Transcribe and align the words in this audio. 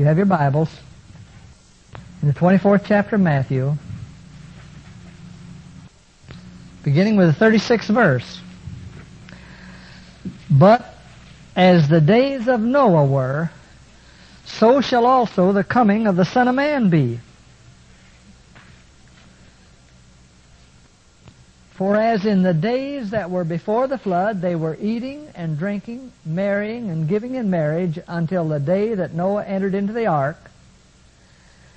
you 0.00 0.06
have 0.06 0.16
your 0.16 0.24
Bibles, 0.24 0.70
in 2.22 2.28
the 2.28 2.32
24th 2.32 2.84
chapter 2.86 3.16
of 3.16 3.20
Matthew, 3.20 3.76
beginning 6.82 7.18
with 7.18 7.38
the 7.38 7.44
36th 7.44 7.92
verse. 7.92 8.40
But 10.50 10.96
as 11.54 11.86
the 11.90 12.00
days 12.00 12.48
of 12.48 12.62
Noah 12.62 13.04
were, 13.04 13.50
so 14.46 14.80
shall 14.80 15.04
also 15.04 15.52
the 15.52 15.64
coming 15.64 16.06
of 16.06 16.16
the 16.16 16.24
Son 16.24 16.48
of 16.48 16.54
Man 16.54 16.88
be. 16.88 17.20
For 21.80 21.96
as 21.96 22.26
in 22.26 22.42
the 22.42 22.52
days 22.52 23.08
that 23.08 23.30
were 23.30 23.42
before 23.42 23.86
the 23.86 23.96
flood, 23.96 24.42
they 24.42 24.54
were 24.54 24.76
eating 24.82 25.28
and 25.34 25.58
drinking, 25.58 26.12
marrying 26.26 26.90
and 26.90 27.08
giving 27.08 27.36
in 27.36 27.48
marriage 27.48 27.98
until 28.06 28.46
the 28.46 28.60
day 28.60 28.92
that 28.92 29.14
Noah 29.14 29.46
entered 29.46 29.74
into 29.74 29.94
the 29.94 30.06
ark, 30.06 30.36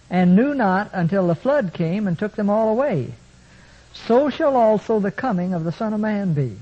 and 0.09 0.35
knew 0.35 0.53
not 0.53 0.89
until 0.91 1.25
the 1.27 1.35
flood 1.35 1.71
came 1.73 2.05
and 2.05 2.20
took 2.20 2.35
them 2.35 2.49
all 2.49 2.67
away. 2.67 3.13
So 3.94 4.30
shall 4.30 4.58
also 4.58 4.99
the 4.99 5.09
coming 5.09 5.53
of 5.53 5.63
the 5.63 5.71
Son 5.71 5.94
of 5.94 6.02
Man 6.02 6.33
be. 6.33 6.58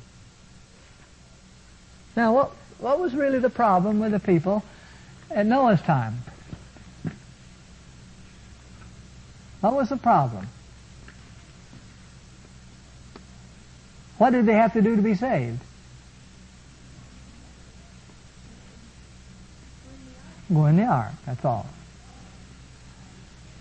Now, 2.15 2.35
what, 2.35 2.51
what 2.77 2.99
was 2.99 3.15
really 3.15 3.39
the 3.39 3.49
problem 3.49 3.99
with 3.99 4.11
the 4.11 4.19
people 4.19 4.63
at 5.31 5.47
Noah's 5.47 5.81
time? 5.81 6.19
What 9.61 9.73
was 9.73 9.89
the 9.89 9.97
problem? 9.97 10.47
What 14.21 14.33
did 14.33 14.45
they 14.45 14.53
have 14.53 14.73
to 14.73 14.83
do 14.83 14.95
to 14.95 15.01
be 15.01 15.15
saved? 15.15 15.59
Go 20.53 20.67
in 20.67 20.77
the 20.77 20.83
ark, 20.83 21.13
that's 21.25 21.43
all. 21.43 21.65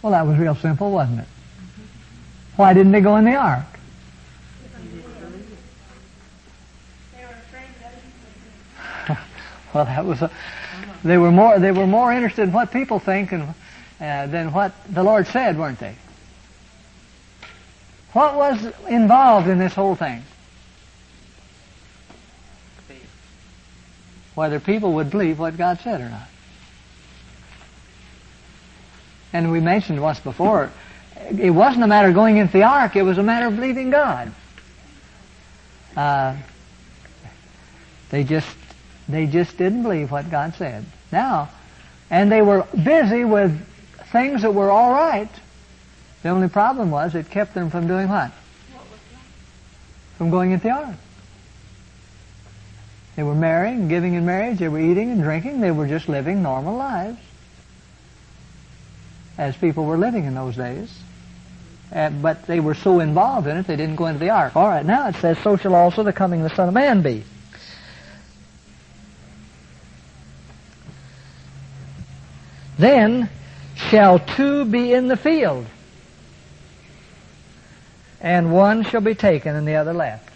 Well, 0.03 0.13
that 0.13 0.27
was 0.27 0.37
real 0.37 0.55
simple, 0.55 0.91
wasn't 0.91 1.21
it? 1.21 1.29
Why 2.57 2.75
didn't 2.75 2.93
they 2.93 3.01
go 3.01 3.17
in 3.17 3.25
the 3.25 3.37
ark? 3.37 3.65
well, 9.73 9.87
that 9.87 10.05
was 10.05 10.21
a, 10.21 10.31
they 11.03 11.17
were 11.17 11.33
more 11.33 11.59
they 11.59 11.73
were 11.73 11.87
more 11.87 12.13
interested 12.13 12.43
in 12.43 12.53
what 12.53 12.71
people 12.71 12.99
think 12.99 13.33
and, 13.33 13.45
uh, 13.99 14.27
than 14.27 14.53
what 14.53 14.75
the 14.93 15.03
Lord 15.03 15.27
said, 15.27 15.57
weren't 15.59 15.79
they? 15.79 15.95
What 18.13 18.37
was 18.37 18.71
involved 18.91 19.49
in 19.49 19.59
this 19.59 19.73
whole 19.73 19.95
thing? 19.95 20.23
Whether 24.41 24.59
people 24.59 24.95
would 24.95 25.11
believe 25.11 25.39
what 25.39 25.59
God 25.59 25.81
said 25.81 26.01
or 26.01 26.09
not. 26.09 26.27
And 29.35 29.53
we 29.53 29.61
mentioned 29.61 30.01
once 30.01 30.19
before, 30.19 30.73
it 31.39 31.51
wasn't 31.51 31.85
a 31.85 31.87
matter 31.87 32.09
of 32.09 32.15
going 32.15 32.39
into 32.39 32.55
the 32.55 32.63
ark, 32.63 32.97
it 32.97 33.03
was 33.03 33.19
a 33.19 33.23
matter 33.23 33.49
of 33.49 33.57
believing 33.57 33.91
God. 33.91 34.33
Uh, 35.95 36.39
they 38.09 38.25
just 38.25 38.49
they 39.11 39.27
just 39.27 39.59
didn't 39.59 39.83
believe 39.83 40.11
what 40.11 40.31
God 40.31 40.55
said. 40.55 40.87
Now, 41.13 41.51
and 42.09 42.33
they 42.33 42.41
were 42.41 42.67
busy 42.83 43.27
with 43.27 43.61
things 44.11 44.41
that 44.41 44.55
were 44.55 44.71
all 44.71 44.91
right. 44.91 45.29
The 46.23 46.31
only 46.31 46.49
problem 46.49 46.91
was 46.91 47.15
it 47.15 47.29
kept 47.29 47.53
them 47.53 47.69
from 47.69 47.87
doing 47.87 48.09
what? 48.09 48.33
From 50.17 50.31
going 50.31 50.53
into 50.53 50.63
the 50.69 50.71
ark. 50.71 50.97
They 53.21 53.25
were 53.25 53.35
marrying, 53.35 53.89
giving 53.89 54.15
in 54.15 54.25
marriage, 54.25 54.61
they 54.61 54.69
were 54.69 54.81
eating 54.81 55.11
and 55.11 55.23
drinking, 55.23 55.61
they 55.61 55.71
were 55.71 55.87
just 55.87 56.09
living 56.09 56.43
normal 56.43 56.75
lives. 56.75 57.19
As 59.37 59.55
people 59.59 59.85
were 59.85 59.99
living 59.99 60.25
in 60.25 60.35
those 60.35 60.57
days. 60.57 60.91
Uh, 61.93 62.09
but 62.09 62.47
they 62.47 62.61
were 62.61 62.73
so 62.73 62.99
involved 62.99 63.47
in 63.47 63.59
it, 63.59 63.67
they 63.67 63.77
didn't 63.77 63.97
go 63.97 64.07
into 64.07 64.21
the 64.21 64.31
ark. 64.31 64.57
All 64.57 64.67
right, 64.67 64.87
now 64.87 65.07
it 65.09 65.17
says, 65.17 65.37
so 65.41 65.59
shall 65.59 65.75
also 65.75 66.03
the 66.03 66.15
coming 66.15 66.41
of 66.41 66.49
the 66.49 66.57
Son 66.57 66.69
of 66.69 66.73
Man 66.73 67.03
be. 67.03 67.23
Then 72.79 73.29
shall 73.77 74.19
two 74.19 74.65
be 74.65 74.95
in 74.95 75.09
the 75.09 75.17
field, 75.19 75.67
and 78.19 78.51
one 78.51 78.83
shall 78.83 79.03
be 79.03 79.15
taken 79.15 79.55
and 79.55 79.69
the 79.69 79.77
other 79.77 79.93
left. 79.93 80.30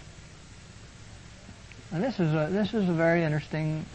And 1.91 2.03
this 2.03 2.19
is 2.19 2.33
a, 2.33 2.47
this 2.51 2.73
is 2.73 2.89
a 2.89 2.93
very 2.93 3.23
interesting 3.23 3.85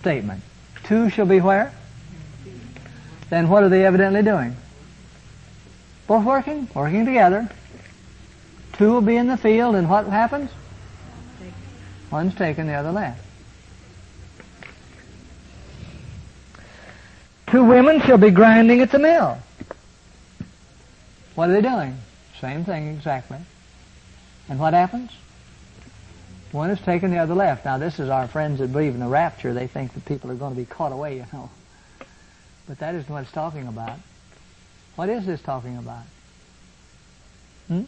statement. 0.00 0.42
Two 0.84 1.10
shall 1.10 1.26
be 1.26 1.40
where? 1.40 1.72
Then 3.30 3.48
what 3.48 3.62
are 3.62 3.68
they 3.68 3.84
evidently 3.84 4.22
doing? 4.22 4.56
Both 6.06 6.24
working, 6.24 6.68
working 6.74 7.04
together. 7.04 7.48
Two 8.74 8.92
will 8.92 9.00
be 9.00 9.16
in 9.16 9.26
the 9.26 9.36
field, 9.36 9.74
and 9.74 9.90
what 9.90 10.06
happens? 10.06 10.50
One's 12.10 12.34
taken, 12.34 12.66
the 12.66 12.74
other 12.74 12.92
left. 12.92 13.22
Two 17.48 17.64
women 17.64 18.00
shall 18.02 18.18
be 18.18 18.30
grinding 18.30 18.80
at 18.80 18.90
the 18.90 18.98
mill. 18.98 19.38
What 21.34 21.50
are 21.50 21.52
they 21.52 21.62
doing? 21.62 21.96
Same 22.40 22.64
thing 22.64 22.88
exactly. 22.88 23.38
And 24.48 24.58
what 24.58 24.74
happens? 24.74 25.10
One 26.52 26.70
is 26.70 26.80
taken, 26.80 27.10
the 27.10 27.18
other 27.18 27.34
left. 27.34 27.64
Now, 27.64 27.76
this 27.78 27.98
is 27.98 28.08
our 28.08 28.26
friends 28.26 28.58
that 28.60 28.72
believe 28.72 28.94
in 28.94 29.00
the 29.00 29.08
rapture. 29.08 29.52
They 29.52 29.66
think 29.66 29.92
that 29.94 30.04
people 30.06 30.30
are 30.30 30.34
going 30.34 30.54
to 30.54 30.60
be 30.60 30.64
caught 30.64 30.92
away, 30.92 31.16
you 31.16 31.26
know. 31.32 31.50
But 32.66 32.78
that 32.78 32.94
isn't 32.94 33.12
what 33.12 33.22
it's 33.22 33.32
talking 33.32 33.66
about. 33.66 33.98
What 34.96 35.08
is 35.08 35.26
this 35.26 35.42
talking 35.42 35.76
about? 35.76 36.04
Hmm? 37.68 37.82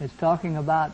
It's 0.00 0.14
talking 0.14 0.56
about 0.56 0.92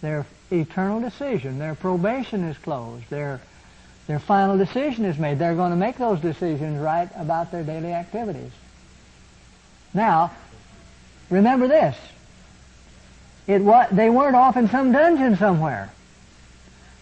their 0.00 0.24
eternal 0.52 1.00
decision. 1.00 1.58
Their 1.58 1.74
probation 1.74 2.44
is 2.44 2.56
closed. 2.58 3.10
Their, 3.10 3.40
their 4.06 4.20
final 4.20 4.56
decision 4.56 5.04
is 5.04 5.18
made. 5.18 5.38
They're 5.40 5.56
going 5.56 5.70
to 5.70 5.76
make 5.76 5.98
those 5.98 6.20
decisions 6.20 6.80
right 6.80 7.08
about 7.16 7.50
their 7.50 7.64
daily 7.64 7.92
activities. 7.92 8.52
Now, 9.92 10.30
remember 11.30 11.66
this. 11.66 11.96
It 13.48 13.64
they 13.96 14.10
weren't 14.10 14.36
off 14.36 14.56
in 14.58 14.68
some 14.68 14.92
dungeon 14.92 15.36
somewhere. 15.36 15.90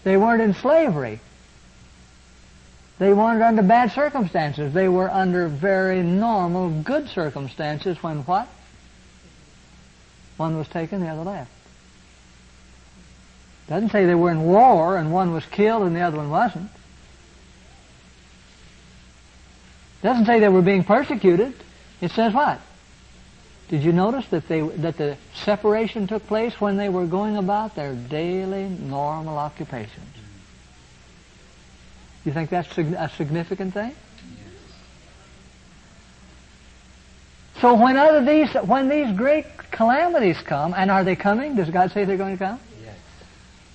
They 0.05 0.17
weren't 0.17 0.41
in 0.41 0.55
slavery. 0.55 1.19
They 2.99 3.13
weren't 3.13 3.43
under 3.43 3.63
bad 3.63 3.91
circumstances. 3.91 4.73
They 4.73 4.89
were 4.89 5.11
under 5.11 5.49
very 5.49 6.03
normal, 6.03 6.71
good 6.83 7.09
circumstances 7.09 8.01
when 8.03 8.19
what? 8.19 8.49
One 10.37 10.57
was 10.57 10.69
taken, 10.69 11.01
the 11.01 11.09
other 11.09 11.25
left. 11.25 11.51
Doesn't 13.69 13.91
say 13.91 14.07
they 14.07 14.15
were 14.15 14.31
in 14.31 14.43
war 14.43 14.97
and 14.97 15.13
one 15.13 15.33
was 15.33 15.45
killed 15.47 15.83
and 15.83 15.97
the 15.97 16.01
other 16.01 16.19
one 16.19 16.31
wasn't. 16.31 16.71
Doesn't 20.03 20.27
say 20.27 20.39
they 20.39 20.49
were 20.49 20.63
being 20.63 20.85
persecuted. 20.85 21.53
It 22.01 22.13
says 22.13 22.33
what? 22.33 22.61
Did 23.69 23.83
you 23.83 23.93
notice 23.93 24.27
that 24.29 24.47
they 24.47 24.61
that 24.61 24.97
the 24.97 25.17
separation 25.35 26.07
took 26.07 26.27
place 26.27 26.61
when 26.61 26.77
they 26.77 26.89
were 26.89 27.07
going 27.07 27.37
about 27.37 27.75
their 27.75 27.95
daily 27.95 28.69
normal 28.69 29.39
occupations? 29.39 30.07
You 32.25 32.33
think 32.33 32.51
that's 32.51 32.77
a 32.79 33.11
significant 33.17 33.75
thing? 33.75 33.95
So 37.61 37.75
when 37.75 37.97
other 37.97 38.25
these 38.25 38.53
when 38.55 38.89
these 38.89 39.17
great 39.17 39.47
calamities 39.71 40.37
come, 40.43 40.75
and 40.77 40.91
are 40.91 41.05
they 41.05 41.17
coming? 41.17 41.57
Does 41.57 41.71
God 41.71 41.91
say 41.91 42.05
they're 42.05 42.17
going 42.17 42.37
to 42.37 42.45
come? 42.45 42.61
Yes. 42.85 42.97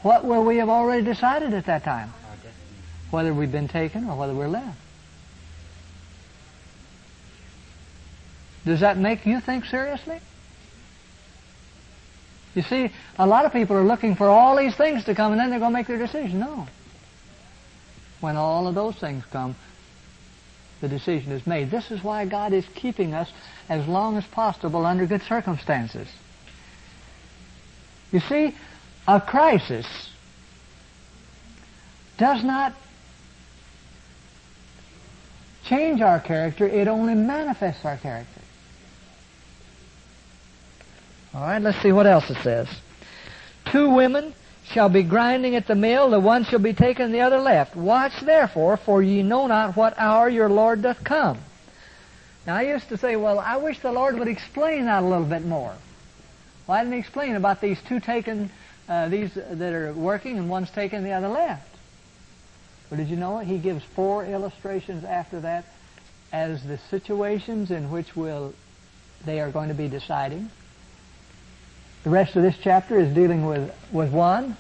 What 0.03 0.23
will 0.23 0.46
we 0.46 0.58
have 0.58 0.69
already 0.69 1.03
decided 1.03 1.53
at 1.53 1.66
that 1.66 1.84
time? 1.84 2.13
Whether 3.09 3.34
we've 3.34 3.52
been 3.52 3.68
taken 3.68 4.08
or 4.08 4.16
whether 4.16 4.34
we're 4.34 4.47
left. 4.47 4.78
Does 8.66 8.81
that 8.81 8.97
make 8.97 9.25
you 9.25 9.40
think 9.40 9.66
seriously? 9.66 10.19
You 12.53 12.61
see, 12.63 12.91
a 13.17 13.25
lot 13.25 13.46
of 13.46 13.53
people 13.53 13.75
are 13.78 13.84
looking 13.84 14.16
for 14.16 14.28
all 14.28 14.58
these 14.58 14.75
things 14.75 15.05
to 15.05 15.16
come 15.16 15.31
and 15.31 15.40
then 15.40 15.49
they're 15.49 15.59
going 15.59 15.72
to 15.72 15.78
make 15.78 15.87
their 15.87 15.97
decision. 15.97 16.40
No. 16.40 16.67
When 18.19 18.35
all 18.35 18.67
of 18.67 18.75
those 18.75 18.96
things 18.96 19.23
come, 19.31 19.55
the 20.81 20.90
decision 20.90 21.31
is 21.31 21.47
made. 21.47 21.72
This 21.72 21.91
is 21.91 22.03
why 22.03 22.25
God 22.25 22.53
is 22.53 22.66
keeping 22.75 23.13
us 23.13 23.31
as 23.69 23.87
long 23.87 24.17
as 24.17 24.25
possible 24.25 24.85
under 24.85 25.05
good 25.05 25.22
circumstances. 25.23 26.07
You 28.11 28.19
see, 28.19 28.55
a 29.07 29.22
crisis 29.22 29.87
does 32.17 32.43
not 32.43 32.73
change 35.64 36.02
our 36.02 36.19
character, 36.19 36.67
it 36.67 36.87
only 36.87 37.16
manifests 37.16 37.85
our 37.85 37.97
character. 37.97 38.41
All 41.33 41.41
right, 41.41 41.61
let's 41.61 41.81
see 41.81 41.91
what 41.91 42.07
else 42.07 42.29
it 42.29 42.37
says. 42.43 42.67
Two 43.72 43.91
women 43.91 44.33
shall 44.66 44.89
be 44.89 45.03
grinding 45.03 45.55
at 45.55 45.67
the 45.67 45.75
mill, 45.75 46.09
the 46.09 46.19
one 46.19 46.43
shall 46.43 46.59
be 46.59 46.73
taken, 46.73 47.11
the 47.11 47.22
other 47.22 47.39
left. 47.39 47.75
Watch 47.75 48.19
therefore, 48.22 48.78
for 48.78 49.01
ye 49.01 49.23
know 49.23 49.47
not 49.47 49.75
what 49.75 49.97
hour 49.97 50.28
your 50.28 50.49
Lord 50.49 50.81
doth 50.81 51.03
come. 51.03 51.39
Now 52.45 52.55
I 52.55 52.63
used 52.63 52.89
to 52.89 52.97
say, 52.97 53.16
well, 53.16 53.39
I 53.39 53.57
wish 53.57 53.79
the 53.79 53.91
Lord 53.91 54.17
would 54.19 54.28
explain 54.28 54.85
that 54.85 55.03
a 55.03 55.05
little 55.05 55.25
bit 55.25 55.45
more. 55.45 55.73
Why 56.66 56.83
didn't 56.83 56.93
he 56.93 56.99
explain 56.99 57.35
about 57.35 57.61
these 57.61 57.79
two 57.87 57.99
taken, 57.99 58.49
uh, 58.89 59.07
these 59.09 59.33
that 59.33 59.73
are 59.73 59.93
working 59.93 60.37
and 60.37 60.49
one's 60.49 60.72
taken, 60.72 61.03
the 61.03 61.13
other 61.13 61.29
left? 61.29 61.67
But 62.89 62.97
did 62.97 63.07
you 63.07 63.16
know 63.16 63.39
it? 63.39 63.45
He 63.45 63.57
gives 63.57 63.83
four 63.95 64.25
illustrations 64.25 65.05
after 65.05 65.39
that 65.41 65.66
as 66.33 66.63
the 66.63 66.78
situations 66.89 67.72
in 67.72 67.89
which 67.89 68.16
will 68.16 68.53
they 69.25 69.39
are 69.39 69.51
going 69.51 69.69
to 69.69 69.75
be 69.75 69.87
deciding. 69.87 70.49
The 72.03 72.09
rest 72.09 72.36
of 72.36 72.42
this 72.42 72.56
chapter 72.62 73.00
is 73.00 73.14
dealing 73.14 73.46
with, 73.46 73.72
with 73.92 74.12
one. 74.12 74.58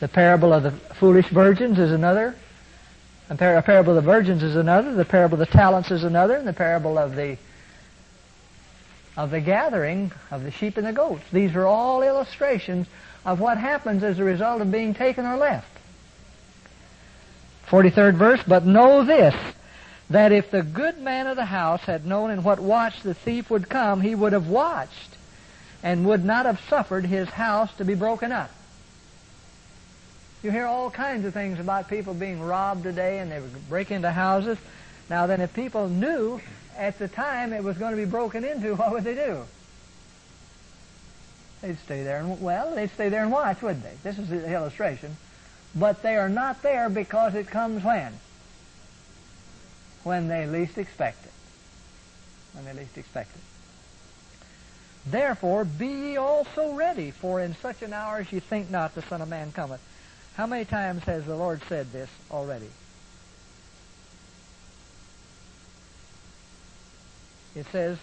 The 0.00 0.08
parable 0.08 0.52
of 0.52 0.62
the 0.62 0.70
foolish 0.70 1.28
virgins 1.28 1.78
is 1.78 1.90
another. 1.90 2.36
The 3.28 3.36
par- 3.36 3.62
parable 3.62 3.96
of 3.96 4.04
the 4.04 4.10
virgins 4.10 4.42
is 4.42 4.54
another. 4.54 4.94
The 4.94 5.04
parable 5.04 5.40
of 5.40 5.48
the 5.48 5.52
talents 5.52 5.90
is 5.90 6.04
another. 6.04 6.36
And 6.36 6.46
the 6.46 6.52
parable 6.52 6.98
of 6.98 7.16
the 7.16 7.38
of 9.16 9.30
the 9.30 9.40
gathering 9.40 10.10
of 10.32 10.42
the 10.42 10.50
sheep 10.50 10.76
and 10.76 10.86
the 10.86 10.92
goats. 10.92 11.22
These 11.32 11.54
are 11.54 11.66
all 11.66 12.02
illustrations 12.02 12.88
of 13.24 13.38
what 13.38 13.58
happens 13.58 14.02
as 14.02 14.18
a 14.18 14.24
result 14.24 14.60
of 14.60 14.72
being 14.72 14.92
taken 14.92 15.24
or 15.24 15.36
left. 15.36 15.68
43rd 17.68 18.14
verse, 18.14 18.40
but 18.46 18.66
know 18.66 19.04
this, 19.04 19.34
that 20.10 20.32
if 20.32 20.50
the 20.50 20.62
good 20.62 20.98
man 20.98 21.28
of 21.28 21.36
the 21.36 21.44
house 21.44 21.82
had 21.82 22.04
known 22.04 22.32
in 22.32 22.42
what 22.42 22.58
watch 22.58 23.02
the 23.02 23.14
thief 23.14 23.50
would 23.50 23.68
come, 23.68 24.00
he 24.00 24.16
would 24.16 24.32
have 24.32 24.48
watched 24.48 25.16
and 25.84 26.06
would 26.06 26.24
not 26.24 26.46
have 26.46 26.58
suffered 26.62 27.04
his 27.04 27.28
house 27.28 27.72
to 27.76 27.84
be 27.84 27.94
broken 27.94 28.32
up. 28.32 28.50
You 30.42 30.50
hear 30.50 30.66
all 30.66 30.90
kinds 30.90 31.26
of 31.26 31.34
things 31.34 31.60
about 31.60 31.88
people 31.88 32.14
being 32.14 32.40
robbed 32.40 32.82
today 32.82 33.18
and 33.18 33.30
they 33.30 33.40
break 33.68 33.90
into 33.90 34.10
houses. 34.10 34.56
Now 35.10 35.26
then, 35.26 35.42
if 35.42 35.52
people 35.52 35.88
knew 35.88 36.40
at 36.76 36.98
the 36.98 37.06
time 37.06 37.52
it 37.52 37.62
was 37.62 37.76
going 37.76 37.90
to 37.92 37.96
be 37.98 38.10
broken 38.10 38.44
into, 38.44 38.74
what 38.76 38.92
would 38.92 39.04
they 39.04 39.14
do? 39.14 39.44
They'd 41.60 41.78
stay 41.78 42.02
there 42.02 42.18
and, 42.18 42.40
well, 42.40 42.74
they'd 42.74 42.90
stay 42.90 43.10
there 43.10 43.22
and 43.22 43.30
watch, 43.30 43.60
wouldn't 43.60 43.84
they? 43.84 43.96
This 44.02 44.18
is 44.18 44.30
the 44.30 44.52
illustration. 44.52 45.16
But 45.74 46.02
they 46.02 46.16
are 46.16 46.28
not 46.30 46.62
there 46.62 46.88
because 46.88 47.34
it 47.34 47.46
comes 47.46 47.84
when? 47.84 48.14
When 50.02 50.28
they 50.28 50.46
least 50.46 50.78
expect 50.78 51.26
it. 51.26 51.32
When 52.54 52.64
they 52.64 52.72
least 52.72 52.96
expect 52.96 53.34
it. 53.36 53.53
Therefore, 55.06 55.64
be 55.64 55.86
ye 55.86 56.16
also 56.16 56.72
ready, 56.72 57.10
for 57.10 57.40
in 57.40 57.54
such 57.56 57.82
an 57.82 57.92
hour 57.92 58.18
as 58.18 58.32
ye 58.32 58.40
think 58.40 58.70
not 58.70 58.94
the 58.94 59.02
Son 59.02 59.20
of 59.20 59.28
Man 59.28 59.52
cometh. 59.52 59.80
How 60.34 60.46
many 60.46 60.64
times 60.64 61.04
has 61.04 61.24
the 61.26 61.36
Lord 61.36 61.62
said 61.68 61.92
this 61.92 62.08
already? 62.30 62.70
It 67.54 67.66
says 67.70 67.98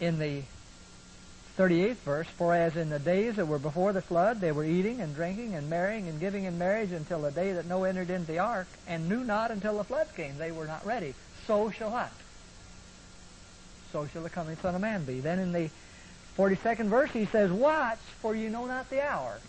in 0.00 0.18
the 0.18 0.42
38th 1.58 1.96
verse, 1.96 2.26
For 2.28 2.54
as 2.54 2.76
in 2.76 2.88
the 2.88 3.00
days 3.00 3.36
that 3.36 3.48
were 3.48 3.58
before 3.58 3.92
the 3.92 4.02
flood, 4.02 4.40
they 4.40 4.52
were 4.52 4.64
eating 4.64 5.00
and 5.00 5.14
drinking 5.14 5.54
and 5.54 5.68
marrying 5.68 6.06
and 6.06 6.20
giving 6.20 6.44
in 6.44 6.56
marriage 6.56 6.92
until 6.92 7.22
the 7.22 7.32
day 7.32 7.52
that 7.52 7.66
Noah 7.66 7.88
entered 7.88 8.10
into 8.10 8.30
the 8.30 8.38
ark, 8.38 8.68
and 8.86 9.08
knew 9.08 9.24
not 9.24 9.50
until 9.50 9.78
the 9.78 9.84
flood 9.84 10.08
came. 10.14 10.38
They 10.38 10.52
were 10.52 10.66
not 10.66 10.86
ready. 10.86 11.14
So 11.46 11.70
shall 11.70 11.90
what? 11.90 12.12
So 13.92 14.06
shall 14.06 14.22
the 14.22 14.30
coming 14.30 14.56
Son 14.58 14.74
of 14.74 14.80
Man 14.80 15.04
be. 15.04 15.20
Then 15.20 15.38
in 15.38 15.52
the 15.52 15.70
42nd 16.36 16.86
verse, 16.86 17.10
he 17.10 17.26
says, 17.26 17.50
Watch, 17.50 17.98
for 18.20 18.34
you 18.34 18.50
know 18.50 18.66
not 18.66 18.90
the 18.90 19.02
hour. 19.02 19.40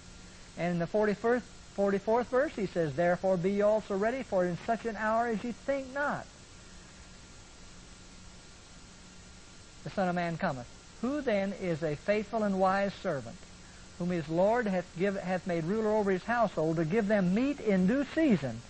And 0.58 0.74
in 0.74 0.80
the 0.80 0.88
41st, 0.88 1.42
44th 1.78 2.26
verse, 2.26 2.52
he 2.56 2.66
says, 2.66 2.96
Therefore 2.96 3.38
be 3.38 3.52
ye 3.52 3.62
also 3.62 3.98
ready, 3.98 4.24
for 4.24 4.46
in 4.46 4.58
such 4.66 4.86
an 4.86 4.96
hour 4.96 5.28
as 5.28 5.44
ye 5.44 5.52
think 5.52 5.94
not. 5.94 6.26
The 9.84 9.90
Son 9.92 10.10
of 10.10 10.16
Man 10.16 10.38
cometh. 10.38 10.68
Who 11.02 11.22
then 11.22 11.54
is 11.62 11.82
a 11.84 11.96
faithful 11.96 12.44
and 12.44 12.60
wise 12.60 12.94
servant, 13.02 13.38
whom 13.98 14.10
his 14.10 14.28
Lord 14.28 14.68
hath, 14.68 14.86
give, 14.98 15.16
hath 15.16 15.48
made 15.48 15.64
ruler 15.64 15.92
over 15.92 16.12
his 16.12 16.24
household, 16.24 16.78
to 16.78 16.86
give 16.86 17.08
them 17.08 17.34
meat 17.34 17.60
in 17.60 17.88
due 17.88 18.06
season? 18.16 18.62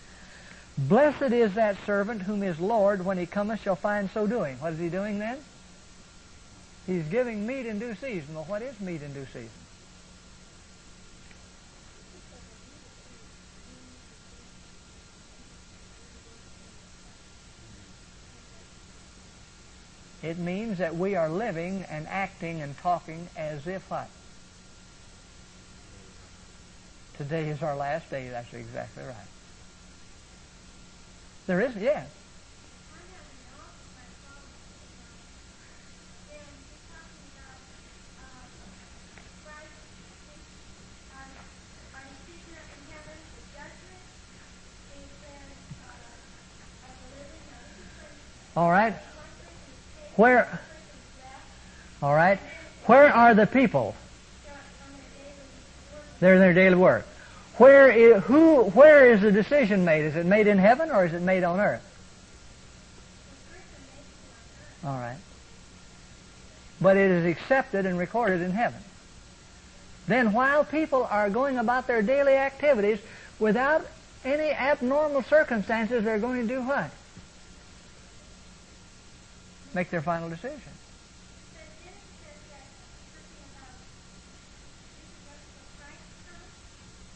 Blessed 0.78 1.34
is 1.34 1.56
that 1.56 1.78
servant 1.86 2.22
whom 2.22 2.42
his 2.42 2.60
Lord, 2.60 3.04
when 3.04 3.18
he 3.18 3.26
cometh, 3.26 3.62
shall 3.62 3.76
find 3.76 4.10
so 4.12 4.28
doing. 4.28 4.60
What 4.60 4.74
is 4.74 4.80
he 4.80 4.90
doing 4.90 5.20
then? 5.20 5.40
He's 6.90 7.08
giving 7.08 7.46
meat 7.46 7.68
in 7.68 7.78
due 7.78 7.94
season. 7.94 8.34
Well, 8.34 8.46
what 8.46 8.64
is 8.64 8.80
meat 8.80 9.04
in 9.04 9.14
due 9.14 9.28
season? 9.28 9.50
It 20.24 20.40
means 20.40 20.80
that 20.80 20.96
we 20.96 21.16
are 21.16 21.30
living 21.30 21.86
and 21.92 22.08
acting 22.08 22.60
and 22.64 22.76
talking 22.80 23.28
as 23.38 23.68
if 23.68 23.88
what? 23.92 24.10
Today 27.18 27.50
is 27.50 27.62
our 27.62 27.76
last 27.76 28.10
day. 28.10 28.30
That's 28.30 28.52
exactly 28.52 29.04
right. 29.04 29.16
There 31.46 31.62
is, 31.62 31.76
yes. 31.76 32.08
All 48.60 48.70
right. 48.70 48.94
Where? 50.18 50.60
All 52.04 52.14
right. 52.14 52.40
Where 52.88 53.08
are 53.08 53.34
the 53.34 53.48
people? 53.48 53.96
They're 56.20 56.34
in 56.34 56.42
their 56.42 56.54
daily 56.54 56.76
work. 56.76 57.06
Where 57.56 57.90
is, 57.90 58.22
who, 58.26 58.64
where 58.64 59.14
is 59.14 59.22
the 59.22 59.32
decision 59.32 59.86
made? 59.86 60.04
Is 60.04 60.18
it 60.18 60.26
made 60.26 60.48
in 60.48 60.58
heaven 60.58 60.92
or 60.92 61.06
is 61.06 61.14
it 61.14 61.22
made 61.22 61.46
on 61.46 61.62
earth? 61.62 61.82
All 64.84 65.00
right. 65.00 65.20
But 66.82 66.98
it 66.98 67.12
is 67.12 67.26
accepted 67.28 67.86
and 67.86 67.98
recorded 67.98 68.42
in 68.42 68.52
heaven. 68.52 68.82
Then 70.06 70.34
while 70.34 70.66
people 70.66 71.08
are 71.10 71.30
going 71.30 71.58
about 71.58 71.88
their 71.88 72.02
daily 72.02 72.34
activities 72.34 73.00
without 73.40 73.88
any 74.26 74.52
abnormal 74.52 75.24
circumstances, 75.24 76.04
they're 76.04 76.20
going 76.20 76.46
to 76.46 76.54
do 76.56 76.62
what? 76.62 76.92
Make 79.74 79.90
their 79.90 80.02
final 80.02 80.30
decision. 80.30 80.72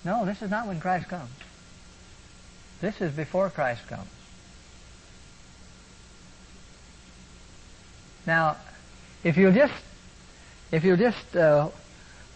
No, 0.05 0.25
this 0.25 0.41
is 0.41 0.49
not 0.49 0.67
when 0.67 0.79
Christ 0.79 1.07
comes. 1.07 1.31
This 2.81 2.99
is 2.99 3.13
before 3.13 3.49
Christ 3.49 3.87
comes. 3.87 4.09
Now, 8.25 8.57
if 9.23 9.37
you'll 9.37 9.53
just 9.53 9.73
if 10.71 10.83
you'll 10.83 10.97
just 10.97 11.35
uh, 11.35 11.69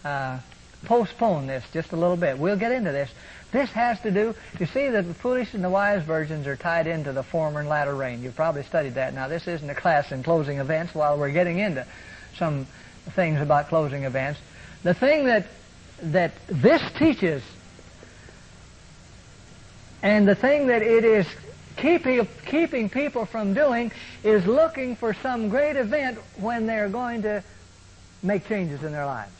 uh, 0.04 0.38
postpone 0.84 1.46
this 1.46 1.64
just 1.72 1.92
a 1.92 1.96
little 1.96 2.16
bit, 2.16 2.38
we'll 2.38 2.58
get 2.58 2.72
into 2.72 2.92
this. 2.92 3.10
This 3.50 3.70
has 3.70 3.98
to 4.00 4.10
do, 4.10 4.34
you 4.60 4.66
see 4.66 4.90
that 4.90 5.06
the 5.06 5.14
foolish 5.14 5.54
and 5.54 5.64
the 5.64 5.70
wise 5.70 6.02
virgins 6.04 6.46
are 6.46 6.56
tied 6.56 6.86
into 6.86 7.12
the 7.12 7.22
former 7.22 7.60
and 7.60 7.68
latter 7.68 7.94
rain. 7.94 8.22
You've 8.22 8.36
probably 8.36 8.62
studied 8.62 8.94
that. 8.94 9.14
Now, 9.14 9.28
this 9.28 9.48
isn't 9.48 9.68
a 9.68 9.74
class 9.74 10.12
in 10.12 10.22
closing 10.22 10.58
events 10.58 10.94
while 10.94 11.18
we're 11.18 11.32
getting 11.32 11.58
into 11.58 11.86
some 12.36 12.66
things 13.14 13.40
about 13.40 13.68
closing 13.68 14.04
events. 14.04 14.38
The 14.82 14.92
thing 14.92 15.26
that, 15.26 15.46
that 16.02 16.32
this 16.48 16.82
teaches 16.98 17.42
and 20.02 20.28
the 20.28 20.34
thing 20.34 20.68
that 20.68 20.82
it 20.82 21.04
is 21.04 21.26
keeping, 21.76 22.26
keeping 22.46 22.88
people 22.88 23.26
from 23.26 23.54
doing 23.54 23.90
is 24.22 24.46
looking 24.46 24.94
for 24.96 25.14
some 25.14 25.48
great 25.48 25.76
event 25.76 26.18
when 26.36 26.66
they're 26.66 26.88
going 26.88 27.22
to 27.22 27.42
make 28.22 28.46
changes 28.46 28.82
in 28.84 28.92
their 28.92 29.06
lives. 29.06 29.32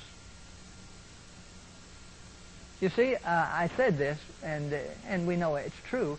You 2.81 2.89
see, 2.91 3.17
uh, 3.17 3.21
I 3.25 3.71
said 3.77 3.99
this, 3.99 4.19
and, 4.43 4.73
uh, 4.73 4.79
and 5.09 5.27
we 5.27 5.37
know 5.37 5.57
it's 5.57 5.75
true. 5.89 6.19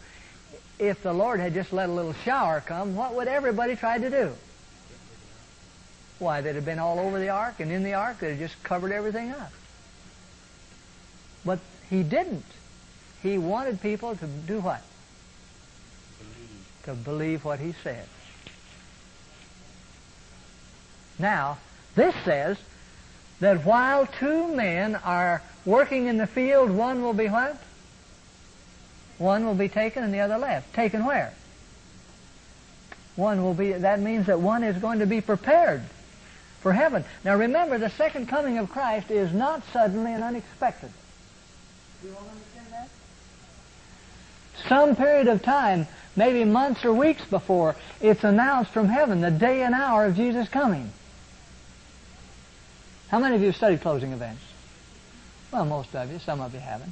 If 0.77 1.03
the 1.03 1.13
Lord 1.13 1.39
had 1.39 1.53
just 1.53 1.71
let 1.71 1.89
a 1.89 1.91
little 1.91 2.13
shower 2.13 2.61
come, 2.61 2.95
what 2.95 3.15
would 3.15 3.27
everybody 3.27 3.75
try 3.75 3.97
to 3.97 4.09
do? 4.09 4.33
Why, 6.19 6.41
they'd 6.41 6.55
have 6.55 6.65
been 6.65 6.79
all 6.79 6.99
over 6.99 7.17
the 7.17 7.29
ark 7.29 7.55
and 7.59 7.71
in 7.71 7.83
the 7.83 7.93
ark. 7.93 8.19
They'd 8.19 8.31
have 8.31 8.39
just 8.39 8.61
covered 8.63 8.91
everything 8.91 9.31
up. 9.31 9.51
But 11.45 11.59
he 11.89 12.03
didn't. 12.03 12.45
He 13.23 13.37
wanted 13.37 13.81
people 13.81 14.15
to 14.15 14.27
do 14.27 14.59
what? 14.59 14.81
Believe. 16.19 16.83
To 16.83 16.93
believe 16.93 17.45
what 17.45 17.59
he 17.59 17.73
said. 17.83 18.05
Now, 21.17 21.57
this 21.95 22.15
says 22.25 22.57
that 23.39 23.65
while 23.65 24.05
two 24.05 24.53
men 24.55 24.95
are 24.95 25.41
working 25.69 26.07
in 26.07 26.17
the 26.17 26.27
field, 26.27 26.71
one 26.71 27.01
will 27.01 27.13
be 27.13 27.27
what? 27.27 27.57
One 29.19 29.45
will 29.45 29.55
be 29.55 29.69
taken 29.69 30.03
and 30.03 30.13
the 30.13 30.19
other 30.19 30.37
left. 30.37 30.73
Taken 30.73 31.05
where? 31.05 31.33
One 33.15 33.43
will 33.43 33.53
be, 33.53 33.73
that 33.73 33.99
means 33.99 34.27
that 34.27 34.39
one 34.39 34.63
is 34.63 34.77
going 34.77 34.99
to 34.99 35.05
be 35.05 35.21
prepared 35.21 35.83
for 36.61 36.73
heaven. 36.73 37.03
Now 37.23 37.35
remember, 37.35 37.77
the 37.77 37.89
second 37.89 38.27
coming 38.27 38.57
of 38.57 38.69
Christ 38.69 39.11
is 39.11 39.33
not 39.33 39.61
suddenly 39.71 40.13
and 40.13 40.23
unexpected. 40.23 40.89
Do 42.01 42.07
you 42.07 42.15
all 42.15 42.27
understand 42.29 42.67
that? 42.71 42.89
Some 44.67 44.95
period 44.95 45.27
of 45.27 45.43
time, 45.43 45.87
maybe 46.15 46.45
months 46.45 46.83
or 46.85 46.93
weeks 46.93 47.23
before, 47.25 47.75
it's 48.01 48.23
announced 48.23 48.71
from 48.71 48.87
heaven 48.87 49.21
the 49.21 49.31
day 49.31 49.63
and 49.63 49.75
hour 49.75 50.05
of 50.05 50.15
Jesus 50.15 50.47
coming. 50.47 50.91
How 53.09 53.19
many 53.19 53.35
of 53.35 53.41
you 53.41 53.47
have 53.47 53.55
studied 53.55 53.81
closing 53.81 54.13
events? 54.13 54.48
Well, 55.51 55.65
most 55.65 55.95
of 55.95 56.11
you. 56.11 56.19
Some 56.19 56.41
of 56.41 56.53
you 56.53 56.59
haven't. 56.59 56.91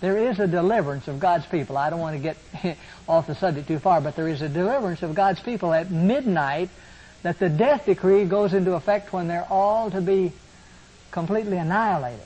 There 0.00 0.16
is 0.16 0.38
a 0.38 0.46
deliverance 0.46 1.08
of 1.08 1.20
God's 1.20 1.44
people. 1.46 1.76
I 1.76 1.90
don't 1.90 2.00
want 2.00 2.16
to 2.16 2.22
get 2.22 2.78
off 3.08 3.26
the 3.26 3.34
subject 3.34 3.68
too 3.68 3.78
far, 3.78 4.00
but 4.00 4.16
there 4.16 4.28
is 4.28 4.40
a 4.40 4.48
deliverance 4.48 5.02
of 5.02 5.14
God's 5.14 5.40
people 5.40 5.74
at 5.74 5.90
midnight 5.90 6.70
that 7.22 7.38
the 7.38 7.50
death 7.50 7.84
decree 7.84 8.24
goes 8.24 8.54
into 8.54 8.72
effect 8.72 9.12
when 9.12 9.28
they're 9.28 9.46
all 9.50 9.90
to 9.90 10.00
be 10.00 10.32
completely 11.10 11.58
annihilated. 11.58 12.20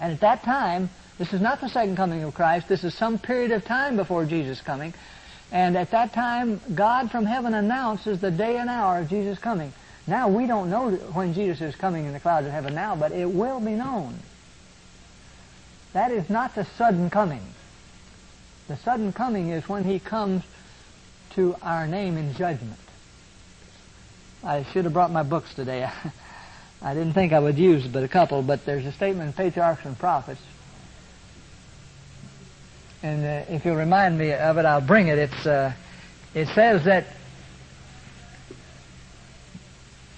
And 0.00 0.12
at 0.12 0.20
that 0.20 0.42
time, 0.42 0.90
this 1.18 1.32
is 1.32 1.40
not 1.40 1.60
the 1.60 1.68
second 1.68 1.96
coming 1.96 2.24
of 2.24 2.34
Christ, 2.34 2.68
this 2.68 2.82
is 2.82 2.94
some 2.94 3.18
period 3.18 3.52
of 3.52 3.64
time 3.64 3.96
before 3.96 4.24
Jesus' 4.24 4.60
coming. 4.60 4.92
And 5.52 5.76
at 5.76 5.92
that 5.92 6.12
time, 6.12 6.60
God 6.74 7.12
from 7.12 7.26
heaven 7.26 7.54
announces 7.54 8.20
the 8.20 8.32
day 8.32 8.56
and 8.56 8.68
hour 8.68 8.98
of 8.98 9.08
Jesus' 9.08 9.38
coming. 9.38 9.72
Now, 10.06 10.28
we 10.28 10.46
don't 10.46 10.70
know 10.70 10.90
when 10.90 11.32
Jesus 11.32 11.60
is 11.62 11.76
coming 11.76 12.04
in 12.04 12.12
the 12.12 12.20
clouds 12.20 12.46
of 12.46 12.52
heaven 12.52 12.74
now, 12.74 12.94
but 12.94 13.12
it 13.12 13.30
will 13.30 13.60
be 13.60 13.72
known. 13.72 14.18
That 15.94 16.10
is 16.10 16.28
not 16.28 16.54
the 16.54 16.64
sudden 16.76 17.08
coming. 17.08 17.42
The 18.68 18.76
sudden 18.76 19.12
coming 19.12 19.48
is 19.50 19.68
when 19.68 19.84
he 19.84 19.98
comes 19.98 20.42
to 21.34 21.56
our 21.62 21.86
name 21.86 22.16
in 22.16 22.34
judgment. 22.34 22.78
I 24.42 24.64
should 24.64 24.84
have 24.84 24.92
brought 24.92 25.10
my 25.10 25.22
books 25.22 25.54
today. 25.54 25.88
I 26.82 26.92
didn't 26.92 27.14
think 27.14 27.32
I 27.32 27.38
would 27.38 27.58
use 27.58 27.86
but 27.86 28.02
a 28.02 28.08
couple, 28.08 28.42
but 28.42 28.66
there's 28.66 28.84
a 28.84 28.92
statement 28.92 29.28
in 29.28 29.32
Patriarchs 29.32 29.86
and 29.86 29.98
Prophets. 29.98 30.40
And 33.02 33.24
uh, 33.24 33.52
if 33.52 33.64
you'll 33.64 33.76
remind 33.76 34.18
me 34.18 34.32
of 34.32 34.58
it, 34.58 34.66
I'll 34.66 34.80
bring 34.80 35.08
it. 35.08 35.18
It's, 35.18 35.46
uh, 35.46 35.72
it 36.34 36.48
says 36.48 36.84
that 36.84 37.06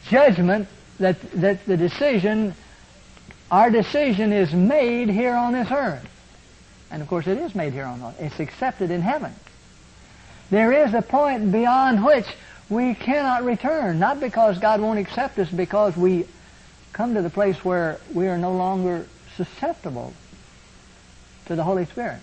judgment, 0.09 0.69
that, 0.99 1.21
that 1.33 1.67
the 1.67 1.77
decision, 1.77 2.55
our 3.51 3.71
decision 3.71 4.33
is 4.33 4.53
made 4.53 5.09
here 5.09 5.35
on 5.35 5.53
this 5.53 5.71
earth. 5.71 6.09
And 6.91 7.03
of 7.03 7.09
course 7.09 7.27
it 7.27 7.39
is 7.39 7.55
made 7.55 7.73
here 7.73 7.85
on 7.85 8.03
earth. 8.03 8.21
It's 8.21 8.41
accepted 8.41 8.91
in 8.91 9.03
heaven. 9.03 9.33
There 10.51 10.73
is 10.73 10.95
a 10.95 11.03
point 11.03 11.51
beyond 11.53 12.05
which 12.05 12.27
we 12.69 12.95
cannot 12.95 13.45
return, 13.45 13.99
not 13.99 14.21
because 14.21 14.59
God 14.59 14.81
won't 14.81 14.99
accept 14.99 15.39
us, 15.39 15.51
because 15.51 15.97
we 15.97 16.27
come 16.93 17.15
to 17.15 17.23
the 17.23 17.31
place 17.31 17.65
where 17.65 17.99
we 18.15 18.29
are 18.29 18.39
no 18.39 18.53
longer 18.53 19.07
susceptible 19.37 20.13
to 21.47 21.57
the 21.57 21.63
Holy 21.63 21.85
Spirit. 21.85 22.21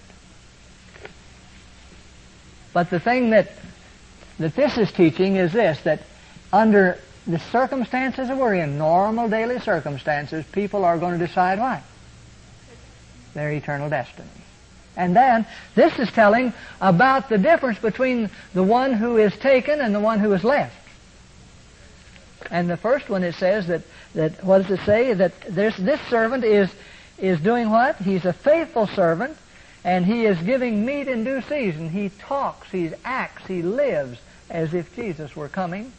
But 2.73 2.89
the 2.89 2.99
thing 2.99 3.29
that 3.29 3.51
that 4.39 4.55
this 4.55 4.77
is 4.77 4.91
teaching 4.91 5.35
is 5.35 5.53
this, 5.53 5.79
that 5.81 6.01
under 6.51 6.99
the 7.25 7.39
circumstances 7.39 8.27
that 8.27 8.37
we're 8.37 8.55
in, 8.55 8.77
normal 8.77 9.29
daily 9.29 9.59
circumstances, 9.59 10.45
people 10.51 10.83
are 10.83 10.97
going 10.97 11.17
to 11.17 11.25
decide 11.25 11.59
what? 11.59 11.81
Their 13.33 13.51
eternal 13.51 13.89
destiny. 13.89 14.29
And 14.95 15.15
then, 15.15 15.47
this 15.75 15.97
is 15.97 16.11
telling 16.11 16.53
about 16.79 17.29
the 17.29 17.37
difference 17.37 17.79
between 17.79 18.29
the 18.53 18.63
one 18.63 18.93
who 18.93 19.17
is 19.17 19.35
taken 19.37 19.79
and 19.81 19.95
the 19.95 19.99
one 19.99 20.19
who 20.19 20.33
is 20.33 20.43
left. 20.43 20.75
And 22.51 22.69
the 22.69 22.77
first 22.77 23.09
one 23.09 23.23
it 23.23 23.35
says 23.35 23.67
that, 23.67 23.81
that 24.13 24.43
what 24.43 24.67
does 24.67 24.79
it 24.79 24.85
say? 24.85 25.13
That 25.13 25.39
this, 25.41 25.75
this 25.77 26.01
servant 26.09 26.43
is, 26.43 26.69
is 27.17 27.39
doing 27.39 27.69
what? 27.69 27.95
He's 27.97 28.25
a 28.25 28.33
faithful 28.33 28.85
servant, 28.85 29.37
and 29.83 30.05
he 30.05 30.25
is 30.25 30.37
giving 30.39 30.85
meat 30.85 31.07
in 31.07 31.23
due 31.23 31.41
season. 31.41 31.89
He 31.89 32.09
talks, 32.09 32.69
he 32.69 32.91
acts, 33.03 33.47
he 33.47 33.61
lives 33.61 34.19
as 34.49 34.73
if 34.73 34.95
Jesus 34.95 35.35
were 35.35 35.49
coming, 35.49 35.91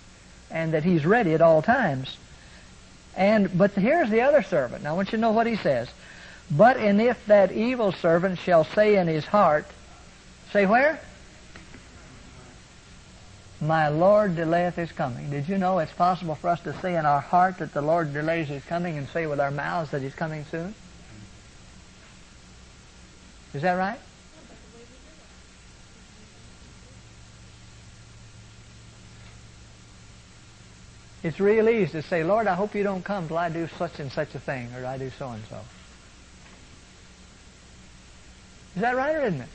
and 0.54 0.72
that 0.72 0.84
he's 0.84 1.04
ready 1.04 1.34
at 1.34 1.42
all 1.42 1.60
times. 1.60 2.16
And 3.16 3.58
but 3.58 3.72
here's 3.72 4.08
the 4.08 4.22
other 4.22 4.42
servant. 4.42 4.84
Now 4.84 4.90
I 4.90 4.96
want 4.96 5.08
you 5.08 5.18
to 5.18 5.20
know 5.20 5.32
what 5.32 5.46
he 5.46 5.56
says. 5.56 5.88
But 6.50 6.78
and 6.78 7.00
if 7.02 7.26
that 7.26 7.52
evil 7.52 7.92
servant 7.92 8.38
shall 8.38 8.64
say 8.64 8.96
in 8.96 9.08
his 9.08 9.24
heart, 9.24 9.66
say 10.52 10.64
where? 10.64 11.00
My 13.60 13.88
Lord 13.88 14.36
delayeth 14.36 14.76
his 14.76 14.92
coming. 14.92 15.30
Did 15.30 15.48
you 15.48 15.58
know 15.58 15.78
it's 15.78 15.92
possible 15.92 16.34
for 16.34 16.48
us 16.48 16.60
to 16.62 16.78
say 16.80 16.96
in 16.96 17.06
our 17.06 17.20
heart 17.20 17.58
that 17.58 17.72
the 17.72 17.82
Lord 17.82 18.12
delays 18.12 18.48
his 18.48 18.64
coming 18.64 18.96
and 18.96 19.08
say 19.08 19.26
with 19.26 19.40
our 19.40 19.50
mouths 19.50 19.90
that 19.90 20.02
he's 20.02 20.14
coming 20.14 20.44
soon? 20.50 20.74
Is 23.54 23.62
that 23.62 23.74
right? 23.74 23.98
It's 31.24 31.40
real 31.40 31.70
easy 31.70 31.92
to 31.92 32.02
say, 32.02 32.22
Lord, 32.22 32.46
I 32.46 32.54
hope 32.54 32.74
you 32.74 32.82
don't 32.82 33.02
come 33.02 33.28
till 33.28 33.38
I 33.38 33.48
do 33.48 33.66
such 33.78 33.98
and 33.98 34.12
such 34.12 34.34
a 34.34 34.38
thing, 34.38 34.68
or 34.76 34.84
I 34.84 34.98
do 34.98 35.10
so 35.18 35.30
and 35.30 35.42
so. 35.48 35.58
Is 38.76 38.82
that 38.82 38.94
right 38.94 39.16
or 39.16 39.22
isn't 39.22 39.40
it? 39.40 39.48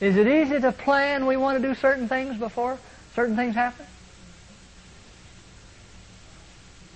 Is 0.00 0.16
it 0.16 0.26
easy 0.26 0.60
to 0.60 0.72
plan 0.72 1.26
we 1.26 1.36
want 1.36 1.62
to 1.62 1.68
do 1.68 1.72
certain 1.76 2.08
things 2.08 2.36
before 2.36 2.78
certain 3.14 3.36
things 3.36 3.54
happen? 3.54 3.86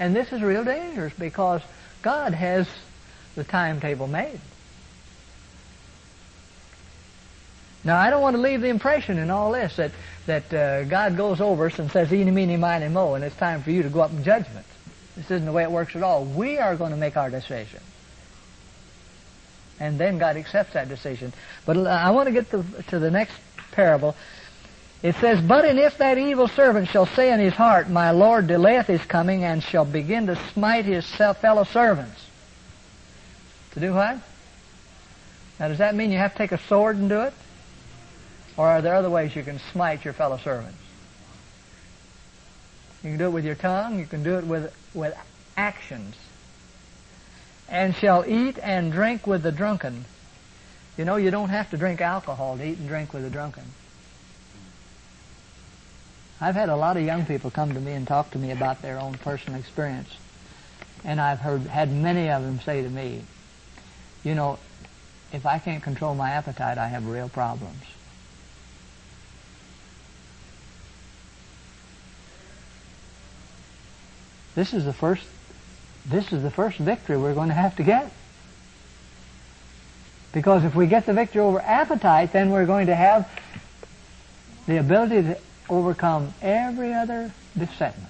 And 0.01 0.17
this 0.17 0.33
is 0.33 0.43
real 0.43 0.65
dangerous 0.65 1.13
because 1.17 1.63
God 2.03 2.35
has 2.35 2.67
the 3.37 3.45
timetable 3.45 4.09
made. 4.09 4.41
Now, 7.85 7.99
I 7.99 8.11
don't 8.11 8.23
want 8.23 8.35
to 8.35 8.43
leave 8.43 8.63
the 8.63 8.69
impression 8.69 9.19
in 9.19 9.31
all 9.31 9.53
this 9.53 9.77
that, 9.77 9.93
that 10.27 10.55
uh, 10.55 10.85
God 10.85 11.17
goes 11.17 11.41
over 11.41 11.67
us 11.67 11.79
and 11.79 11.91
says, 11.91 12.13
eeny, 12.13 12.31
meeny, 12.31 12.57
miny, 12.57 12.89
mo, 12.89 13.15
and 13.15 13.25
it's 13.25 13.37
time 13.37 13.63
for 13.63 13.71
you 13.71 13.83
to 13.83 13.89
go 13.89 14.01
up 14.01 14.11
in 14.11 14.23
judgment. 14.23 14.67
This 15.17 15.31
isn't 15.31 15.45
the 15.45 15.53
way 15.53 15.63
it 15.63 15.71
works 15.71 15.97
at 15.97 16.03
all. 16.03 16.25
We 16.25 16.59
are 16.59 16.77
going 16.77 16.93
to 16.93 16.97
make 16.97 17.17
our 17.17 17.29
decision 17.29 17.81
and 19.83 19.99
then 19.99 20.19
God 20.19 20.37
accepts 20.37 20.75
that 20.75 20.89
decision. 20.89 21.33
But 21.67 21.77
I 21.77 22.11
want 22.13 22.29
to 22.29 22.33
get 22.33 22.51
to, 22.53 22.65
to 22.89 23.01
the 23.01 23.11
next 23.11 23.35
parable. 23.73 24.15
It 25.03 25.17
says, 25.17 25.41
But 25.41 25.65
and 25.65 25.77
if 25.77 25.99
that 25.99 26.19
evil 26.19 26.47
servant 26.47 26.89
shall 26.89 27.07
say 27.07 27.33
in 27.33 27.41
his 27.41 27.55
heart, 27.55 27.91
My 27.91 28.13
Lord 28.13 28.47
delayeth 28.47 28.87
his 28.87 29.03
coming, 29.03 29.43
and 29.43 29.61
shall 29.61 29.85
begin 29.85 30.29
to 30.29 30.37
smite 30.53 30.85
his 30.85 31.05
fellow 31.05 31.65
servants. 31.65 32.25
To 33.73 33.81
do 33.81 33.93
what? 33.93 34.19
Now 35.59 35.67
does 35.67 35.79
that 35.79 35.97
mean 35.97 36.13
you 36.13 36.19
have 36.19 36.33
to 36.33 36.39
take 36.39 36.53
a 36.53 36.59
sword 36.59 36.97
and 36.97 37.09
do 37.09 37.23
it? 37.23 37.35
Or 38.57 38.69
are 38.69 38.83
there 38.83 38.95
other 38.95 39.11
ways 39.11 39.35
you 39.35 39.43
can 39.43 39.59
smite 39.73 40.05
your 40.05 40.15
fellow 40.15 40.39
servants? 40.39 40.79
You 43.03 43.11
can 43.11 43.19
do 43.19 43.27
it 43.27 43.31
with 43.31 43.45
your 43.45 43.55
tongue, 43.55 43.99
you 43.99 44.07
can 44.07 44.23
do 44.23 44.39
it 44.39 44.47
with, 44.47 44.75
with 44.95 45.15
actions 45.57 46.15
and 47.73 47.97
shall 47.97 48.23
eat 48.27 48.59
and 48.63 48.93
drink 48.93 49.27
with 49.27 49.43
the 49.43 49.51
drunken. 49.51 50.05
You 50.99 51.07
know, 51.07 51.17
you 51.17 51.31
don't 51.31 51.49
have 51.49 51.71
to 51.71 51.79
drink 51.79 52.03
alcohol 52.03 52.59
to 52.59 52.65
eat 52.65 52.77
and 52.77 52.87
drink 52.87 53.15
with 53.15 53.23
the 53.23 53.31
drunken. 53.31 53.65
I've 56.39 56.55
had 56.55 56.69
a 56.69 56.77
lot 56.77 56.99
of 56.99 57.03
young 57.05 57.25
people 57.25 57.51
come 57.51 57.73
to 57.73 57.81
me 57.81 57.93
and 57.93 58.07
talk 58.07 58.33
to 58.33 58.39
me 58.39 58.51
about 58.51 58.83
their 58.83 58.99
own 59.01 59.15
personal 59.15 59.59
experience. 59.59 60.11
And 61.03 61.19
I've 61.19 61.39
heard, 61.39 61.63
had 61.63 61.91
many 61.91 62.29
of 62.29 62.43
them 62.43 62.61
say 62.61 62.83
to 62.83 62.89
me, 62.89 63.23
you 64.23 64.35
know, 64.35 64.59
if 65.33 65.47
I 65.47 65.59
can't 65.59 65.83
control 65.83 66.15
my 66.15 66.31
appetite, 66.31 66.77
I 66.77 66.89
have 66.89 67.07
real 67.07 67.31
problems. 67.31 67.83
This 74.55 74.75
is 74.75 74.85
the 74.85 74.93
first 74.93 75.25
this 76.05 76.33
is 76.33 76.43
the 76.43 76.51
first 76.51 76.79
victory 76.79 77.17
we're 77.17 77.35
going 77.35 77.49
to 77.49 77.55
have 77.55 77.77
to 77.77 77.83
get. 77.83 78.11
Because 80.33 80.65
if 80.65 80.75
we 80.75 80.87
get 80.87 81.07
the 81.07 81.13
victory 81.13 81.41
over 81.41 81.61
appetite, 81.61 82.33
then 82.33 82.51
we're 82.51 82.67
going 82.67 82.87
to 82.87 82.95
have 82.95 83.29
the 84.67 84.79
ability 84.79 85.23
to 85.23 85.39
overcome 85.69 86.33
every 86.41 86.93
other 86.93 87.33
besetment. 87.57 88.09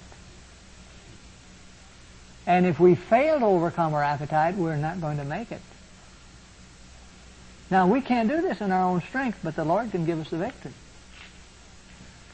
And 2.45 2.65
if 2.65 2.79
we 2.79 2.95
fail 2.95 3.39
to 3.39 3.45
overcome 3.45 3.93
our 3.93 4.03
appetite, 4.03 4.55
we're 4.55 4.75
not 4.75 4.99
going 5.01 5.17
to 5.17 5.23
make 5.23 5.51
it. 5.51 5.61
Now, 7.69 7.87
we 7.87 8.01
can't 8.01 8.29
do 8.29 8.41
this 8.41 8.61
in 8.61 8.71
our 8.71 8.89
own 8.89 9.01
strength, 9.01 9.39
but 9.43 9.55
the 9.55 9.63
Lord 9.63 9.91
can 9.91 10.05
give 10.05 10.19
us 10.19 10.29
the 10.29 10.37
victory. 10.37 10.73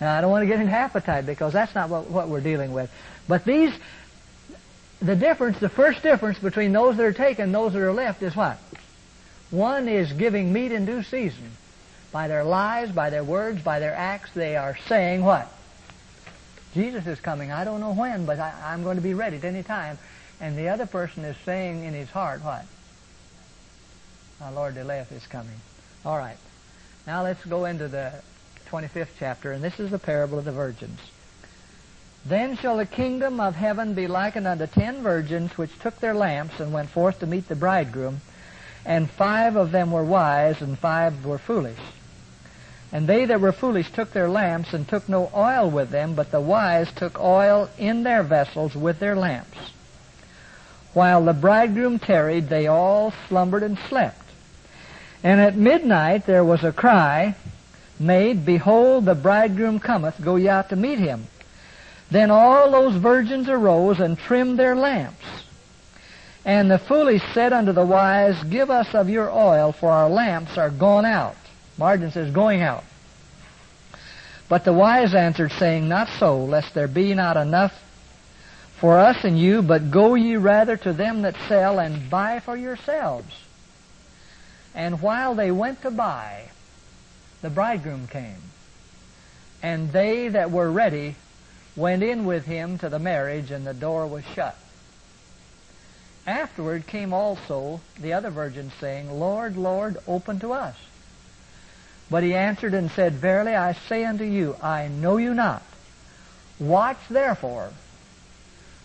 Now, 0.01 0.17
I 0.17 0.21
don't 0.21 0.31
want 0.31 0.43
to 0.43 0.47
get 0.47 0.59
into 0.59 0.73
appetite 0.73 1.25
because 1.25 1.53
that's 1.53 1.75
not 1.75 1.89
what, 1.89 2.09
what 2.09 2.27
we're 2.27 2.41
dealing 2.41 2.73
with. 2.73 2.91
But 3.27 3.45
these 3.45 3.73
the 5.01 5.15
difference, 5.15 5.59
the 5.59 5.69
first 5.69 6.03
difference 6.03 6.39
between 6.39 6.73
those 6.73 6.97
that 6.97 7.05
are 7.05 7.13
taken 7.13 7.45
and 7.45 7.55
those 7.55 7.73
that 7.73 7.81
are 7.81 7.93
left 7.93 8.21
is 8.21 8.35
what? 8.35 8.57
One 9.49 9.87
is 9.87 10.11
giving 10.13 10.51
meat 10.51 10.71
in 10.71 10.85
due 10.85 11.03
season. 11.03 11.51
By 12.11 12.27
their 12.27 12.43
lies, 12.43 12.91
by 12.91 13.09
their 13.09 13.23
words, 13.23 13.61
by 13.61 13.79
their 13.79 13.93
acts, 13.93 14.31
they 14.33 14.55
are 14.55 14.77
saying 14.87 15.23
what? 15.23 15.51
Jesus 16.73 17.07
is 17.07 17.19
coming. 17.19 17.51
I 17.51 17.63
don't 17.63 17.79
know 17.79 17.93
when, 17.93 18.25
but 18.25 18.39
I, 18.39 18.73
am 18.73 18.83
going 18.83 18.97
to 18.97 19.01
be 19.01 19.13
ready 19.13 19.37
at 19.37 19.43
any 19.43 19.63
time. 19.63 19.97
And 20.41 20.57
the 20.57 20.69
other 20.69 20.85
person 20.85 21.23
is 21.25 21.35
saying 21.45 21.83
in 21.83 21.93
his 21.93 22.09
heart 22.09 22.43
what? 22.43 22.65
Our 24.41 24.51
Lord 24.51 24.75
delayeth 24.75 25.11
is 25.11 25.25
coming. 25.27 25.59
All 26.05 26.17
right. 26.17 26.37
Now 27.07 27.23
let's 27.23 27.43
go 27.45 27.65
into 27.65 27.87
the 27.87 28.21
25th 28.69 29.09
chapter, 29.17 29.51
and 29.51 29.63
this 29.63 29.79
is 29.79 29.91
the 29.91 29.99
parable 29.99 30.39
of 30.39 30.45
the 30.45 30.51
virgins. 30.51 30.99
Then 32.25 32.57
shall 32.57 32.77
the 32.77 32.85
kingdom 32.85 33.39
of 33.39 33.55
heaven 33.55 33.93
be 33.93 34.07
likened 34.07 34.47
unto 34.47 34.67
ten 34.67 35.01
virgins 35.01 35.57
which 35.57 35.79
took 35.79 35.99
their 35.99 36.13
lamps 36.13 36.59
and 36.59 36.73
went 36.73 36.89
forth 36.89 37.19
to 37.19 37.27
meet 37.27 37.47
the 37.47 37.55
bridegroom. 37.55 38.21
And 38.85 39.09
five 39.09 39.55
of 39.55 39.71
them 39.71 39.91
were 39.91 40.03
wise, 40.03 40.61
and 40.61 40.77
five 40.77 41.25
were 41.25 41.37
foolish. 41.37 41.79
And 42.91 43.07
they 43.07 43.25
that 43.25 43.39
were 43.39 43.51
foolish 43.51 43.91
took 43.91 44.11
their 44.11 44.29
lamps, 44.29 44.73
and 44.73 44.87
took 44.87 45.07
no 45.07 45.29
oil 45.35 45.69
with 45.69 45.91
them, 45.91 46.15
but 46.15 46.31
the 46.31 46.41
wise 46.41 46.91
took 46.91 47.19
oil 47.19 47.69
in 47.77 48.03
their 48.03 48.23
vessels 48.23 48.75
with 48.75 48.99
their 48.99 49.15
lamps. 49.15 49.57
While 50.93 51.23
the 51.23 51.33
bridegroom 51.33 51.99
tarried, 51.99 52.49
they 52.49 52.67
all 52.67 53.13
slumbered 53.27 53.63
and 53.63 53.77
slept. 53.77 54.23
And 55.23 55.39
at 55.39 55.55
midnight 55.55 56.25
there 56.25 56.43
was 56.43 56.63
a 56.63 56.71
cry 56.71 57.35
made, 57.99 58.45
Behold, 58.45 59.05
the 59.05 59.15
bridegroom 59.15 59.79
cometh, 59.79 60.19
go 60.23 60.35
ye 60.35 60.49
out 60.49 60.69
to 60.69 60.75
meet 60.75 60.99
him. 60.99 61.27
Then 62.11 62.31
all 62.31 62.71
those 62.71 62.95
virgins 62.95 63.49
arose 63.49 63.99
and 63.99 64.17
trimmed 64.17 64.57
their 64.57 64.75
lamps. 64.75 65.25
And 66.43 66.71
the 66.71 66.79
foolish 66.79 67.21
said 67.33 67.53
unto 67.53 67.71
the 67.71 67.85
wise, 67.85 68.41
Give 68.43 68.71
us 68.71 68.95
of 68.95 69.09
your 69.09 69.29
oil, 69.29 69.71
for 69.71 69.91
our 69.91 70.09
lamps 70.09 70.57
are 70.57 70.69
gone 70.69 71.05
out. 71.05 71.35
Margin 71.77 72.11
says, 72.11 72.31
going 72.31 72.61
out. 72.61 72.83
But 74.47 74.65
the 74.65 74.73
wise 74.73 75.13
answered, 75.13 75.51
saying, 75.51 75.87
Not 75.87 76.09
so, 76.17 76.43
lest 76.43 76.73
there 76.73 76.87
be 76.87 77.13
not 77.13 77.37
enough 77.37 77.73
for 78.79 78.97
us 78.97 79.23
and 79.23 79.37
you, 79.37 79.61
but 79.61 79.91
go 79.91 80.15
ye 80.15 80.37
rather 80.37 80.77
to 80.77 80.93
them 80.93 81.21
that 81.21 81.35
sell 81.47 81.79
and 81.79 82.09
buy 82.09 82.39
for 82.39 82.55
yourselves. 82.57 83.43
And 84.73 85.01
while 85.01 85.35
they 85.35 85.51
went 85.51 85.81
to 85.83 85.91
buy, 85.91 86.49
the 87.41 87.49
bridegroom 87.49 88.07
came. 88.07 88.41
And 89.61 89.91
they 89.91 90.29
that 90.29 90.51
were 90.51 90.71
ready 90.71 91.15
went 91.79 92.03
in 92.03 92.25
with 92.25 92.45
him 92.45 92.77
to 92.79 92.89
the 92.89 92.99
marriage, 92.99 93.51
and 93.51 93.65
the 93.65 93.73
door 93.73 94.05
was 94.05 94.23
shut. 94.35 94.57
Afterward 96.27 96.85
came 96.85 97.13
also 97.13 97.81
the 97.99 98.13
other 98.13 98.29
virgins, 98.29 98.73
saying, 98.79 99.19
Lord, 99.19 99.57
Lord, 99.57 99.97
open 100.07 100.39
to 100.41 100.51
us. 100.53 100.75
But 102.11 102.23
he 102.23 102.35
answered 102.35 102.73
and 102.73 102.91
said, 102.91 103.13
Verily 103.13 103.55
I 103.55 103.73
say 103.73 104.03
unto 104.03 104.23
you, 104.23 104.55
I 104.61 104.87
know 104.87 105.17
you 105.17 105.33
not. 105.33 105.63
Watch 106.59 106.99
therefore, 107.09 107.71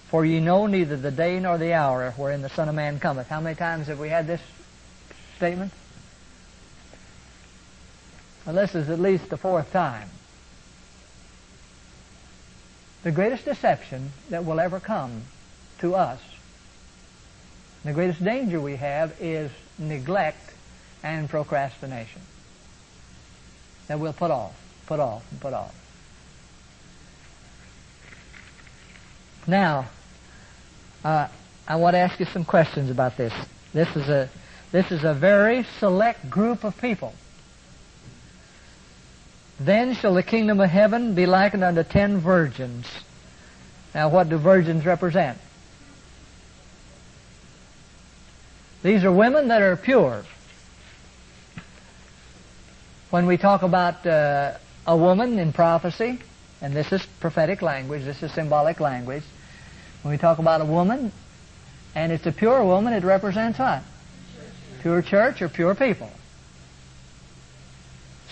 for 0.08 0.24
ye 0.24 0.40
know 0.40 0.66
neither 0.66 0.96
the 0.96 1.10
day 1.10 1.40
nor 1.40 1.58
the 1.58 1.72
hour 1.72 2.12
wherein 2.12 2.42
the 2.42 2.48
Son 2.48 2.68
of 2.68 2.74
Man 2.74 3.00
cometh. 3.00 3.28
How 3.28 3.40
many 3.40 3.56
times 3.56 3.88
have 3.88 3.98
we 3.98 4.08
had 4.08 4.26
this 4.26 4.40
statement? 5.36 5.72
Well, 8.46 8.54
this 8.54 8.74
is 8.74 8.90
at 8.90 9.00
least 9.00 9.30
the 9.30 9.36
fourth 9.36 9.72
time. 9.72 10.08
The 13.04 13.12
greatest 13.12 13.44
deception 13.44 14.12
that 14.30 14.46
will 14.46 14.58
ever 14.58 14.80
come 14.80 15.24
to 15.80 15.94
us, 15.94 16.20
the 17.84 17.92
greatest 17.92 18.24
danger 18.24 18.58
we 18.58 18.76
have 18.76 19.14
is 19.20 19.50
neglect 19.78 20.54
and 21.02 21.28
procrastination. 21.28 22.22
That 23.88 24.00
we'll 24.00 24.14
put 24.14 24.30
off, 24.30 24.58
put 24.86 25.00
off, 25.00 25.22
and 25.30 25.38
put 25.38 25.52
off. 25.52 25.74
Now, 29.46 29.86
uh, 31.04 31.28
I 31.68 31.76
want 31.76 31.94
to 31.94 31.98
ask 31.98 32.18
you 32.18 32.24
some 32.24 32.46
questions 32.46 32.90
about 32.90 33.18
this. 33.18 33.34
This 33.74 33.94
is 33.96 34.08
a 34.08 34.30
this 34.72 34.90
is 34.90 35.04
a 35.04 35.12
very 35.12 35.66
select 35.78 36.30
group 36.30 36.64
of 36.64 36.78
people. 36.78 37.12
Then 39.60 39.94
shall 39.94 40.14
the 40.14 40.22
kingdom 40.22 40.60
of 40.60 40.68
heaven 40.68 41.14
be 41.14 41.26
likened 41.26 41.62
unto 41.62 41.84
ten 41.84 42.18
virgins. 42.18 42.86
Now, 43.94 44.08
what 44.08 44.28
do 44.28 44.36
virgins 44.36 44.84
represent? 44.84 45.38
These 48.82 49.04
are 49.04 49.12
women 49.12 49.48
that 49.48 49.62
are 49.62 49.76
pure. 49.76 50.24
When 53.10 53.26
we 53.26 53.36
talk 53.36 53.62
about 53.62 54.04
uh, 54.04 54.58
a 54.86 54.96
woman 54.96 55.38
in 55.38 55.52
prophecy, 55.52 56.18
and 56.60 56.74
this 56.74 56.92
is 56.92 57.06
prophetic 57.20 57.62
language, 57.62 58.04
this 58.04 58.22
is 58.22 58.32
symbolic 58.32 58.80
language, 58.80 59.22
when 60.02 60.12
we 60.12 60.18
talk 60.18 60.38
about 60.38 60.60
a 60.60 60.64
woman, 60.64 61.12
and 61.94 62.10
it's 62.10 62.26
a 62.26 62.32
pure 62.32 62.64
woman, 62.64 62.92
it 62.92 63.04
represents 63.04 63.58
what? 63.58 63.84
Pure 64.82 65.02
church 65.02 65.40
or 65.40 65.48
pure 65.48 65.74
people. 65.74 66.10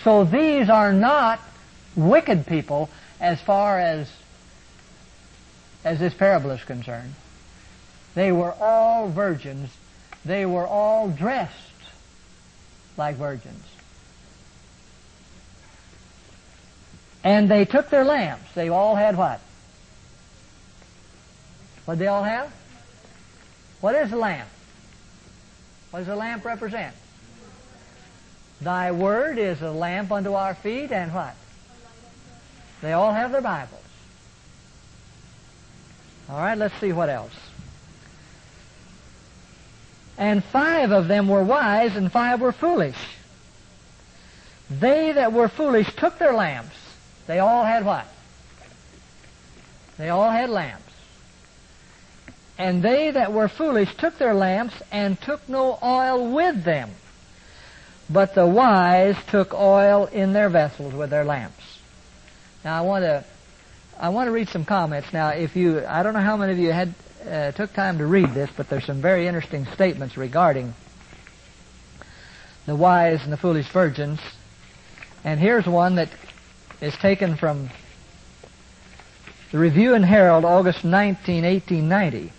So 0.05 0.25
these 0.25 0.69
are 0.69 0.93
not 0.93 1.41
wicked 1.95 2.47
people 2.47 2.91
as 3.21 3.41
far 3.41 3.79
as 3.79 4.11
as 5.85 5.99
this 5.99 6.15
parable 6.15 6.51
is 6.51 6.63
concerned. 6.65 7.15
They 8.15 8.31
were 8.31 8.53
all 8.53 9.09
virgins. 9.09 9.71
They 10.25 10.47
were 10.47 10.67
all 10.67 11.09
dressed 11.09 11.57
like 12.97 13.17
virgins. 13.17 13.65
And 17.25 17.51
they 17.51 17.65
took 17.65 17.91
their 17.91 18.05
lamps. 18.05 18.53
They 18.55 18.69
all 18.69 18.95
had 18.95 19.17
what? 19.17 19.41
What 21.85 21.95
did 21.95 22.01
they 22.01 22.09
all 22.09 22.23
have? 22.23 22.53
What 23.81 23.95
is 23.95 24.13
a 24.13 24.17
lamp? 24.17 24.49
What 25.91 26.01
does 26.01 26.09
a 26.09 26.17
lamp 26.17 26.45
represent? 26.45 26.95
Thy 28.63 28.93
word 28.93 29.39
is 29.39 29.61
a 29.61 29.73
lamp 29.73 30.13
unto 30.13 30.35
our 30.35 30.55
feet 30.55 30.93
and 30.93 31.13
what? 31.13 31.35
They 32.81 32.93
all 32.93 33.13
have 33.13 33.33
their 33.33 33.41
Bibles. 33.41 33.81
All 36.29 36.39
right, 36.39 36.57
let's 36.57 36.79
see 36.81 36.93
what 36.93 37.09
else. 37.09 37.35
And 40.17 40.45
five 40.45 40.93
of 40.93 41.09
them 41.09 41.29
were 41.29 41.43
wise 41.43 41.97
and 41.97 42.11
five 42.11 42.41
were 42.41 42.53
foolish. 42.53 42.97
They 44.71 45.13
that 45.13 45.33
were 45.33 45.49
foolish 45.49 45.95
took 45.97 46.19
their 46.19 46.33
lamps. 46.33 46.77
They 47.27 47.41
all 47.41 47.65
had 47.65 47.85
what? 47.85 48.07
They 49.99 50.09
all 50.09 50.31
had 50.31 50.51
lamps. 50.51 50.83
And 52.59 52.83
they 52.83 53.11
that 53.11 53.33
were 53.33 53.49
foolish 53.49 53.95
took 53.97 54.19
their 54.19 54.35
lamps 54.35 54.75
and 54.93 55.21
took 55.21 55.49
no 55.49 55.79
oil 55.83 56.31
with 56.31 56.63
them. 56.65 56.91
But 58.13 58.35
the 58.35 58.47
wise 58.47 59.17
took 59.29 59.55
oil 59.55 60.07
in 60.07 60.33
their 60.33 60.51
vessels 60.51 60.93
with 60.93 61.11
their 61.11 61.25
lamps. 61.25 61.79
Now 62.65 62.79
I 62.79 62.81
want 62.83 63.05
to, 63.05 63.25
I 63.99 64.11
want 64.11 64.27
to 64.29 64.33
read 64.33 64.49
some 64.49 64.65
comments. 64.65 65.13
Now, 65.13 65.29
if 65.29 65.57
you, 65.57 65.85
I 65.87 66.03
don't 66.03 66.13
know 66.13 66.21
how 66.21 66.37
many 66.37 66.53
of 66.53 66.59
you 66.59 66.73
had 66.73 66.95
uh, 67.29 67.53
took 67.53 67.73
time 67.73 67.99
to 67.99 68.07
read 68.07 68.35
this, 68.35 68.51
but 68.55 68.69
there's 68.69 68.85
some 68.85 69.01
very 69.01 69.27
interesting 69.27 69.65
statements 69.67 70.17
regarding 70.17 70.75
the 72.67 72.77
wise 72.77 73.23
and 73.23 73.33
the 73.33 73.37
foolish 73.37 73.69
virgins. 73.69 74.21
And 75.25 75.41
here's 75.41 75.67
one 75.67 75.95
that 75.95 76.11
is 76.81 76.95
taken 76.97 77.37
from 77.37 77.71
the 79.53 79.59
Review 79.59 79.95
and 79.95 80.05
Herald, 80.05 80.45
August 80.45 80.85
19, 80.85 81.45
1890. 81.45 82.33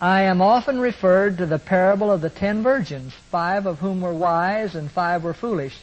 I 0.00 0.22
am 0.22 0.40
often 0.40 0.80
referred 0.80 1.38
to 1.38 1.46
the 1.46 1.58
parable 1.58 2.10
of 2.10 2.22
the 2.22 2.30
ten 2.30 2.62
virgins, 2.62 3.12
five 3.30 3.66
of 3.66 3.80
whom 3.80 4.00
were 4.00 4.14
wise 4.14 4.74
and 4.74 4.90
five 4.90 5.22
were 5.22 5.34
foolish. 5.34 5.76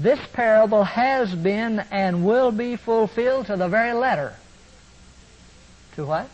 This 0.00 0.18
parable 0.32 0.84
has 0.84 1.34
been 1.34 1.80
and 1.90 2.24
will 2.24 2.50
be 2.50 2.76
fulfilled 2.76 3.46
to 3.46 3.56
the 3.56 3.68
very 3.68 3.92
letter. 3.92 4.34
To 5.96 6.06
what? 6.06 6.28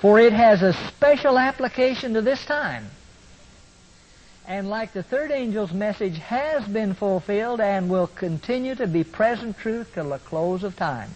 For 0.00 0.18
it 0.18 0.32
has 0.32 0.60
a 0.62 0.72
special 0.72 1.38
application 1.38 2.14
to 2.14 2.22
this 2.22 2.44
time. 2.44 2.90
And 4.46 4.68
like 4.68 4.92
the 4.92 5.04
third 5.04 5.30
angel's 5.30 5.72
message 5.72 6.18
has 6.18 6.66
been 6.66 6.94
fulfilled 6.94 7.60
and 7.60 7.88
will 7.88 8.08
continue 8.08 8.74
to 8.74 8.88
be 8.88 9.04
present 9.04 9.56
truth 9.58 9.92
till 9.94 10.10
the 10.10 10.18
close 10.18 10.64
of 10.64 10.76
time. 10.76 11.14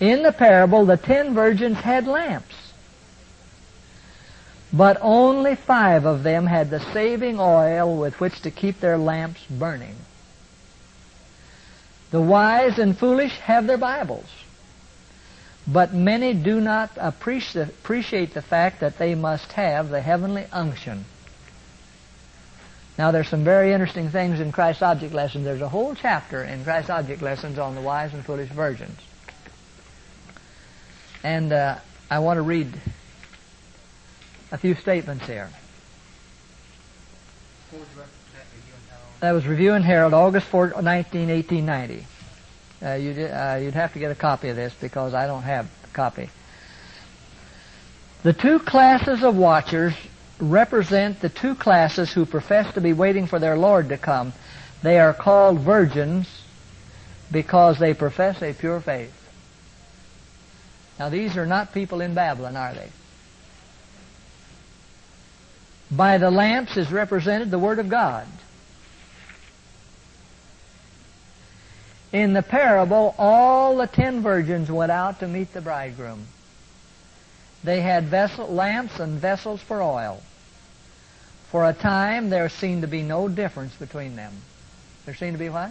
In 0.00 0.22
the 0.22 0.32
parable, 0.32 0.84
the 0.84 0.96
ten 0.96 1.34
virgins 1.34 1.78
had 1.78 2.06
lamps. 2.06 2.54
But 4.72 4.98
only 5.00 5.54
five 5.54 6.04
of 6.04 6.22
them 6.22 6.46
had 6.46 6.68
the 6.70 6.80
saving 6.92 7.40
oil 7.40 7.96
with 7.96 8.20
which 8.20 8.42
to 8.42 8.50
keep 8.50 8.80
their 8.80 8.98
lamps 8.98 9.42
burning. 9.48 9.96
The 12.10 12.20
wise 12.20 12.78
and 12.78 12.96
foolish 12.96 13.36
have 13.38 13.66
their 13.66 13.78
Bibles. 13.78 14.28
But 15.66 15.94
many 15.94 16.34
do 16.34 16.60
not 16.60 16.90
appreciate 16.96 18.34
the 18.34 18.42
fact 18.42 18.80
that 18.80 18.98
they 18.98 19.14
must 19.14 19.52
have 19.52 19.88
the 19.88 20.00
heavenly 20.00 20.46
unction. 20.52 21.06
Now, 22.98 23.10
there's 23.10 23.28
some 23.28 23.44
very 23.44 23.72
interesting 23.72 24.10
things 24.10 24.40
in 24.40 24.52
Christ's 24.52 24.82
object 24.82 25.12
lessons. 25.12 25.44
There's 25.44 25.60
a 25.60 25.68
whole 25.68 25.94
chapter 25.94 26.44
in 26.44 26.64
Christ's 26.64 26.90
object 26.90 27.22
lessons 27.22 27.58
on 27.58 27.74
the 27.74 27.80
wise 27.80 28.14
and 28.14 28.24
foolish 28.24 28.50
virgins. 28.50 28.98
And 31.26 31.52
uh, 31.52 31.78
I 32.08 32.20
want 32.20 32.36
to 32.36 32.42
read 32.42 32.72
a 34.52 34.58
few 34.58 34.76
statements 34.76 35.26
here. 35.26 35.50
That 39.18 39.32
was 39.32 39.44
Review 39.44 39.72
and 39.72 39.84
Herald, 39.84 40.14
August 40.14 40.46
4, 40.46 40.80
19, 40.80 41.28
1890. 41.28 42.06
Uh, 42.80 42.94
you'd, 42.94 43.18
uh, 43.18 43.58
you'd 43.60 43.74
have 43.74 43.92
to 43.94 43.98
get 43.98 44.12
a 44.12 44.14
copy 44.14 44.50
of 44.50 44.54
this 44.54 44.72
because 44.80 45.14
I 45.14 45.26
don't 45.26 45.42
have 45.42 45.68
a 45.82 45.88
copy. 45.92 46.30
The 48.22 48.32
two 48.32 48.60
classes 48.60 49.24
of 49.24 49.36
watchers 49.36 49.94
represent 50.38 51.18
the 51.18 51.28
two 51.28 51.56
classes 51.56 52.12
who 52.12 52.24
profess 52.24 52.72
to 52.74 52.80
be 52.80 52.92
waiting 52.92 53.26
for 53.26 53.40
their 53.40 53.56
Lord 53.56 53.88
to 53.88 53.98
come. 53.98 54.32
They 54.84 55.00
are 55.00 55.12
called 55.12 55.58
virgins 55.58 56.28
because 57.32 57.80
they 57.80 57.94
profess 57.94 58.40
a 58.42 58.52
pure 58.52 58.80
faith. 58.80 59.15
Now 60.98 61.08
these 61.08 61.36
are 61.36 61.46
not 61.46 61.74
people 61.74 62.00
in 62.00 62.14
Babylon, 62.14 62.56
are 62.56 62.74
they? 62.74 62.88
By 65.90 66.18
the 66.18 66.30
lamps 66.30 66.76
is 66.76 66.90
represented 66.90 67.50
the 67.50 67.58
Word 67.58 67.78
of 67.78 67.88
God. 67.88 68.26
In 72.12 72.32
the 72.32 72.42
parable, 72.42 73.14
all 73.18 73.76
the 73.76 73.86
ten 73.86 74.22
virgins 74.22 74.70
went 74.70 74.90
out 74.90 75.20
to 75.20 75.28
meet 75.28 75.52
the 75.52 75.60
bridegroom. 75.60 76.26
They 77.62 77.80
had 77.80 78.04
vessel, 78.04 78.46
lamps 78.46 78.98
and 78.98 79.18
vessels 79.18 79.60
for 79.60 79.82
oil. 79.82 80.22
For 81.50 81.68
a 81.68 81.72
time, 81.72 82.30
there 82.30 82.48
seemed 82.48 82.82
to 82.82 82.88
be 82.88 83.02
no 83.02 83.28
difference 83.28 83.74
between 83.74 84.16
them. 84.16 84.32
There 85.04 85.14
seemed 85.14 85.34
to 85.34 85.38
be 85.38 85.48
what? 85.48 85.70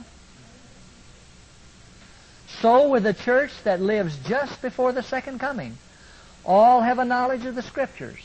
So 2.61 2.89
with 2.89 3.03
the 3.03 3.13
church 3.13 3.51
that 3.63 3.81
lives 3.81 4.17
just 4.27 4.61
before 4.61 4.91
the 4.91 5.03
second 5.03 5.39
coming. 5.39 5.77
All 6.45 6.81
have 6.81 6.99
a 6.99 7.05
knowledge 7.05 7.45
of 7.45 7.55
the 7.55 7.61
Scriptures. 7.61 8.19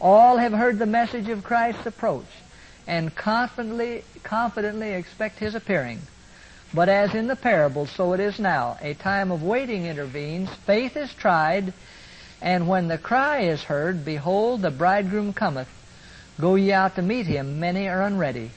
All 0.00 0.38
have 0.38 0.52
heard 0.52 0.78
the 0.78 0.86
message 0.86 1.28
of 1.28 1.44
Christ's 1.44 1.86
approach 1.86 2.26
and 2.86 3.14
confidently, 3.14 4.04
confidently 4.22 4.92
expect 4.92 5.38
His 5.38 5.54
appearing. 5.54 6.00
But 6.74 6.88
as 6.88 7.14
in 7.14 7.26
the 7.26 7.36
parable, 7.36 7.86
so 7.86 8.14
it 8.14 8.20
is 8.20 8.38
now. 8.38 8.78
A 8.80 8.94
time 8.94 9.30
of 9.30 9.42
waiting 9.42 9.86
intervenes, 9.86 10.48
faith 10.66 10.96
is 10.96 11.12
tried, 11.14 11.72
and 12.40 12.66
when 12.66 12.88
the 12.88 12.98
cry 12.98 13.40
is 13.40 13.62
heard, 13.62 14.04
Behold, 14.04 14.62
the 14.62 14.70
bridegroom 14.70 15.34
cometh. 15.34 15.68
Go 16.40 16.54
ye 16.54 16.72
out 16.72 16.96
to 16.96 17.02
meet 17.02 17.26
him. 17.26 17.60
Many 17.60 17.88
are 17.88 18.02
unready. 18.02 18.50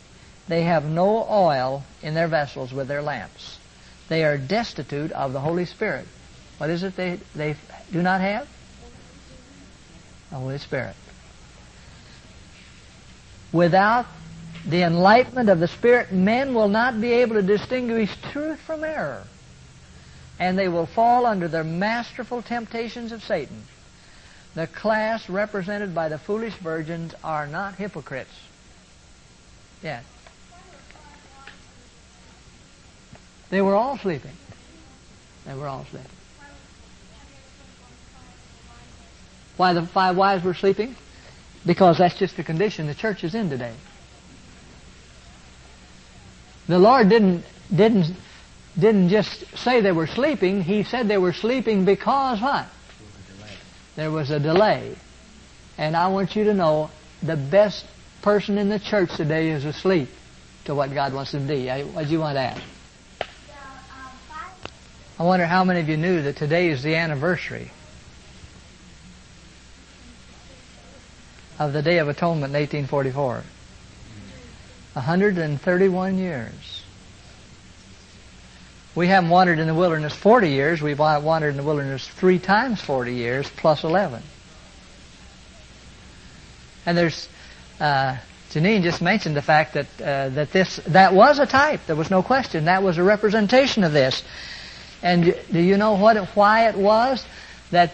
They 0.47 0.63
have 0.63 0.85
no 0.85 1.27
oil 1.29 1.83
in 2.01 2.13
their 2.13 2.29
vessels 2.29 2.73
with 2.73 2.87
their 2.87 3.01
lamps. 3.01 3.59
They 4.07 4.23
are 4.23 4.37
destitute 4.37 5.11
of 5.11 5.33
the 5.33 5.39
Holy 5.39 5.65
Spirit. 5.65 6.07
What 6.57 6.69
is 6.69 6.83
it 6.83 6.95
they, 6.95 7.19
they 7.35 7.55
do 7.91 8.01
not 8.01 8.21
have? 8.21 8.47
The 10.29 10.37
Holy 10.37 10.57
Spirit. 10.57 10.95
Without 13.51 14.05
the 14.65 14.83
enlightenment 14.83 15.49
of 15.49 15.59
the 15.59 15.67
Spirit, 15.67 16.11
men 16.11 16.53
will 16.53 16.67
not 16.67 16.99
be 16.99 17.13
able 17.13 17.35
to 17.35 17.41
distinguish 17.41 18.15
truth 18.31 18.59
from 18.59 18.83
error. 18.83 19.23
And 20.39 20.57
they 20.57 20.67
will 20.67 20.85
fall 20.85 21.25
under 21.25 21.47
the 21.47 21.63
masterful 21.63 22.41
temptations 22.41 23.11
of 23.11 23.23
Satan. 23.23 23.63
The 24.55 24.67
class 24.67 25.29
represented 25.29 25.93
by 25.93 26.09
the 26.09 26.17
foolish 26.17 26.55
virgins 26.55 27.13
are 27.23 27.47
not 27.47 27.75
hypocrites. 27.75 28.33
Yes. 29.83 30.03
They 33.55 33.61
were 33.61 33.75
all 33.75 33.97
sleeping. 33.97 34.33
They 35.45 35.53
were 35.53 35.65
all 35.65 35.85
sleeping. 35.85 36.11
Why 39.55 39.71
the 39.71 39.83
five 39.83 40.17
wives 40.17 40.43
were 40.43 40.53
sleeping? 40.53 40.93
Because 41.65 41.99
that's 41.99 42.19
just 42.19 42.35
the 42.35 42.43
condition 42.43 42.87
the 42.87 42.93
church 42.93 43.23
is 43.23 43.33
in 43.33 43.49
today. 43.49 43.73
The 46.67 46.79
Lord 46.79 47.07
didn't, 47.07 47.45
didn't, 47.73 48.13
didn't 48.77 49.07
just 49.07 49.45
say 49.57 49.79
they 49.79 49.93
were 49.93 50.07
sleeping. 50.07 50.61
He 50.61 50.83
said 50.83 51.07
they 51.07 51.17
were 51.17 51.31
sleeping 51.31 51.85
because 51.85 52.41
what? 52.41 52.67
There 53.95 54.11
was 54.11 54.31
a 54.31 54.39
delay. 54.41 54.97
And 55.77 55.95
I 55.95 56.09
want 56.09 56.35
you 56.35 56.43
to 56.43 56.53
know 56.53 56.91
the 57.23 57.37
best 57.37 57.85
person 58.21 58.57
in 58.57 58.67
the 58.67 58.79
church 58.79 59.15
today 59.15 59.51
is 59.51 59.63
asleep 59.63 60.09
to 60.65 60.75
what 60.75 60.93
God 60.93 61.13
wants 61.13 61.31
them 61.31 61.47
to 61.47 61.55
be. 61.55 61.69
What 61.69 62.07
do 62.07 62.11
you 62.11 62.19
want 62.19 62.35
to 62.35 62.41
ask? 62.41 62.61
I 65.17 65.23
wonder 65.23 65.45
how 65.45 65.63
many 65.63 65.80
of 65.80 65.88
you 65.88 65.95
knew 65.95 66.21
that 66.23 66.36
today 66.36 66.69
is 66.69 66.84
the 66.84 66.95
anniversary 66.95 67.71
of 71.58 71.71
the 71.71 71.82
Day 71.82 71.99
of 71.99 72.10
Atonement 72.10 72.54
in 72.54 72.60
1844. 72.60 73.43
131 74.93 76.17
years. 76.17 76.84
We 78.93 79.08
haven't 79.08 79.30
wandered 79.30 79.60
in 79.60 79.67
the 79.67 79.73
wilderness 79.73 80.13
40 80.13 80.49
years. 80.49 80.82
We've 80.82 80.99
wandered 80.99 81.49
in 81.49 81.58
the 81.58 81.63
wilderness 81.63 82.08
three 82.08 82.39
times 82.39 82.82
40 82.82 83.13
years, 83.13 83.49
plus 83.49 83.84
11. 83.84 84.21
And 86.86 86.97
there's, 86.97 87.28
uh, 87.80 88.17
Janine 88.51 88.84
just 88.84 89.01
mentioned 89.01 89.36
the 89.36 89.41
fact 89.41 89.73
that 89.73 89.88
uh, 90.01 90.30
that 90.30 90.51
this 90.51 90.78
that 90.88 91.13
was 91.13 91.39
a 91.39 91.45
type. 91.45 91.82
There 91.88 91.95
was 91.95 92.10
no 92.10 92.21
question. 92.21 92.65
That 92.65 92.84
was 92.84 92.97
a 92.97 93.04
representation 93.04 93.84
of 93.84 93.91
this. 93.91 94.23
And 95.05 95.35
do 95.51 95.59
you 95.59 95.77
know 95.77 95.93
what 95.93 96.17
why 96.29 96.67
it 96.67 96.75
was 96.75 97.23
that 97.69 97.91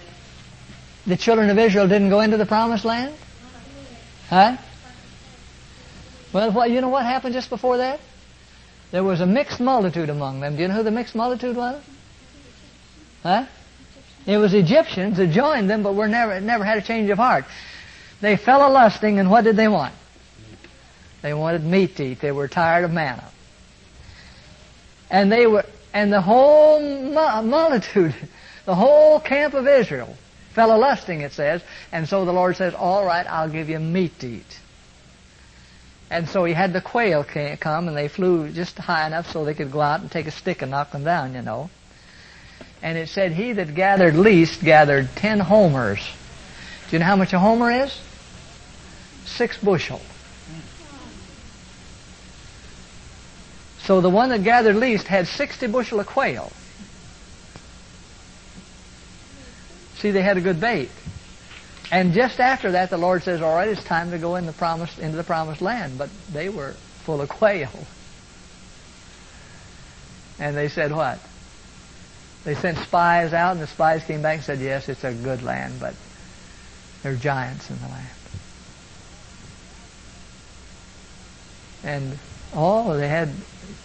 the 1.05 1.17
children 1.17 1.49
of 1.49 1.57
Israel 1.57 1.85
didn't 1.85 2.09
go 2.09 2.21
into 2.21 2.37
the 2.37 2.45
promised 2.45 2.85
land? 2.85 3.13
Huh? 4.29 4.55
Well, 6.31 6.53
what, 6.53 6.71
you 6.71 6.79
know 6.79 6.87
what 6.87 7.03
happened 7.03 7.33
just 7.33 7.49
before 7.49 7.79
that? 7.79 7.99
There 8.91 9.03
was 9.03 9.19
a 9.19 9.25
mixed 9.25 9.59
multitude 9.59 10.09
among 10.09 10.39
them. 10.39 10.55
Do 10.55 10.61
you 10.61 10.69
know 10.69 10.75
who 10.75 10.83
the 10.83 10.91
mixed 10.91 11.13
multitude 11.13 11.57
was? 11.57 11.83
Huh? 13.23 13.45
It 14.25 14.37
was 14.37 14.53
Egyptians 14.53 15.17
that 15.17 15.31
joined 15.31 15.69
them, 15.69 15.83
but 15.83 15.95
were 15.95 16.07
never 16.07 16.39
never 16.39 16.63
had 16.63 16.77
a 16.77 16.81
change 16.81 17.09
of 17.09 17.17
heart. 17.17 17.43
They 18.21 18.37
fell 18.37 18.65
a 18.65 18.71
lusting, 18.71 19.19
and 19.19 19.29
what 19.29 19.43
did 19.43 19.57
they 19.57 19.67
want? 19.67 19.93
They 21.21 21.33
wanted 21.33 21.65
meat 21.65 21.97
to 21.97 22.05
eat. 22.05 22.21
They 22.21 22.31
were 22.31 22.47
tired 22.47 22.85
of 22.85 22.91
manna. 22.91 23.29
And 25.09 25.29
they 25.29 25.45
were, 25.45 25.65
and 25.93 26.11
the 26.11 26.21
whole 26.21 26.79
multitude, 26.79 28.15
the 28.65 28.75
whole 28.75 29.19
camp 29.19 29.53
of 29.53 29.67
Israel, 29.67 30.15
fell 30.53 30.75
a 30.75 30.77
lusting. 30.77 31.21
It 31.21 31.33
says, 31.33 31.61
and 31.91 32.07
so 32.07 32.25
the 32.25 32.33
Lord 32.33 32.55
says, 32.55 32.73
"All 32.73 33.05
right, 33.05 33.25
I'll 33.27 33.49
give 33.49 33.69
you 33.69 33.79
meat 33.79 34.19
to 34.19 34.27
eat." 34.27 34.59
And 36.11 36.27
so 36.27 36.43
he 36.43 36.53
had 36.53 36.73
the 36.73 36.81
quail 36.81 37.23
come, 37.23 37.87
and 37.87 37.95
they 37.95 38.09
flew 38.09 38.49
just 38.49 38.77
high 38.77 39.07
enough 39.07 39.31
so 39.31 39.45
they 39.45 39.53
could 39.53 39.71
go 39.71 39.79
out 39.79 40.01
and 40.01 40.11
take 40.11 40.27
a 40.27 40.31
stick 40.31 40.61
and 40.61 40.69
knock 40.69 40.91
them 40.91 41.05
down, 41.05 41.33
you 41.33 41.41
know. 41.41 41.69
And 42.81 42.97
it 42.97 43.07
said, 43.07 43.31
He 43.31 43.53
that 43.53 43.73
gathered 43.75 44.15
least 44.15 44.61
gathered 44.61 45.07
ten 45.15 45.39
homers. 45.39 46.05
Do 46.89 46.95
you 46.97 46.99
know 46.99 47.05
how 47.05 47.15
much 47.15 47.31
a 47.31 47.39
homer 47.39 47.71
is? 47.71 47.97
Six 49.25 49.57
bushel. 49.57 50.01
So 53.83 53.99
the 53.99 54.09
one 54.09 54.29
that 54.29 54.43
gathered 54.43 54.75
least 54.75 55.07
had 55.07 55.27
60 55.27 55.67
bushel 55.67 55.99
of 55.99 56.07
quail. 56.07 56.51
See, 59.95 60.11
they 60.11 60.21
had 60.21 60.37
a 60.37 60.41
good 60.41 60.59
bait. 60.59 60.89
And 61.91 62.13
just 62.13 62.39
after 62.39 62.71
that, 62.71 62.89
the 62.89 62.97
Lord 62.97 63.23
says, 63.23 63.41
all 63.41 63.53
right, 63.53 63.67
it's 63.67 63.83
time 63.83 64.11
to 64.11 64.17
go 64.17 64.35
in 64.35 64.45
the 64.45 64.53
promised, 64.53 64.97
into 64.97 65.17
the 65.17 65.23
promised 65.23 65.61
land. 65.61 65.97
But 65.97 66.09
they 66.31 66.49
were 66.49 66.71
full 67.03 67.21
of 67.21 67.29
quail. 67.29 67.69
And 70.39 70.55
they 70.55 70.69
said 70.69 70.91
what? 70.91 71.19
They 72.43 72.55
sent 72.55 72.77
spies 72.79 73.33
out, 73.33 73.51
and 73.51 73.61
the 73.61 73.67
spies 73.67 74.03
came 74.03 74.21
back 74.21 74.37
and 74.37 74.43
said, 74.43 74.59
yes, 74.59 74.89
it's 74.89 75.03
a 75.03 75.13
good 75.13 75.43
land, 75.43 75.75
but 75.79 75.93
there 77.03 77.11
are 77.11 77.15
giants 77.15 77.69
in 77.69 77.79
the 77.79 77.87
land. 77.87 78.07
And 81.83 82.19
oh, 82.55 82.97
they 82.97 83.07
had 83.07 83.29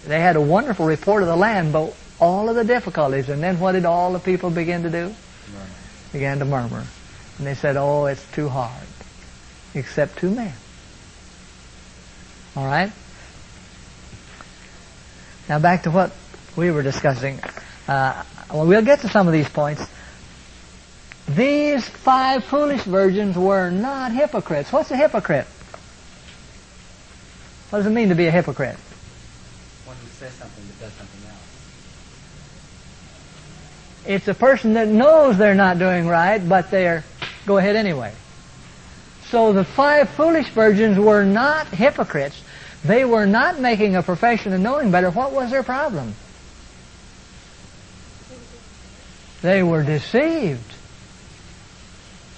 they 0.04 0.20
had 0.20 0.36
a 0.36 0.40
wonderful 0.40 0.86
report 0.86 1.22
of 1.22 1.28
the 1.28 1.36
land, 1.36 1.72
but 1.72 1.94
all 2.20 2.48
of 2.48 2.56
the 2.56 2.64
difficulties. 2.64 3.28
And 3.28 3.42
then 3.42 3.60
what 3.60 3.72
did 3.72 3.84
all 3.84 4.12
the 4.12 4.18
people 4.18 4.50
begin 4.50 4.82
to 4.82 4.90
do? 4.90 5.14
Murmur. 5.52 5.66
Began 6.12 6.38
to 6.38 6.44
murmur. 6.44 6.84
And 7.38 7.46
they 7.46 7.54
said, 7.54 7.76
oh, 7.76 8.06
it's 8.06 8.24
too 8.32 8.48
hard. 8.48 8.86
Except 9.74 10.18
two 10.18 10.30
men. 10.30 10.54
All 12.56 12.64
right? 12.64 12.90
Now 15.48 15.58
back 15.58 15.82
to 15.82 15.90
what, 15.90 16.12
we 16.56 16.70
were 16.70 16.82
discussing. 16.82 17.38
Uh, 17.86 18.24
well, 18.52 18.66
we'll 18.66 18.84
get 18.84 19.00
to 19.00 19.08
some 19.08 19.26
of 19.26 19.32
these 19.32 19.48
points. 19.48 19.82
These 21.28 21.86
five 21.88 22.44
foolish 22.44 22.82
virgins 22.82 23.36
were 23.36 23.70
not 23.70 24.12
hypocrites. 24.12 24.72
What's 24.72 24.90
a 24.90 24.96
hypocrite? 24.96 25.46
What 27.70 27.80
does 27.80 27.86
it 27.86 27.90
mean 27.90 28.08
to 28.10 28.14
be 28.14 28.26
a 28.26 28.30
hypocrite? 28.30 28.76
Says 30.18 30.32
something 30.32 30.64
but 30.66 30.80
does 30.80 30.92
something 30.94 31.28
else. 31.28 31.36
It's 34.06 34.28
a 34.28 34.34
person 34.34 34.72
that 34.74 34.88
knows 34.88 35.36
they're 35.36 35.54
not 35.54 35.78
doing 35.78 36.06
right, 36.06 36.38
but 36.38 36.70
they're 36.70 37.04
go 37.44 37.58
ahead 37.58 37.76
anyway. 37.76 38.14
So 39.28 39.52
the 39.52 39.64
five 39.64 40.08
foolish 40.10 40.48
virgins 40.50 40.98
were 40.98 41.24
not 41.24 41.66
hypocrites. 41.68 42.40
They 42.84 43.04
were 43.04 43.26
not 43.26 43.60
making 43.60 43.96
a 43.96 44.02
profession 44.02 44.52
of 44.52 44.60
knowing 44.60 44.90
better. 44.90 45.10
What 45.10 45.32
was 45.32 45.50
their 45.50 45.62
problem? 45.62 46.14
They 49.42 49.62
were 49.62 49.82
deceived 49.82 50.72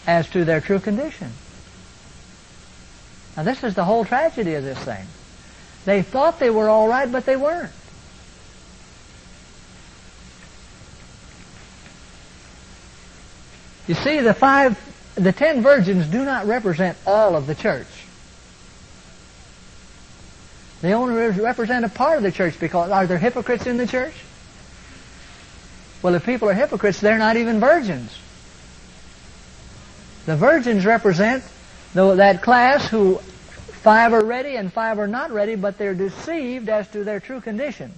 as 0.06 0.28
to 0.30 0.44
their 0.44 0.60
true 0.60 0.80
condition. 0.80 1.30
Now 3.36 3.44
this 3.44 3.62
is 3.62 3.74
the 3.74 3.84
whole 3.84 4.04
tragedy 4.04 4.54
of 4.54 4.64
this 4.64 4.78
thing. 4.78 5.06
They 5.88 6.02
thought 6.02 6.38
they 6.38 6.50
were 6.50 6.68
all 6.68 6.86
right, 6.86 7.10
but 7.10 7.24
they 7.24 7.34
weren't. 7.34 7.72
You 13.86 13.94
see, 13.94 14.20
the 14.20 14.34
five, 14.34 14.78
the 15.14 15.32
ten 15.32 15.62
virgins 15.62 16.06
do 16.08 16.26
not 16.26 16.46
represent 16.46 16.98
all 17.06 17.36
of 17.36 17.46
the 17.46 17.54
church. 17.54 17.86
They 20.82 20.92
only 20.92 21.14
represent 21.40 21.86
a 21.86 21.88
part 21.88 22.18
of 22.18 22.22
the 22.22 22.32
church 22.32 22.60
because 22.60 22.90
are 22.90 23.06
there 23.06 23.16
hypocrites 23.16 23.66
in 23.66 23.78
the 23.78 23.86
church? 23.86 24.12
Well, 26.02 26.14
if 26.16 26.26
people 26.26 26.50
are 26.50 26.54
hypocrites, 26.54 27.00
they're 27.00 27.16
not 27.16 27.38
even 27.38 27.60
virgins. 27.60 28.14
The 30.26 30.36
virgins 30.36 30.84
represent 30.84 31.42
that 31.94 32.42
class 32.42 32.86
who 32.86 33.22
five 33.88 34.12
are 34.12 34.22
ready 34.22 34.56
and 34.56 34.70
five 34.70 34.98
are 34.98 35.08
not 35.08 35.30
ready, 35.30 35.54
but 35.54 35.78
they're 35.78 35.94
deceived 35.94 36.68
as 36.68 36.86
to 36.88 37.04
their 37.04 37.20
true 37.20 37.40
condition. 37.40 37.90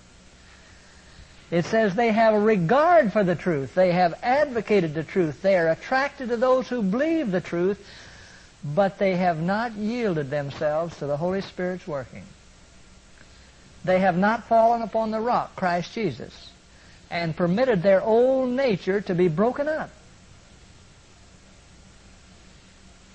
It 1.51 1.65
says 1.65 1.97
they 1.97 2.13
have 2.13 2.33
a 2.33 2.39
regard 2.39 3.13
for 3.13 3.25
the 3.25 3.35
truth. 3.35 3.75
They 3.75 3.91
have 3.91 4.15
advocated 4.23 4.95
the 4.95 5.03
truth. 5.03 5.43
They 5.43 5.59
are 5.59 5.69
attracted 5.69 6.29
to 6.29 6.37
those 6.37 6.69
who 6.69 6.81
believe 6.81 7.33
the 7.33 7.41
truth, 7.41 7.85
but 8.65 9.01
they 9.01 9.17
have 9.17 9.43
not 9.43 9.73
yielded 9.73 10.31
themselves 10.31 10.97
to 10.99 11.07
the 11.07 11.17
Holy 11.17 11.41
Spirit's 11.41 11.89
working. 11.89 12.23
They 13.85 13.99
have 13.99 14.17
not 14.17 14.45
fallen 14.45 14.83
upon 14.83 15.11
the 15.11 15.19
rock, 15.19 15.57
Christ 15.57 15.93
Jesus, 15.93 16.53
and 17.11 17.35
permitted 17.35 17.83
their 17.83 18.01
old 18.01 18.51
nature 18.51 19.01
to 19.01 19.15
be 19.17 19.27
broken 19.27 19.67
up. 19.67 19.91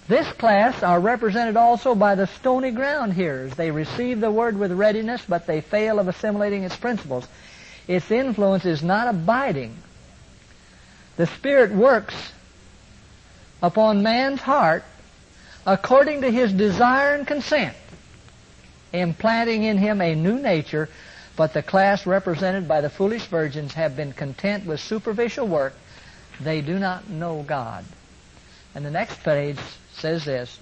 This 0.07 0.27
class 0.33 0.83
are 0.83 0.99
represented 0.99 1.57
also 1.57 1.95
by 1.95 2.13
the 2.13 2.27
stony 2.27 2.69
ground 2.71 3.13
hearers. 3.13 3.55
They 3.55 3.71
receive 3.71 4.19
the 4.19 4.31
word 4.31 4.57
with 4.57 4.71
readiness, 4.71 5.23
but 5.27 5.47
they 5.47 5.61
fail 5.61 5.99
of 5.99 6.07
assimilating 6.07 6.63
its 6.63 6.75
principles. 6.75 7.27
Its 7.87 8.11
influence 8.11 8.65
is 8.65 8.83
not 8.83 9.07
abiding. 9.07 9.75
The 11.17 11.25
Spirit 11.25 11.71
works 11.71 12.13
upon 13.63 14.03
man's 14.03 14.41
heart 14.41 14.83
according 15.65 16.21
to 16.21 16.29
his 16.29 16.53
desire 16.53 17.15
and 17.15 17.25
consent, 17.25 17.75
implanting 18.93 19.63
in 19.63 19.79
him 19.79 20.01
a 20.01 20.13
new 20.13 20.37
nature, 20.37 20.87
but 21.35 21.53
the 21.53 21.63
class 21.63 22.05
represented 22.05 22.67
by 22.67 22.81
the 22.81 22.89
foolish 22.91 23.25
virgins 23.25 23.73
have 23.73 23.95
been 23.95 24.13
content 24.13 24.67
with 24.67 24.79
superficial 24.79 25.47
work. 25.47 25.73
They 26.39 26.61
do 26.61 26.77
not 26.77 27.09
know 27.09 27.41
God. 27.41 27.85
And 28.75 28.85
the 28.85 28.91
next 28.91 29.23
page 29.23 29.57
says 29.95 30.25
this 30.25 30.59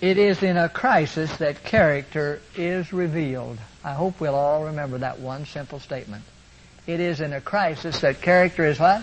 It 0.00 0.18
is 0.18 0.42
in 0.42 0.56
a 0.56 0.68
crisis 0.68 1.34
that 1.38 1.64
character 1.64 2.40
is 2.54 2.92
revealed. 2.92 3.58
I 3.82 3.92
hope 3.92 4.20
we'll 4.20 4.34
all 4.34 4.64
remember 4.64 4.98
that 4.98 5.20
one 5.20 5.46
simple 5.46 5.80
statement. 5.80 6.24
It 6.86 7.00
is 7.00 7.20
in 7.20 7.32
a 7.32 7.40
crisis 7.40 8.00
that 8.00 8.20
character 8.20 8.64
is 8.66 8.78
what? 8.78 9.02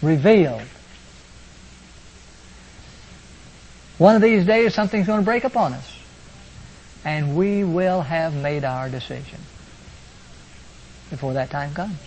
Revealed. 0.00 0.62
One 3.98 4.16
of 4.16 4.22
these 4.22 4.46
days 4.46 4.74
something's 4.74 5.06
going 5.06 5.20
to 5.20 5.24
break 5.24 5.44
upon 5.44 5.74
us. 5.74 5.98
And 7.04 7.36
we 7.36 7.64
will 7.64 8.00
have 8.00 8.32
made 8.34 8.64
our 8.64 8.88
decision 8.88 9.38
before 11.10 11.34
that 11.34 11.50
time 11.50 11.74
comes. 11.74 11.98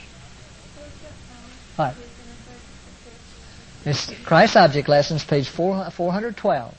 What? 1.75 1.95
It's 3.85 4.11
Christ 4.23 4.57
Object 4.57 4.89
Lessons, 4.89 5.23
page 5.23 5.47
4, 5.47 5.91
412. 5.91 6.73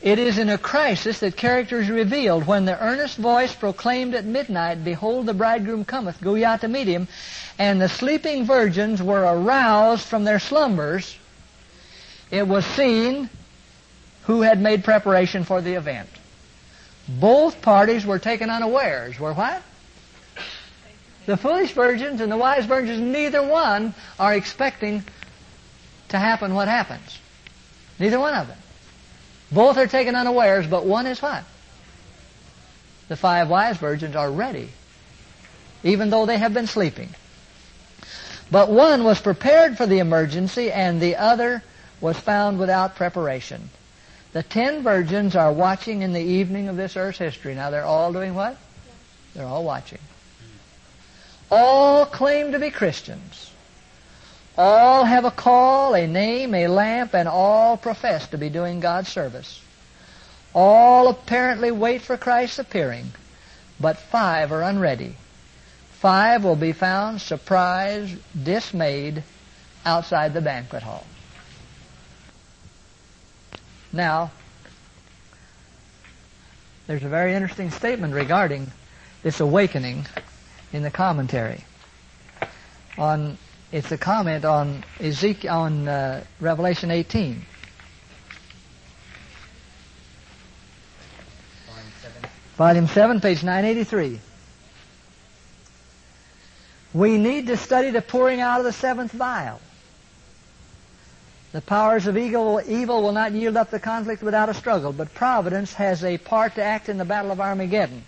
It 0.00 0.18
is 0.18 0.38
in 0.38 0.48
a 0.48 0.56
crisis 0.56 1.18
that 1.20 1.36
character 1.36 1.80
is 1.80 1.90
revealed 1.90 2.46
when 2.46 2.64
the 2.64 2.80
earnest 2.82 3.18
voice 3.18 3.54
proclaimed 3.54 4.14
at 4.14 4.24
midnight, 4.24 4.82
Behold, 4.82 5.26
the 5.26 5.34
bridegroom 5.34 5.84
cometh, 5.84 6.20
go 6.22 6.36
ye 6.36 6.44
out 6.44 6.62
to 6.62 6.68
meet 6.68 6.86
him. 6.86 7.06
And 7.58 7.80
the 7.80 7.88
sleeping 7.88 8.46
virgins 8.46 9.02
were 9.02 9.22
aroused 9.22 10.04
from 10.04 10.24
their 10.24 10.38
slumbers. 10.38 11.18
It 12.30 12.48
was 12.48 12.64
seen 12.64 13.28
who 14.22 14.40
had 14.40 14.60
made 14.60 14.84
preparation 14.84 15.44
for 15.44 15.60
the 15.60 15.74
event. 15.74 16.08
Both 17.08 17.60
parties 17.60 18.06
were 18.06 18.18
taken 18.18 18.48
unawares. 18.48 19.18
Were 19.18 19.34
what? 19.34 19.62
The 21.28 21.36
foolish 21.36 21.72
virgins 21.72 22.22
and 22.22 22.32
the 22.32 22.38
wise 22.38 22.64
virgins, 22.64 23.00
neither 23.00 23.46
one 23.46 23.92
are 24.18 24.34
expecting 24.34 25.04
to 26.08 26.18
happen 26.18 26.54
what 26.54 26.68
happens. 26.68 27.18
Neither 27.98 28.18
one 28.18 28.32
of 28.32 28.48
them. 28.48 28.56
Both 29.52 29.76
are 29.76 29.86
taken 29.86 30.14
unawares, 30.14 30.66
but 30.66 30.86
one 30.86 31.06
is 31.06 31.20
what? 31.20 31.44
The 33.08 33.16
five 33.16 33.50
wise 33.50 33.76
virgins 33.76 34.16
are 34.16 34.30
ready, 34.30 34.70
even 35.84 36.08
though 36.08 36.24
they 36.24 36.38
have 36.38 36.54
been 36.54 36.66
sleeping. 36.66 37.10
But 38.50 38.70
one 38.70 39.04
was 39.04 39.20
prepared 39.20 39.76
for 39.76 39.84
the 39.84 39.98
emergency, 39.98 40.72
and 40.72 40.98
the 40.98 41.16
other 41.16 41.62
was 42.00 42.18
found 42.18 42.58
without 42.58 42.96
preparation. 42.96 43.68
The 44.32 44.42
ten 44.42 44.82
virgins 44.82 45.36
are 45.36 45.52
watching 45.52 46.00
in 46.00 46.14
the 46.14 46.22
evening 46.22 46.68
of 46.68 46.78
this 46.78 46.96
earth's 46.96 47.18
history. 47.18 47.54
Now 47.54 47.68
they're 47.68 47.84
all 47.84 48.14
doing 48.14 48.34
what? 48.34 48.56
They're 49.34 49.44
all 49.44 49.64
watching. 49.64 49.98
All 51.50 52.04
claim 52.06 52.52
to 52.52 52.58
be 52.58 52.70
Christians. 52.70 53.50
All 54.56 55.04
have 55.04 55.24
a 55.24 55.30
call, 55.30 55.94
a 55.94 56.06
name, 56.06 56.54
a 56.54 56.66
lamp, 56.66 57.14
and 57.14 57.28
all 57.28 57.76
profess 57.76 58.26
to 58.28 58.38
be 58.38 58.50
doing 58.50 58.80
God's 58.80 59.08
service. 59.08 59.62
All 60.52 61.08
apparently 61.08 61.70
wait 61.70 62.02
for 62.02 62.16
Christ's 62.16 62.58
appearing, 62.58 63.12
but 63.78 63.98
five 63.98 64.50
are 64.50 64.62
unready. 64.62 65.16
Five 65.92 66.44
will 66.44 66.56
be 66.56 66.72
found 66.72 67.20
surprised, 67.20 68.16
dismayed, 68.40 69.22
outside 69.84 70.34
the 70.34 70.40
banquet 70.40 70.82
hall. 70.82 71.06
Now, 73.92 74.30
there's 76.86 77.04
a 77.04 77.08
very 77.08 77.34
interesting 77.34 77.70
statement 77.70 78.14
regarding 78.14 78.70
this 79.22 79.40
awakening 79.40 80.06
in 80.72 80.82
the 80.82 80.90
commentary. 80.90 81.64
On 82.96 83.38
it's 83.70 83.92
a 83.92 83.98
comment 83.98 84.46
on 84.46 84.82
Ezekiel 84.98 85.52
on 85.52 85.88
uh, 85.88 86.24
Revelation 86.40 86.90
18. 86.90 87.44
Volume 91.66 91.92
7. 92.00 92.30
Volume 92.56 92.86
7, 92.86 93.20
page 93.20 93.44
983. 93.44 94.20
We 96.94 97.18
need 97.18 97.48
to 97.48 97.58
study 97.58 97.90
the 97.90 98.00
pouring 98.00 98.40
out 98.40 98.60
of 98.60 98.64
the 98.64 98.72
seventh 98.72 99.12
vial. 99.12 99.60
The 101.52 101.60
powers 101.60 102.06
of 102.06 102.16
evil 102.16 102.62
will 103.02 103.12
not 103.12 103.32
yield 103.32 103.58
up 103.58 103.70
the 103.70 103.80
conflict 103.80 104.22
without 104.22 104.48
a 104.48 104.54
struggle, 104.54 104.94
but 104.94 105.12
providence 105.12 105.74
has 105.74 106.02
a 106.04 106.16
part 106.16 106.54
to 106.54 106.62
act 106.62 106.88
in 106.88 106.96
the 106.96 107.04
battle 107.04 107.30
of 107.30 107.40
Armageddon 107.40 108.02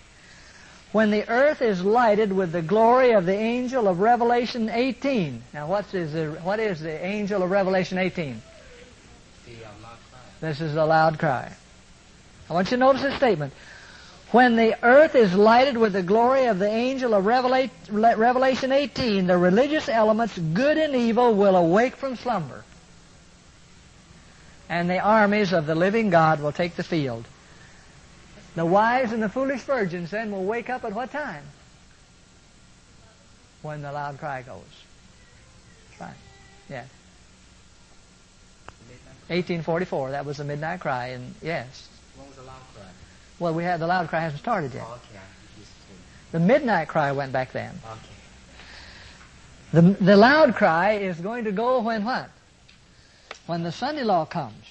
when 0.92 1.10
the 1.10 1.28
earth 1.28 1.62
is 1.62 1.84
lighted 1.84 2.32
with 2.32 2.52
the 2.52 2.62
glory 2.62 3.12
of 3.12 3.26
the 3.26 3.34
angel 3.34 3.86
of 3.86 4.00
Revelation 4.00 4.68
18. 4.68 5.42
Now, 5.54 5.68
what's 5.68 5.92
the, 5.92 6.38
what 6.42 6.58
is 6.58 6.80
the 6.80 7.04
angel 7.04 7.42
of 7.42 7.50
Revelation 7.50 7.98
18? 7.98 8.42
The 9.46 9.52
uh. 9.64 9.68
This 10.40 10.60
is 10.60 10.74
a 10.74 10.84
loud 10.84 11.18
cry. 11.18 11.52
I 12.48 12.52
want 12.52 12.70
you 12.70 12.76
to 12.76 12.80
notice 12.80 13.02
this 13.02 13.16
statement. 13.16 13.52
When 14.32 14.56
the 14.56 14.76
earth 14.84 15.14
is 15.14 15.34
lighted 15.34 15.76
with 15.76 15.92
the 15.92 16.02
glory 16.02 16.46
of 16.46 16.58
the 16.58 16.68
angel 16.68 17.14
of 17.14 17.24
Revela- 17.24 17.70
Revelation 17.90 18.72
18, 18.72 19.26
the 19.26 19.36
religious 19.36 19.88
elements, 19.88 20.38
good 20.38 20.78
and 20.78 20.94
evil, 20.94 21.34
will 21.34 21.56
awake 21.56 21.96
from 21.96 22.16
slumber. 22.16 22.64
and 24.68 24.88
the 24.88 25.00
armies 25.00 25.52
of 25.52 25.66
the 25.66 25.74
living 25.74 26.10
God 26.10 26.40
will 26.40 26.52
take 26.52 26.76
the 26.76 26.84
field. 26.84 27.24
The 28.54 28.66
wise 28.66 29.12
and 29.12 29.22
the 29.22 29.28
foolish 29.28 29.62
virgins 29.62 30.10
then 30.10 30.30
will 30.32 30.44
wake 30.44 30.68
up 30.70 30.84
at 30.84 30.92
what 30.92 31.12
time? 31.12 31.44
When 33.62 33.82
the 33.82 33.92
loud 33.92 34.18
cry 34.18 34.42
goes. 34.42 34.62
That's 35.90 36.00
right. 36.00 36.16
Yes. 36.68 36.88
1844. 39.28 40.10
That 40.10 40.26
was 40.26 40.38
the 40.38 40.44
midnight 40.44 40.80
cry, 40.80 41.08
and 41.08 41.34
yes. 41.40 41.88
What 42.16 42.26
was 42.26 42.36
the 42.36 42.42
loud 42.42 42.62
cry? 42.74 42.82
Well, 43.38 43.54
we 43.54 43.62
had 43.62 43.78
the 43.78 43.86
loud 43.86 44.08
cry 44.08 44.20
hasn't 44.20 44.40
started 44.40 44.74
yet. 44.74 44.82
Oh, 44.84 44.94
okay. 44.94 45.18
I'm 45.18 45.58
used 45.60 45.70
to 45.70 46.32
The 46.32 46.40
midnight 46.40 46.88
cry 46.88 47.12
went 47.12 47.32
back 47.32 47.52
then. 47.52 47.78
Okay. 47.84 48.00
The, 49.72 49.82
the 50.04 50.16
loud 50.16 50.56
cry 50.56 50.94
is 50.94 51.16
going 51.18 51.44
to 51.44 51.52
go 51.52 51.80
when 51.80 52.04
what? 52.04 52.28
When 53.46 53.62
the 53.62 53.70
Sunday 53.70 54.02
law 54.02 54.24
comes. 54.24 54.64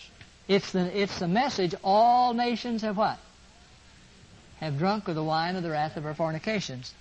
It's 0.49 0.71
the, 0.71 1.01
it's 1.01 1.19
the 1.19 1.27
message 1.27 1.73
all 1.83 2.33
nations 2.33 2.81
have 2.81 2.97
what? 2.97 3.17
Have 4.59 4.77
drunk 4.77 5.07
of 5.07 5.15
the 5.15 5.23
wine 5.23 5.55
of 5.55 5.63
the 5.63 5.69
wrath 5.69 5.95
of 5.95 6.03
her 6.03 6.13
fornications. 6.13 6.93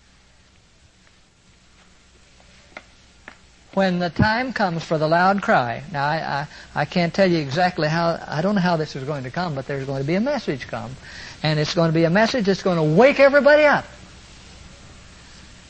When 3.74 3.98
the 3.98 4.10
time 4.10 4.52
comes 4.52 4.82
for 4.84 4.98
the 4.98 5.06
loud 5.06 5.42
cry, 5.42 5.82
now 5.92 6.04
I, 6.04 6.46
I, 6.74 6.82
I 6.82 6.84
can't 6.84 7.12
tell 7.12 7.30
you 7.30 7.38
exactly 7.38 7.86
how, 7.86 8.20
I 8.26 8.42
don't 8.42 8.54
know 8.54 8.60
how 8.60 8.76
this 8.76 8.96
is 8.96 9.04
going 9.04 9.24
to 9.24 9.30
come, 9.30 9.54
but 9.54 9.66
there's 9.66 9.86
going 9.86 10.00
to 10.00 10.06
be 10.06 10.14
a 10.14 10.20
message 10.20 10.66
come. 10.66 10.96
And 11.42 11.60
it's 11.60 11.74
going 11.74 11.88
to 11.88 11.94
be 11.94 12.04
a 12.04 12.10
message 12.10 12.46
that's 12.46 12.62
going 12.62 12.76
to 12.76 12.96
wake 12.98 13.20
everybody 13.20 13.64
up. 13.64 13.84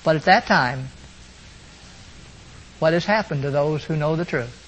But 0.05 0.17
at 0.17 0.23
that 0.23 0.47
time, 0.47 0.89
what 2.79 2.93
has 2.93 3.05
happened 3.05 3.43
to 3.43 3.51
those 3.51 3.85
who 3.85 3.97
know 3.97 4.17
the 4.17 4.25
truth? 4.25 4.65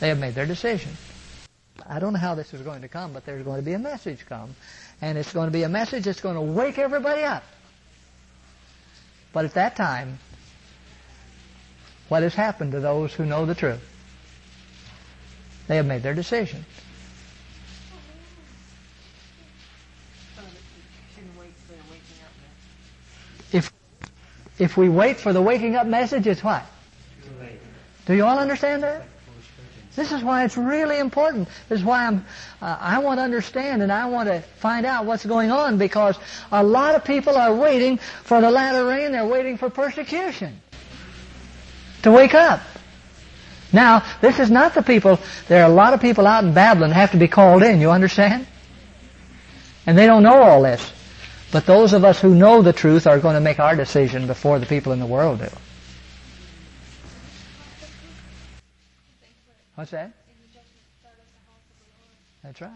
They 0.00 0.08
have 0.08 0.18
made 0.18 0.34
their 0.34 0.46
decision. 0.46 0.92
I 1.88 1.98
don't 1.98 2.12
know 2.12 2.18
how 2.18 2.34
this 2.34 2.52
is 2.54 2.62
going 2.62 2.82
to 2.82 2.88
come, 2.88 3.12
but 3.12 3.24
there's 3.24 3.42
going 3.42 3.58
to 3.58 3.64
be 3.64 3.72
a 3.72 3.78
message 3.78 4.24
come. 4.26 4.54
And 5.00 5.16
it's 5.18 5.32
going 5.32 5.46
to 5.46 5.52
be 5.52 5.62
a 5.62 5.68
message 5.68 6.04
that's 6.04 6.20
going 6.20 6.34
to 6.34 6.40
wake 6.40 6.78
everybody 6.78 7.22
up. 7.22 7.42
But 9.32 9.44
at 9.44 9.54
that 9.54 9.76
time, 9.76 10.18
what 12.08 12.22
has 12.22 12.34
happened 12.34 12.72
to 12.72 12.80
those 12.80 13.14
who 13.14 13.24
know 13.24 13.46
the 13.46 13.54
truth? 13.54 13.80
They 15.68 15.76
have 15.76 15.86
made 15.86 16.02
their 16.02 16.14
decision. 16.14 16.64
If 23.52 23.72
if 24.58 24.76
we 24.76 24.88
wait 24.88 25.18
for 25.18 25.32
the 25.32 25.42
waking 25.42 25.76
up 25.76 25.86
message, 25.86 26.26
it's 26.26 26.42
what? 26.42 26.64
Too 27.24 27.30
late. 27.40 27.60
Do 28.06 28.14
you 28.14 28.24
all 28.24 28.38
understand 28.38 28.82
that? 28.82 29.06
This 29.96 30.12
is 30.12 30.22
why 30.22 30.44
it's 30.44 30.56
really 30.56 30.98
important. 30.98 31.48
This 31.68 31.80
is 31.80 31.84
why 31.84 32.06
I'm, 32.06 32.24
uh, 32.62 32.76
I 32.80 32.98
want 33.00 33.18
to 33.18 33.24
understand 33.24 33.82
and 33.82 33.90
I 33.90 34.06
want 34.06 34.28
to 34.28 34.40
find 34.40 34.86
out 34.86 35.04
what's 35.04 35.26
going 35.26 35.50
on 35.50 35.78
because 35.78 36.16
a 36.52 36.62
lot 36.62 36.94
of 36.94 37.04
people 37.04 37.36
are 37.36 37.54
waiting 37.54 37.98
for 37.98 38.40
the 38.40 38.50
latter 38.50 38.86
rain. 38.86 39.12
They're 39.12 39.26
waiting 39.26 39.56
for 39.56 39.68
persecution 39.68 40.60
to 42.02 42.12
wake 42.12 42.34
up. 42.34 42.60
Now, 43.72 44.04
this 44.20 44.38
is 44.38 44.50
not 44.50 44.74
the 44.74 44.82
people, 44.82 45.18
there 45.48 45.62
are 45.62 45.70
a 45.70 45.74
lot 45.74 45.94
of 45.94 46.00
people 46.00 46.26
out 46.26 46.44
in 46.44 46.54
Babylon 46.54 46.90
have 46.90 47.12
to 47.12 47.18
be 47.18 47.28
called 47.28 47.62
in, 47.62 47.80
you 47.80 47.90
understand? 47.90 48.46
And 49.86 49.96
they 49.96 50.06
don't 50.06 50.22
know 50.22 50.42
all 50.42 50.62
this. 50.62 50.92
But 51.52 51.66
those 51.66 51.92
of 51.92 52.04
us 52.04 52.20
who 52.20 52.34
know 52.34 52.62
the 52.62 52.72
truth 52.72 53.06
are 53.06 53.18
going 53.18 53.34
to 53.34 53.40
make 53.40 53.58
our 53.58 53.76
decision 53.76 54.26
before 54.26 54.58
the 54.58 54.66
people 54.66 54.92
in 54.92 55.00
the 55.00 55.06
world 55.06 55.40
do. 55.40 55.48
What's 59.80 59.92
that? 59.92 60.12
That's 62.44 62.60
right. 62.60 62.70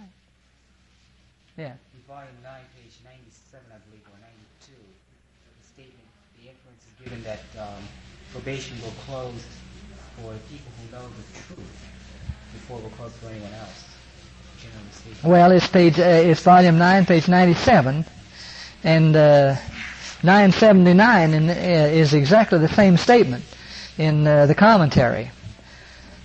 Yeah. 1.59 1.73
In 1.93 2.01
volume 2.09 2.33
9, 2.43 2.53
page 2.81 2.97
97, 3.05 3.61
I 3.69 3.77
believe, 3.90 4.01
or 4.09 4.17
92, 4.25 4.73
the 4.73 5.67
statement, 5.69 6.09
the 6.40 6.49
inference 6.49 6.81
is 6.88 7.05
given 7.05 7.23
that 7.25 7.45
um, 7.61 7.85
probation 8.33 8.81
will 8.81 8.97
close 9.05 9.45
for 10.17 10.33
people 10.49 10.73
who 10.81 10.97
know 10.97 11.03
the 11.05 11.55
truth 11.55 11.85
before 12.55 12.79
it 12.79 12.85
will 12.85 12.90
close 12.97 13.12
for 13.19 13.29
anyone 13.29 13.53
else. 13.53 13.85
Well, 15.23 15.53
it's 15.53 15.69
page, 15.69 15.99
uh, 15.99 16.05
it's 16.05 16.40
volume 16.40 16.79
9, 16.79 17.05
page 17.05 17.29
97, 17.29 18.07
and 18.83 19.14
uh, 19.14 19.57
979 20.23 21.35
in, 21.35 21.51
uh, 21.51 21.53
is 21.53 22.14
exactly 22.14 22.59
the 22.61 22.69
same 22.69 22.97
statement 22.97 23.45
in 23.99 24.27
uh, 24.27 24.47
the 24.47 24.55
commentary. 24.55 25.31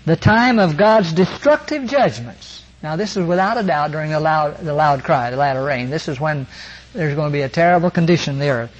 The 0.10 0.16
time 0.16 0.58
of 0.58 0.76
God's 0.76 1.14
destructive 1.14 1.86
judgments. 1.86 2.64
Now, 2.82 2.96
this 2.96 3.16
is 3.16 3.24
without 3.24 3.60
a 3.60 3.64
doubt 3.64 3.92
during 3.92 4.10
the 4.10 4.20
loud, 4.20 4.58
the 4.58 4.74
loud 4.74 5.04
cry, 5.04 5.30
the 5.30 5.38
latter 5.38 5.64
rain. 5.64 5.92
This 5.92 6.08
is 6.08 6.20
when 6.20 6.48
there's 6.96 7.14
going 7.14 7.30
to 7.30 7.32
be 7.32 7.44
a 7.44 7.48
terrible 7.48 7.92
condition 7.92 8.34
in 8.34 8.40
the 8.40 8.50
earth. 8.50 8.72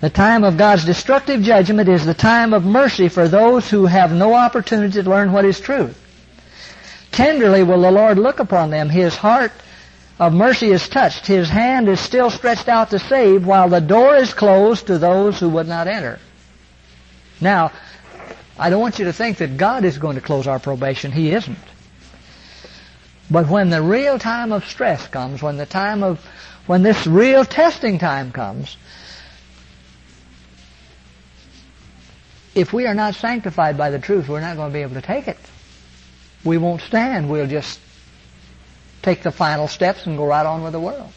The 0.00 0.10
time 0.10 0.44
of 0.44 0.56
God's 0.56 0.84
destructive 0.84 1.42
judgment 1.42 1.88
is 1.88 2.06
the 2.06 2.14
time 2.14 2.54
of 2.54 2.64
mercy 2.64 3.08
for 3.08 3.26
those 3.26 3.68
who 3.68 3.86
have 3.86 4.12
no 4.12 4.34
opportunity 4.34 5.02
to 5.02 5.10
learn 5.10 5.32
what 5.32 5.44
is 5.44 5.58
truth. 5.58 6.00
Tenderly 7.10 7.64
will 7.64 7.80
the 7.80 7.90
Lord 7.90 8.16
look 8.16 8.38
upon 8.38 8.70
them. 8.70 8.88
His 8.88 9.16
heart 9.16 9.50
of 10.20 10.32
mercy 10.34 10.70
is 10.70 10.88
touched. 10.88 11.26
His 11.26 11.48
hand 11.48 11.88
is 11.88 11.98
still 11.98 12.30
stretched 12.30 12.68
out 12.68 12.90
to 12.90 13.00
save 13.00 13.44
while 13.44 13.68
the 13.68 13.80
door 13.80 14.14
is 14.14 14.32
closed 14.32 14.86
to 14.86 14.98
those 14.98 15.40
who 15.40 15.48
would 15.48 15.66
not 15.66 15.88
enter. 15.88 16.20
Now, 17.40 17.72
I 18.58 18.70
don't 18.70 18.80
want 18.80 18.98
you 18.98 19.04
to 19.06 19.12
think 19.12 19.38
that 19.38 19.56
God 19.56 19.84
is 19.84 19.98
going 19.98 20.16
to 20.16 20.22
close 20.22 20.46
our 20.46 20.58
probation. 20.58 21.12
He 21.12 21.32
isn't. 21.32 21.58
But 23.30 23.48
when 23.48 23.70
the 23.70 23.82
real 23.82 24.18
time 24.18 24.52
of 24.52 24.64
stress 24.66 25.06
comes, 25.08 25.42
when 25.42 25.56
the 25.56 25.66
time 25.66 26.02
of, 26.02 26.24
when 26.66 26.82
this 26.82 27.06
real 27.06 27.44
testing 27.44 27.98
time 27.98 28.32
comes, 28.32 28.76
if 32.54 32.72
we 32.72 32.86
are 32.86 32.94
not 32.94 33.14
sanctified 33.14 33.76
by 33.76 33.90
the 33.90 33.98
truth, 33.98 34.28
we're 34.28 34.40
not 34.40 34.56
going 34.56 34.70
to 34.70 34.72
be 34.72 34.82
able 34.82 34.94
to 34.94 35.02
take 35.02 35.28
it. 35.28 35.38
We 36.44 36.56
won't 36.56 36.80
stand. 36.80 37.28
We'll 37.28 37.48
just 37.48 37.80
take 39.02 39.22
the 39.22 39.32
final 39.32 39.68
steps 39.68 40.06
and 40.06 40.16
go 40.16 40.24
right 40.24 40.46
on 40.46 40.62
with 40.62 40.72
the 40.72 40.80
world. 40.80 41.12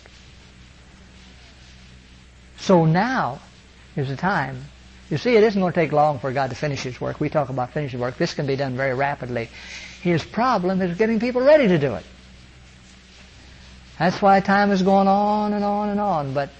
So 2.57 2.85
now 2.85 3.39
is 3.95 4.09
the 4.09 4.17
time. 4.17 4.65
You 5.09 5.17
see, 5.17 5.35
it 5.35 5.43
isn't 5.43 5.59
going 5.59 5.73
to 5.73 5.79
take 5.79 5.91
long 5.91 6.19
for 6.19 6.31
God 6.31 6.51
to 6.51 6.55
finish 6.55 6.83
His 6.83 7.01
work. 7.01 7.19
We 7.19 7.29
talk 7.29 7.49
about 7.49 7.71
finishing 7.71 7.99
work. 7.99 8.17
This 8.17 8.33
can 8.33 8.45
be 8.45 8.55
done 8.55 8.75
very 8.75 8.93
rapidly. 8.93 9.49
His 10.01 10.23
problem 10.23 10.81
is 10.81 10.97
getting 10.97 11.19
people 11.19 11.41
ready 11.41 11.67
to 11.67 11.79
do 11.79 11.95
it. 11.95 12.05
That's 13.97 14.21
why 14.21 14.39
time 14.39 14.71
is 14.71 14.81
going 14.81 15.07
on 15.07 15.53
and 15.53 15.63
on 15.63 15.89
and 15.89 15.99
on, 15.99 16.33
but 16.33 16.51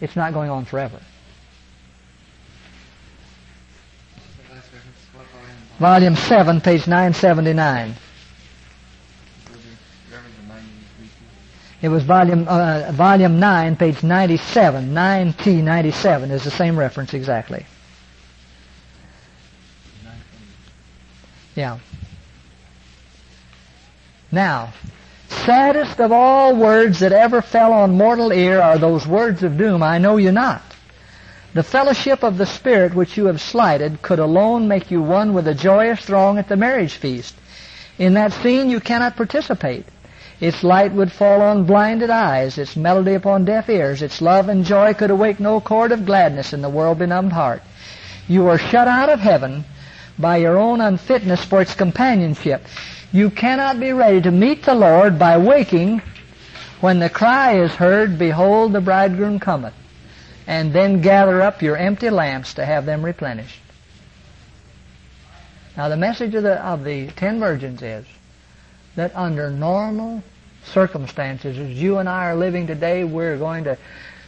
it's 0.00 0.16
not 0.16 0.32
going 0.32 0.50
on 0.50 0.64
forever. 0.64 1.00
Volume 5.78 6.16
7, 6.16 6.60
page 6.60 6.86
979. 6.86 7.94
It 11.82 11.88
was 11.88 12.02
volume 12.02 12.46
uh, 12.46 12.92
volume 12.92 13.40
9, 13.40 13.76
page 13.76 14.02
97. 14.02 14.90
9T 14.92 15.62
97 15.62 16.30
is 16.30 16.44
the 16.44 16.50
same 16.50 16.78
reference 16.78 17.14
exactly. 17.14 17.64
Yeah. 21.54 21.78
Now, 24.30 24.72
saddest 25.28 26.00
of 26.00 26.12
all 26.12 26.54
words 26.54 27.00
that 27.00 27.12
ever 27.12 27.42
fell 27.42 27.72
on 27.72 27.96
mortal 27.96 28.32
ear 28.32 28.60
are 28.60 28.78
those 28.78 29.06
words 29.06 29.42
of 29.42 29.56
doom, 29.56 29.82
I 29.82 29.98
know 29.98 30.16
you 30.16 30.32
not. 30.32 30.62
The 31.52 31.62
fellowship 31.64 32.22
of 32.22 32.38
the 32.38 32.46
Spirit 32.46 32.94
which 32.94 33.16
you 33.16 33.26
have 33.26 33.40
slighted 33.40 34.02
could 34.02 34.20
alone 34.20 34.68
make 34.68 34.90
you 34.90 35.02
one 35.02 35.34
with 35.34 35.46
the 35.46 35.54
joyous 35.54 36.00
throng 36.00 36.38
at 36.38 36.48
the 36.48 36.56
marriage 36.56 36.94
feast. 36.94 37.34
In 37.98 38.14
that 38.14 38.32
scene 38.32 38.70
you 38.70 38.78
cannot 38.78 39.16
participate. 39.16 39.84
Its 40.40 40.64
light 40.64 40.92
would 40.92 41.12
fall 41.12 41.42
on 41.42 41.64
blinded 41.64 42.08
eyes, 42.08 42.56
its 42.56 42.74
melody 42.74 43.12
upon 43.12 43.44
deaf 43.44 43.68
ears, 43.68 44.00
its 44.00 44.22
love 44.22 44.48
and 44.48 44.64
joy 44.64 44.94
could 44.94 45.10
awake 45.10 45.38
no 45.38 45.60
chord 45.60 45.92
of 45.92 46.06
gladness 46.06 46.54
in 46.54 46.62
the 46.62 46.68
world-benumbed 46.68 47.32
heart. 47.32 47.62
You 48.26 48.48
are 48.48 48.56
shut 48.56 48.88
out 48.88 49.10
of 49.10 49.20
heaven 49.20 49.64
by 50.18 50.38
your 50.38 50.56
own 50.56 50.80
unfitness 50.80 51.44
for 51.44 51.60
its 51.60 51.74
companionship. 51.74 52.64
You 53.12 53.28
cannot 53.28 53.78
be 53.78 53.92
ready 53.92 54.22
to 54.22 54.30
meet 54.30 54.64
the 54.64 54.74
Lord 54.74 55.18
by 55.18 55.36
waking 55.36 56.00
when 56.80 57.00
the 57.00 57.10
cry 57.10 57.58
is 57.60 57.72
heard, 57.72 58.18
Behold, 58.18 58.72
the 58.72 58.80
bridegroom 58.80 59.40
cometh, 59.40 59.74
and 60.46 60.72
then 60.72 61.02
gather 61.02 61.42
up 61.42 61.60
your 61.60 61.76
empty 61.76 62.08
lamps 62.08 62.54
to 62.54 62.64
have 62.64 62.86
them 62.86 63.04
replenished. 63.04 63.60
Now 65.76 65.90
the 65.90 65.98
message 65.98 66.34
of 66.34 66.44
the, 66.44 66.64
of 66.64 66.84
the 66.84 67.08
ten 67.08 67.40
virgins 67.40 67.82
is 67.82 68.06
that 69.00 69.16
under 69.16 69.48
normal 69.48 70.22
circumstances, 70.62 71.56
as 71.56 71.70
you 71.70 71.96
and 71.98 72.06
I 72.08 72.26
are 72.26 72.36
living 72.36 72.66
today, 72.66 73.02
we're 73.02 73.38
going 73.38 73.64
to 73.64 73.78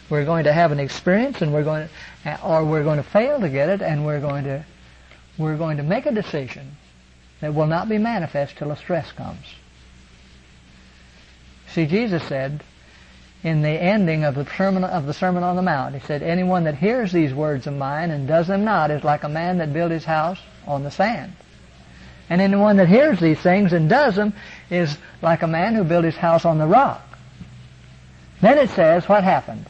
we're 0.08 0.24
going 0.24 0.44
to 0.44 0.52
have 0.52 0.72
an 0.72 0.80
experience, 0.80 1.42
and 1.42 1.52
we're 1.52 1.62
going 1.62 1.88
to, 2.24 2.42
or 2.42 2.64
we're 2.64 2.82
going 2.82 2.96
to 2.96 3.02
fail 3.02 3.40
to 3.40 3.50
get 3.50 3.68
it, 3.68 3.82
and 3.82 4.06
we're 4.06 4.20
going 4.20 4.44
to 4.44 4.64
we're 5.36 5.58
going 5.58 5.76
to 5.76 5.82
make 5.82 6.06
a 6.06 6.10
decision 6.10 6.76
that 7.40 7.54
will 7.54 7.66
not 7.66 7.90
be 7.90 7.98
manifest 7.98 8.56
till 8.56 8.70
a 8.70 8.76
stress 8.76 9.12
comes. 9.12 9.44
See, 11.68 11.84
Jesus 11.84 12.22
said 12.24 12.62
in 13.42 13.60
the 13.60 13.70
ending 13.70 14.24
of 14.24 14.34
the 14.34 14.46
sermon 14.56 14.84
of 14.84 15.04
the 15.04 15.12
Sermon 15.12 15.42
on 15.42 15.56
the 15.56 15.62
Mount, 15.62 15.94
he 15.94 16.00
said, 16.00 16.22
"Anyone 16.22 16.64
that 16.64 16.76
hears 16.76 17.12
these 17.12 17.34
words 17.34 17.66
of 17.66 17.74
mine 17.74 18.10
and 18.10 18.26
does 18.26 18.46
them 18.46 18.64
not 18.64 18.90
is 18.90 19.04
like 19.04 19.22
a 19.22 19.28
man 19.28 19.58
that 19.58 19.74
built 19.74 19.90
his 19.90 20.06
house 20.06 20.38
on 20.66 20.82
the 20.82 20.90
sand." 20.90 21.34
And 22.32 22.40
anyone 22.40 22.78
that 22.78 22.88
hears 22.88 23.20
these 23.20 23.38
things 23.40 23.74
and 23.74 23.90
does 23.90 24.14
them 24.14 24.32
is 24.72 24.96
like 25.20 25.42
a 25.42 25.46
man 25.46 25.74
who 25.74 25.84
built 25.84 26.04
his 26.04 26.16
house 26.16 26.44
on 26.44 26.58
the 26.58 26.66
rock. 26.66 27.02
Then 28.40 28.58
it 28.58 28.70
says, 28.70 29.08
what 29.08 29.22
happened? 29.22 29.66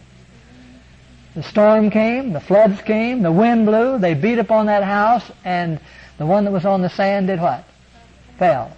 The 1.35 1.43
storm 1.43 1.91
came, 1.91 2.33
the 2.33 2.41
floods 2.41 2.81
came, 2.83 3.23
the 3.23 3.33
wind 3.33 3.67
blew, 3.67 3.99
they 3.99 4.15
beat 4.15 4.39
upon 4.39 4.67
that 4.67 4.85
house, 4.85 5.31
and 5.45 5.81
the 6.19 6.27
one 6.27 6.45
that 6.45 6.53
was 6.53 6.65
on 6.65 6.83
the 6.83 6.89
sand 6.89 7.27
did 7.27 7.41
what? 7.41 7.65
Fell. 8.39 8.77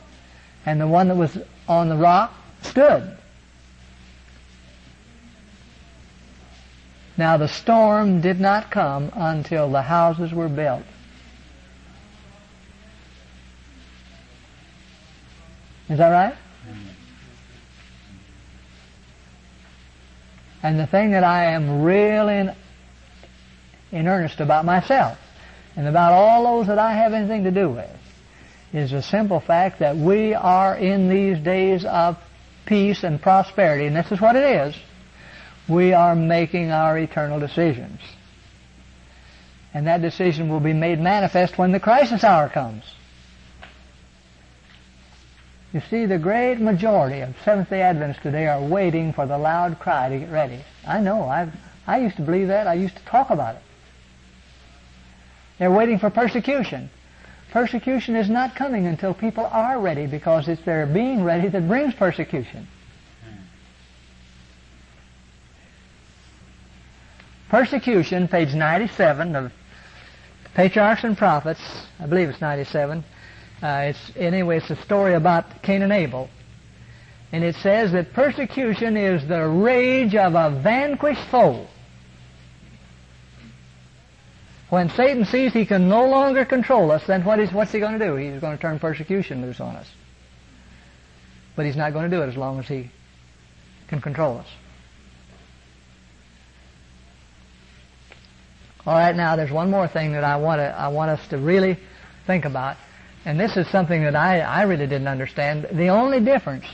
And 0.65 0.81
the 0.81 0.87
one 0.87 1.09
that 1.09 1.17
was 1.17 1.37
on 1.69 1.89
the 1.89 1.97
rock 1.97 2.33
stood. 2.63 3.17
Now 7.17 7.37
the 7.37 7.49
storm 7.49 8.21
did 8.21 8.41
not 8.41 8.71
come 8.71 9.13
until 9.15 9.71
the 9.71 9.83
houses 9.83 10.33
were 10.33 10.49
built. 10.49 10.85
Is 15.89 15.99
that 15.99 16.11
right? 16.11 16.35
And 20.63 20.81
the 20.81 20.87
thing 20.87 21.11
that 21.11 21.25
I 21.25 21.53
am 21.53 21.83
really 21.83 22.39
in, 22.39 22.57
in 23.93 24.09
earnest 24.09 24.41
about 24.41 24.65
myself 24.65 25.19
and 25.77 25.87
about 25.87 26.13
all 26.13 26.45
those 26.45 26.69
that 26.69 26.79
I 26.79 26.95
have 26.95 27.13
anything 27.13 27.45
to 27.45 27.51
do 27.51 27.69
with 27.69 27.91
is 28.73 28.91
the 28.91 29.03
simple 29.03 29.41
fact 29.41 29.81
that 29.81 29.97
we 29.97 30.33
are 30.33 30.75
in 30.75 31.11
these 31.11 31.39
days 31.39 31.85
of 31.85 32.17
peace 32.65 33.05
and 33.05 33.21
prosperity, 33.21 33.87
and 33.87 33.95
this 33.95 34.11
is 34.11 34.21
what 34.21 34.37
it 34.37 34.43
is. 34.43 34.75
We 35.69 35.93
are 35.93 36.17
making 36.17 36.71
our 36.71 36.99
eternal 36.99 37.39
decisions. 37.39 38.01
And 39.75 39.87
that 39.87 40.01
decision 40.01 40.49
will 40.49 40.61
be 40.61 40.73
made 40.73 40.99
manifest 40.99 41.59
when 41.59 41.73
the 41.73 41.81
crisis 41.81 42.25
hour 42.25 42.49
comes. 42.49 42.85
You 45.75 45.83
see, 45.91 46.07
the 46.07 46.19
great 46.19 46.61
majority 46.61 47.21
of 47.21 47.35
Seventh-day 47.45 47.83
Adventists 47.83 48.23
today 48.23 48.47
are 48.47 48.63
waiting 48.63 49.13
for 49.13 49.27
the 49.27 49.37
loud 49.37 49.81
cry 49.81 50.09
to 50.09 50.19
get 50.21 50.31
ready. 50.31 50.61
I 50.87 51.01
know. 51.01 51.23
I 51.23 51.51
I 51.85 51.99
used 51.99 52.15
to 52.17 52.23
believe 52.23 52.47
that. 52.47 52.69
I 52.69 52.75
used 52.75 52.97
to 52.97 53.05
talk 53.05 53.31
about 53.31 53.57
it. 53.57 53.63
They're 55.59 55.73
waiting 55.73 55.99
for 55.99 56.11
persecution. 56.11 56.91
Persecution 57.51 58.15
is 58.15 58.31
not 58.31 58.55
coming 58.55 58.87
until 58.87 59.15
people 59.15 59.47
are 59.47 59.81
ready 59.81 60.07
because 60.07 60.47
it's 60.49 60.63
their 60.63 60.87
being 60.87 61.25
ready 61.25 61.49
that 61.49 61.67
brings 61.67 61.93
persecution. 61.95 62.69
Persecution, 67.49 68.29
page 68.29 68.55
97 68.55 69.35
of 69.35 69.53
Patriarchs 70.55 71.03
and 71.03 71.19
Prophets, 71.19 71.61
I 71.99 72.07
believe 72.07 72.29
it's 72.29 72.41
97, 72.41 73.05
uh, 73.65 73.87
it's 73.87 74.13
anyway, 74.15 74.59
it's 74.59 74.69
a 74.69 74.77
story 74.77 75.15
about 75.15 75.63
Cain 75.63 75.81
and 75.81 75.91
Abel, 75.91 76.29
and 77.33 77.43
it 77.43 77.55
says 77.57 77.93
that 77.93 78.13
persecution 78.13 78.99
is 78.99 79.27
the 79.27 79.49
rage 79.49 80.15
of 80.15 80.35
a 80.35 80.51
vanquished 80.51 81.27
foe. 81.31 81.67
When 84.69 84.91
Satan 84.91 85.25
sees 85.25 85.55
he 85.55 85.65
can 85.65 85.89
no 85.89 86.07
longer 86.07 86.45
control 86.45 86.91
us, 86.91 87.07
then 87.07 87.25
what 87.25 87.41
is 87.41 87.53
what's 87.53 87.73
he 87.73 87.81
going 87.81 87.99
to 87.99 88.05
do? 88.05 88.17
He's 88.17 88.39
going 88.39 88.55
to 88.55 88.61
turn 88.61 88.79
persecution 88.79 89.41
loose 89.41 89.61
on 89.61 89.77
us. 89.77 89.91
But 91.57 91.65
he's 91.65 91.77
not 91.77 91.95
going 91.95 92.11
to 92.11 92.15
do 92.15 92.23
it 92.23 92.27
as 92.27 92.37
long 92.37 92.59
as 92.59 92.69
he 92.69 92.91
can 93.89 94.03
control 94.03 94.37
us. 94.37 94.49
All 98.87 98.95
right, 98.95 99.17
now 99.17 99.37
there's 99.37 99.51
one 99.51 99.71
more 99.71 99.89
thing 99.89 100.13
that 100.13 100.25
I 100.25 100.37
want 100.37 100.59
to 100.59 100.65
I 100.65 100.89
want 100.89 101.13
us 101.13 101.27
to 101.29 101.39
really 101.39 101.79
think 102.27 102.45
about. 102.45 102.77
And 103.25 103.41
this 103.41 103.57
is 103.57 103.67
something 103.69 104.03
that 104.03 104.15
I, 104.15 104.41
I 104.41 104.63
really 104.63 104.87
didn't 104.87 105.09
understand. 105.09 105.67
The 105.73 105.89
only 105.89 106.21
difference 106.21 106.67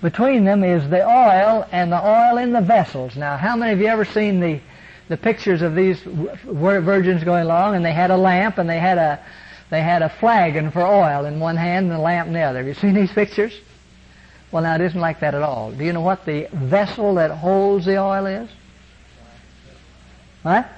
between 0.00 0.44
them 0.44 0.64
is 0.64 0.88
the 0.88 1.04
oil 1.06 1.66
and 1.70 1.92
the 1.92 2.02
oil 2.02 2.38
in 2.38 2.52
the 2.52 2.62
vessels. 2.62 3.16
Now, 3.16 3.36
how 3.36 3.56
many 3.56 3.72
of 3.72 3.80
you 3.80 3.86
ever 3.86 4.04
seen 4.04 4.40
the, 4.40 4.60
the 5.08 5.16
pictures 5.18 5.60
of 5.60 5.74
these 5.74 6.00
virgins 6.00 7.24
going 7.24 7.44
along 7.44 7.74
and 7.74 7.84
they 7.84 7.92
had 7.92 8.10
a 8.10 8.16
lamp 8.16 8.56
and 8.56 8.68
they 8.68 8.78
had 8.78 8.96
a, 8.96 9.22
they 9.68 9.82
had 9.82 10.02
a 10.02 10.08
flagon 10.08 10.70
for 10.70 10.80
oil 10.80 11.26
in 11.26 11.38
one 11.38 11.56
hand 11.56 11.86
and 11.86 11.94
a 11.94 12.00
lamp 12.00 12.28
in 12.28 12.32
the 12.32 12.40
other. 12.40 12.58
Have 12.58 12.66
you 12.66 12.74
seen 12.74 12.94
these 12.94 13.12
pictures? 13.12 13.52
Well, 14.50 14.62
now 14.62 14.74
it 14.74 14.80
isn't 14.80 15.00
like 15.00 15.20
that 15.20 15.34
at 15.34 15.42
all. 15.42 15.72
Do 15.72 15.84
you 15.84 15.92
know 15.92 16.00
what 16.00 16.24
the 16.24 16.48
vessel 16.52 17.14
that 17.16 17.30
holds 17.30 17.84
the 17.84 17.98
oil 17.98 18.26
is? 18.26 18.48
What? 20.42 20.68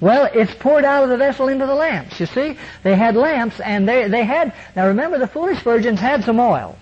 Well, 0.00 0.28
it's 0.34 0.54
poured 0.54 0.84
out 0.84 1.04
of 1.04 1.08
the 1.08 1.16
vessel 1.16 1.48
into 1.48 1.66
the 1.66 1.74
lamps. 1.74 2.20
You 2.20 2.26
see, 2.26 2.58
they 2.82 2.96
had 2.96 3.16
lamps, 3.16 3.60
and 3.60 3.88
they 3.88 4.08
they 4.08 4.24
had. 4.24 4.52
Now 4.74 4.88
remember, 4.88 5.18
the 5.18 5.26
foolish 5.26 5.60
virgins 5.60 6.00
had 6.00 6.24
some 6.24 6.38
oil 6.38 6.76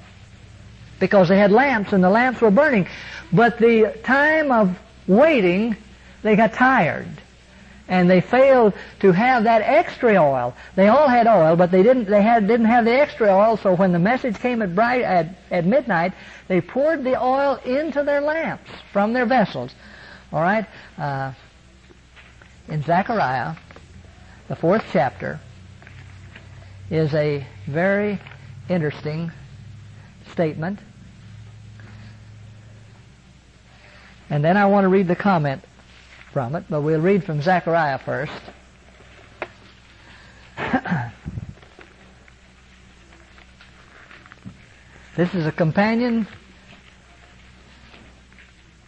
because 0.98 1.28
they 1.28 1.38
had 1.38 1.52
lamps, 1.52 1.92
and 1.92 2.02
the 2.02 2.10
lamps 2.10 2.40
were 2.40 2.50
burning. 2.50 2.88
But 3.32 3.58
the 3.58 3.96
time 4.02 4.50
of 4.50 4.78
waiting, 5.06 5.76
they 6.22 6.34
got 6.34 6.54
tired, 6.54 7.06
and 7.86 8.10
they 8.10 8.20
failed 8.20 8.74
to 9.00 9.12
have 9.12 9.44
that 9.44 9.62
extra 9.62 10.16
oil. 10.16 10.54
They 10.74 10.88
all 10.88 11.08
had 11.08 11.28
oil, 11.28 11.54
but 11.54 11.70
they 11.70 11.84
didn't. 11.84 12.06
They 12.06 12.22
had 12.22 12.48
didn't 12.48 12.66
have 12.66 12.84
the 12.84 12.98
extra 12.98 13.28
oil. 13.28 13.56
So 13.58 13.76
when 13.76 13.92
the 13.92 14.00
message 14.00 14.40
came 14.40 14.60
at 14.60 14.74
bright 14.74 15.02
at 15.02 15.28
at 15.52 15.64
midnight, 15.64 16.14
they 16.48 16.60
poured 16.60 17.04
the 17.04 17.22
oil 17.22 17.60
into 17.64 18.02
their 18.02 18.20
lamps 18.20 18.70
from 18.92 19.12
their 19.12 19.26
vessels. 19.26 19.72
All 20.32 20.42
right. 20.42 20.66
Uh, 20.98 21.32
in 22.68 22.82
Zechariah, 22.82 23.54
the 24.48 24.56
fourth 24.56 24.84
chapter, 24.92 25.40
is 26.90 27.12
a 27.14 27.46
very 27.66 28.20
interesting 28.68 29.30
statement. 30.32 30.78
And 34.30 34.44
then 34.44 34.56
I 34.56 34.66
want 34.66 34.84
to 34.84 34.88
read 34.88 35.08
the 35.08 35.16
comment 35.16 35.62
from 36.32 36.56
it, 36.56 36.64
but 36.68 36.80
we'll 36.82 37.00
read 37.00 37.24
from 37.24 37.40
Zechariah 37.42 37.98
first. 37.98 38.32
this 45.16 45.34
is 45.34 45.46
a 45.46 45.52
companion 45.52 46.26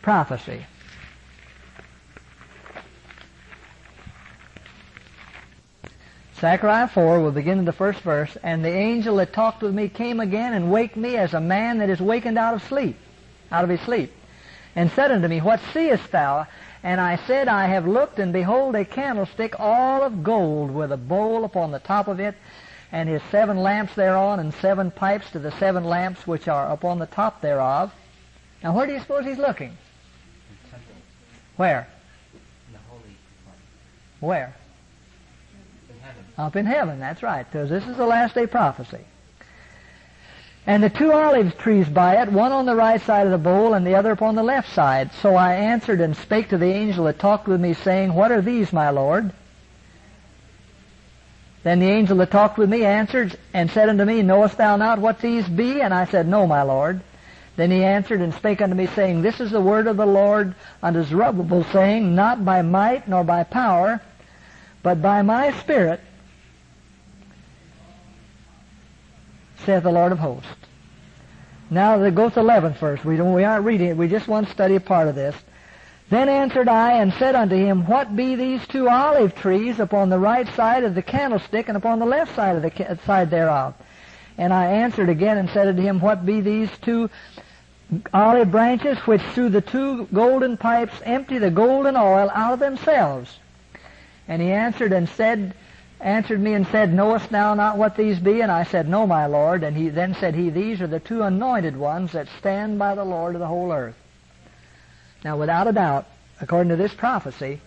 prophecy. 0.02 0.64
Zechariah 6.40 6.88
4, 6.88 7.20
we'll 7.20 7.32
begin 7.32 7.58
in 7.58 7.64
the 7.64 7.72
first 7.72 8.00
verse. 8.00 8.36
And 8.42 8.62
the 8.62 8.72
angel 8.72 9.16
that 9.16 9.32
talked 9.32 9.62
with 9.62 9.74
me 9.74 9.88
came 9.88 10.20
again 10.20 10.52
and 10.52 10.70
waked 10.70 10.96
me 10.96 11.16
as 11.16 11.32
a 11.32 11.40
man 11.40 11.78
that 11.78 11.88
is 11.88 12.00
wakened 12.00 12.36
out 12.36 12.54
of 12.54 12.62
sleep, 12.64 12.96
out 13.50 13.64
of 13.64 13.70
his 13.70 13.80
sleep, 13.80 14.12
and 14.74 14.90
said 14.90 15.10
unto 15.10 15.28
me, 15.28 15.40
What 15.40 15.60
seest 15.72 16.10
thou? 16.12 16.46
And 16.82 17.00
I 17.00 17.16
said, 17.16 17.48
I 17.48 17.66
have 17.66 17.86
looked, 17.86 18.18
and 18.18 18.34
behold 18.34 18.74
a 18.74 18.84
candlestick 18.84 19.58
all 19.58 20.02
of 20.02 20.22
gold, 20.22 20.70
with 20.70 20.92
a 20.92 20.98
bowl 20.98 21.44
upon 21.44 21.70
the 21.70 21.78
top 21.78 22.06
of 22.06 22.20
it, 22.20 22.34
and 22.92 23.08
his 23.08 23.22
seven 23.30 23.56
lamps 23.56 23.94
thereon, 23.94 24.38
and 24.38 24.52
seven 24.54 24.90
pipes 24.90 25.30
to 25.30 25.38
the 25.38 25.52
seven 25.52 25.84
lamps 25.84 26.26
which 26.26 26.48
are 26.48 26.70
upon 26.70 26.98
the 26.98 27.06
top 27.06 27.40
thereof. 27.40 27.92
Now 28.62 28.74
where 28.76 28.86
do 28.86 28.92
you 28.92 29.00
suppose 29.00 29.24
he's 29.24 29.38
looking? 29.38 29.76
Where? 31.56 31.88
Where? 34.20 34.54
Up 36.38 36.56
in 36.56 36.66
heaven, 36.66 36.98
that's 37.00 37.22
right, 37.22 37.50
because 37.50 37.70
this 37.70 37.86
is 37.86 37.96
the 37.96 38.06
last 38.06 38.34
day 38.34 38.46
prophecy. 38.46 39.04
And 40.66 40.82
the 40.82 40.90
two 40.90 41.12
olive 41.12 41.56
trees 41.56 41.88
by 41.88 42.20
it, 42.20 42.30
one 42.30 42.52
on 42.52 42.66
the 42.66 42.74
right 42.74 43.00
side 43.00 43.26
of 43.26 43.32
the 43.32 43.38
bowl 43.38 43.74
and 43.74 43.86
the 43.86 43.94
other 43.94 44.10
upon 44.10 44.34
the 44.34 44.42
left 44.42 44.72
side. 44.72 45.12
So 45.22 45.36
I 45.36 45.54
answered 45.54 46.00
and 46.00 46.16
spake 46.16 46.48
to 46.48 46.58
the 46.58 46.66
angel 46.66 47.04
that 47.04 47.20
talked 47.20 47.46
with 47.46 47.60
me, 47.60 47.72
saying, 47.72 48.12
What 48.12 48.32
are 48.32 48.42
these, 48.42 48.72
my 48.72 48.90
Lord? 48.90 49.32
Then 51.62 51.78
the 51.78 51.88
angel 51.88 52.16
that 52.18 52.32
talked 52.32 52.58
with 52.58 52.68
me 52.68 52.84
answered 52.84 53.38
and 53.54 53.70
said 53.70 53.88
unto 53.88 54.04
me, 54.04 54.22
Knowest 54.22 54.58
thou 54.58 54.76
not 54.76 54.98
what 54.98 55.20
these 55.20 55.48
be? 55.48 55.80
And 55.80 55.94
I 55.94 56.04
said, 56.04 56.26
No, 56.26 56.46
my 56.46 56.62
Lord. 56.62 57.00
Then 57.54 57.70
he 57.70 57.84
answered 57.84 58.20
and 58.20 58.34
spake 58.34 58.60
unto 58.60 58.74
me, 58.74 58.86
saying, 58.88 59.22
This 59.22 59.40
is 59.40 59.52
the 59.52 59.60
word 59.60 59.86
of 59.86 59.96
the 59.96 60.06
Lord 60.06 60.54
unto 60.82 61.04
Zerubbabel, 61.04 61.64
saying, 61.72 62.14
Not 62.14 62.44
by 62.44 62.62
might 62.62 63.08
nor 63.08 63.24
by 63.24 63.44
power, 63.44 64.02
but 64.82 65.00
by 65.00 65.22
my 65.22 65.52
Spirit, 65.60 66.00
saith 69.64 69.82
the 69.82 69.90
Lord 69.90 70.12
of 70.12 70.18
hosts. 70.18 70.48
Now 71.70 72.08
go 72.10 72.30
to 72.30 72.40
11 72.40 72.74
first. 72.74 73.04
We, 73.04 73.16
don't, 73.16 73.32
we 73.32 73.44
aren't 73.44 73.64
reading 73.64 73.88
it. 73.88 73.96
We 73.96 74.08
just 74.08 74.28
want 74.28 74.46
to 74.46 74.52
study 74.52 74.76
a 74.76 74.80
part 74.80 75.08
of 75.08 75.14
this. 75.14 75.34
Then 76.08 76.28
answered 76.28 76.68
I 76.68 76.92
and 76.98 77.12
said 77.14 77.34
unto 77.34 77.56
him, 77.56 77.86
What 77.86 78.14
be 78.14 78.36
these 78.36 78.64
two 78.68 78.88
olive 78.88 79.34
trees 79.34 79.80
upon 79.80 80.08
the 80.08 80.18
right 80.18 80.46
side 80.54 80.84
of 80.84 80.94
the 80.94 81.02
candlestick 81.02 81.68
and 81.68 81.76
upon 81.76 81.98
the 81.98 82.06
left 82.06 82.36
side 82.36 82.54
of 82.54 82.62
the 82.62 82.70
ca- 82.70 82.96
side 83.04 83.30
thereof? 83.30 83.74
And 84.38 84.52
I 84.52 84.66
answered 84.66 85.08
again 85.08 85.38
and 85.38 85.50
said 85.50 85.66
unto 85.66 85.82
him, 85.82 86.00
What 86.00 86.24
be 86.24 86.40
these 86.40 86.70
two 86.82 87.10
olive 88.12 88.52
branches 88.52 88.98
which 88.98 89.22
through 89.22 89.48
the 89.48 89.60
two 89.60 90.06
golden 90.12 90.56
pipes 90.56 90.94
empty 91.02 91.38
the 91.38 91.50
golden 91.50 91.96
oil 91.96 92.30
out 92.32 92.52
of 92.52 92.58
themselves? 92.60 93.36
And 94.28 94.40
he 94.40 94.52
answered 94.52 94.92
and 94.92 95.08
said, 95.08 95.54
answered 96.00 96.40
me 96.40 96.54
and 96.54 96.66
said, 96.66 96.92
Knowest 96.92 97.30
thou 97.30 97.54
not 97.54 97.78
what 97.78 97.96
these 97.96 98.18
be? 98.18 98.40
And 98.40 98.52
I 98.52 98.64
said, 98.64 98.88
No, 98.88 99.06
my 99.06 99.26
Lord. 99.26 99.62
And 99.62 99.76
he 99.76 99.88
then 99.88 100.14
said 100.14 100.34
he, 100.34 100.50
These 100.50 100.80
are 100.80 100.86
the 100.86 101.00
two 101.00 101.22
anointed 101.22 101.76
ones 101.76 102.12
that 102.12 102.28
stand 102.38 102.78
by 102.78 102.94
the 102.94 103.04
Lord 103.04 103.34
of 103.34 103.40
the 103.40 103.46
whole 103.46 103.72
earth. 103.72 103.96
Now, 105.24 105.36
without 105.36 105.68
a 105.68 105.72
doubt, 105.72 106.06
according 106.40 106.70
to 106.70 106.76
this 106.76 106.94
prophecy, 106.94 107.60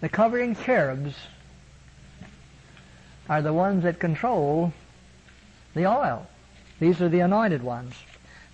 the 0.00 0.08
covering 0.08 0.56
cherubs 0.56 1.14
are 3.28 3.42
the 3.42 3.52
ones 3.52 3.84
that 3.84 4.00
control 4.00 4.72
the 5.74 5.86
oil. 5.86 6.26
These 6.80 7.00
are 7.00 7.08
the 7.08 7.20
anointed 7.20 7.62
ones. 7.62 7.94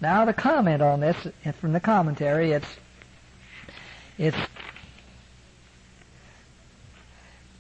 Now, 0.00 0.24
the 0.24 0.34
comment 0.34 0.82
on 0.82 1.00
this 1.00 1.16
from 1.61 1.72
the 1.72 1.80
commentary, 1.80 2.52
it's 2.52 2.68
it's 4.18 4.36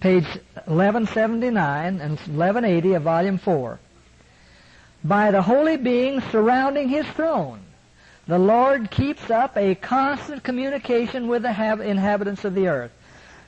page 0.06 0.38
1179 0.66 2.00
and 2.00 2.12
1180 2.12 2.94
of 2.94 3.02
volume 3.02 3.38
4. 3.38 3.80
By 5.02 5.32
the 5.32 5.42
holy 5.42 5.76
beings 5.76 6.22
surrounding 6.30 6.88
his 6.88 7.04
throne, 7.06 7.58
the 8.28 8.38
Lord 8.38 8.92
keeps 8.92 9.30
up 9.30 9.56
a 9.56 9.74
constant 9.74 10.44
communication 10.44 11.26
with 11.26 11.42
the 11.42 11.50
inhabitants 11.82 12.44
of 12.44 12.54
the 12.54 12.68
earth. 12.68 12.92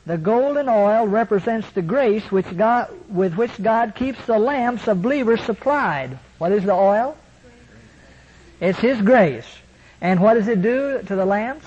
The 0.04 0.18
golden 0.18 0.68
oil 0.68 1.06
represents 1.06 1.70
the 1.70 1.82
grace 1.82 2.24
which 2.32 2.56
God, 2.56 2.90
with 3.09 3.36
which 3.36 3.62
God 3.62 3.94
keeps 3.94 4.26
the 4.26 4.40
lamps 4.40 4.88
of 4.88 5.00
believers 5.00 5.40
supplied. 5.44 6.18
What 6.38 6.50
is 6.50 6.64
the 6.64 6.72
oil? 6.72 7.16
It's 8.61 8.80
His 8.80 9.00
grace. 9.00 9.46
And 10.00 10.18
what 10.18 10.34
does 10.34 10.48
it 10.48 10.61
do 10.61 11.02
to 11.06 11.14
the 11.14 11.24
lamps? 11.24 11.66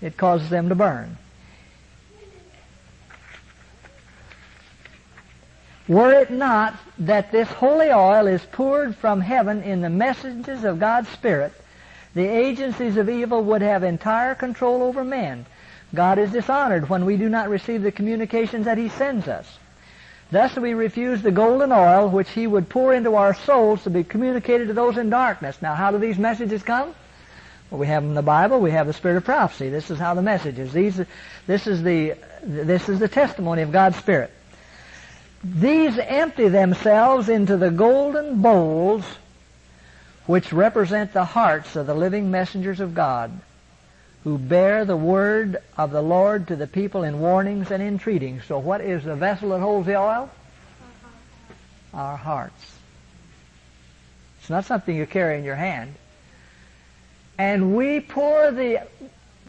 It 0.00 0.16
causes 0.16 0.50
them 0.50 0.68
to 0.68 0.76
burn. 0.76 1.18
Were 5.88 6.12
it 6.12 6.30
not 6.30 6.74
that 6.98 7.32
this 7.32 7.48
holy 7.48 7.90
oil 7.90 8.26
is 8.26 8.42
poured 8.52 8.94
from 8.94 9.20
heaven 9.20 9.62
in 9.62 9.80
the 9.80 9.90
messages 9.90 10.62
of 10.64 10.78
God's 10.78 11.08
Spirit, 11.08 11.52
the 12.14 12.26
agencies 12.26 12.96
of 12.96 13.08
evil 13.08 13.42
would 13.44 13.62
have 13.62 13.82
entire 13.82 14.34
control 14.34 14.82
over 14.82 15.02
men. 15.02 15.46
God 15.94 16.18
is 16.18 16.32
dishonored 16.32 16.88
when 16.88 17.04
we 17.04 17.16
do 17.16 17.28
not 17.28 17.48
receive 17.48 17.82
the 17.82 17.92
communications 17.92 18.66
that 18.66 18.78
He 18.78 18.88
sends 18.90 19.28
us. 19.28 19.58
Thus 20.30 20.56
we 20.56 20.72
refuse 20.72 21.20
the 21.20 21.30
golden 21.30 21.72
oil 21.72 22.08
which 22.08 22.30
He 22.30 22.46
would 22.46 22.68
pour 22.68 22.94
into 22.94 23.16
our 23.16 23.34
souls 23.34 23.82
to 23.84 23.90
be 23.90 24.04
communicated 24.04 24.68
to 24.68 24.74
those 24.74 24.96
in 24.96 25.10
darkness. 25.10 25.60
Now 25.60 25.74
how 25.74 25.90
do 25.90 25.98
these 25.98 26.18
messages 26.18 26.62
come? 26.62 26.94
Well, 27.70 27.80
we 27.80 27.86
have 27.88 28.02
them 28.02 28.10
in 28.10 28.14
the 28.14 28.22
Bible. 28.22 28.60
We 28.60 28.70
have 28.70 28.86
the 28.86 28.92
Spirit 28.92 29.16
of 29.16 29.24
prophecy. 29.24 29.68
This 29.68 29.90
is 29.90 29.98
how 29.98 30.14
the 30.14 30.22
message 30.22 30.58
is. 30.58 30.72
These, 30.72 31.00
this 31.46 31.66
is 31.66 31.82
the, 31.82 32.14
this 32.42 32.88
is 32.88 32.98
the 32.98 33.08
testimony 33.08 33.62
of 33.62 33.72
God's 33.72 33.96
Spirit. 33.96 34.30
These 35.44 35.98
empty 35.98 36.48
themselves 36.48 37.28
into 37.28 37.56
the 37.56 37.70
golden 37.70 38.42
bowls 38.42 39.04
which 40.26 40.52
represent 40.52 41.12
the 41.12 41.24
hearts 41.24 41.74
of 41.74 41.86
the 41.86 41.94
living 41.94 42.30
messengers 42.30 42.78
of 42.78 42.94
God 42.94 43.32
who 44.24 44.38
bear 44.38 44.84
the 44.84 44.96
word 44.96 45.56
of 45.76 45.90
the 45.90 46.02
Lord 46.02 46.46
to 46.48 46.56
the 46.56 46.68
people 46.68 47.02
in 47.02 47.18
warnings 47.18 47.72
and 47.72 47.82
entreatings. 47.82 48.44
So 48.44 48.58
what 48.58 48.80
is 48.80 49.02
the 49.02 49.16
vessel 49.16 49.50
that 49.50 49.58
holds 49.58 49.86
the 49.86 49.96
oil? 49.96 50.30
Our 51.92 52.16
hearts. 52.16 52.78
It's 54.40 54.50
not 54.50 54.64
something 54.64 54.96
you 54.96 55.06
carry 55.06 55.38
in 55.38 55.44
your 55.44 55.56
hand. 55.56 55.94
And 57.36 57.74
we 57.74 57.98
pour 57.98 58.52
the, 58.52 58.86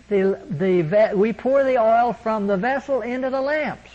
the, 0.10 0.40
the, 0.50 1.12
we 1.16 1.34
pour 1.34 1.64
the 1.64 1.78
oil 1.78 2.14
from 2.14 2.48
the 2.48 2.58
vessel 2.58 3.02
into 3.02 3.30
the 3.30 3.42
lamps. 3.42 3.90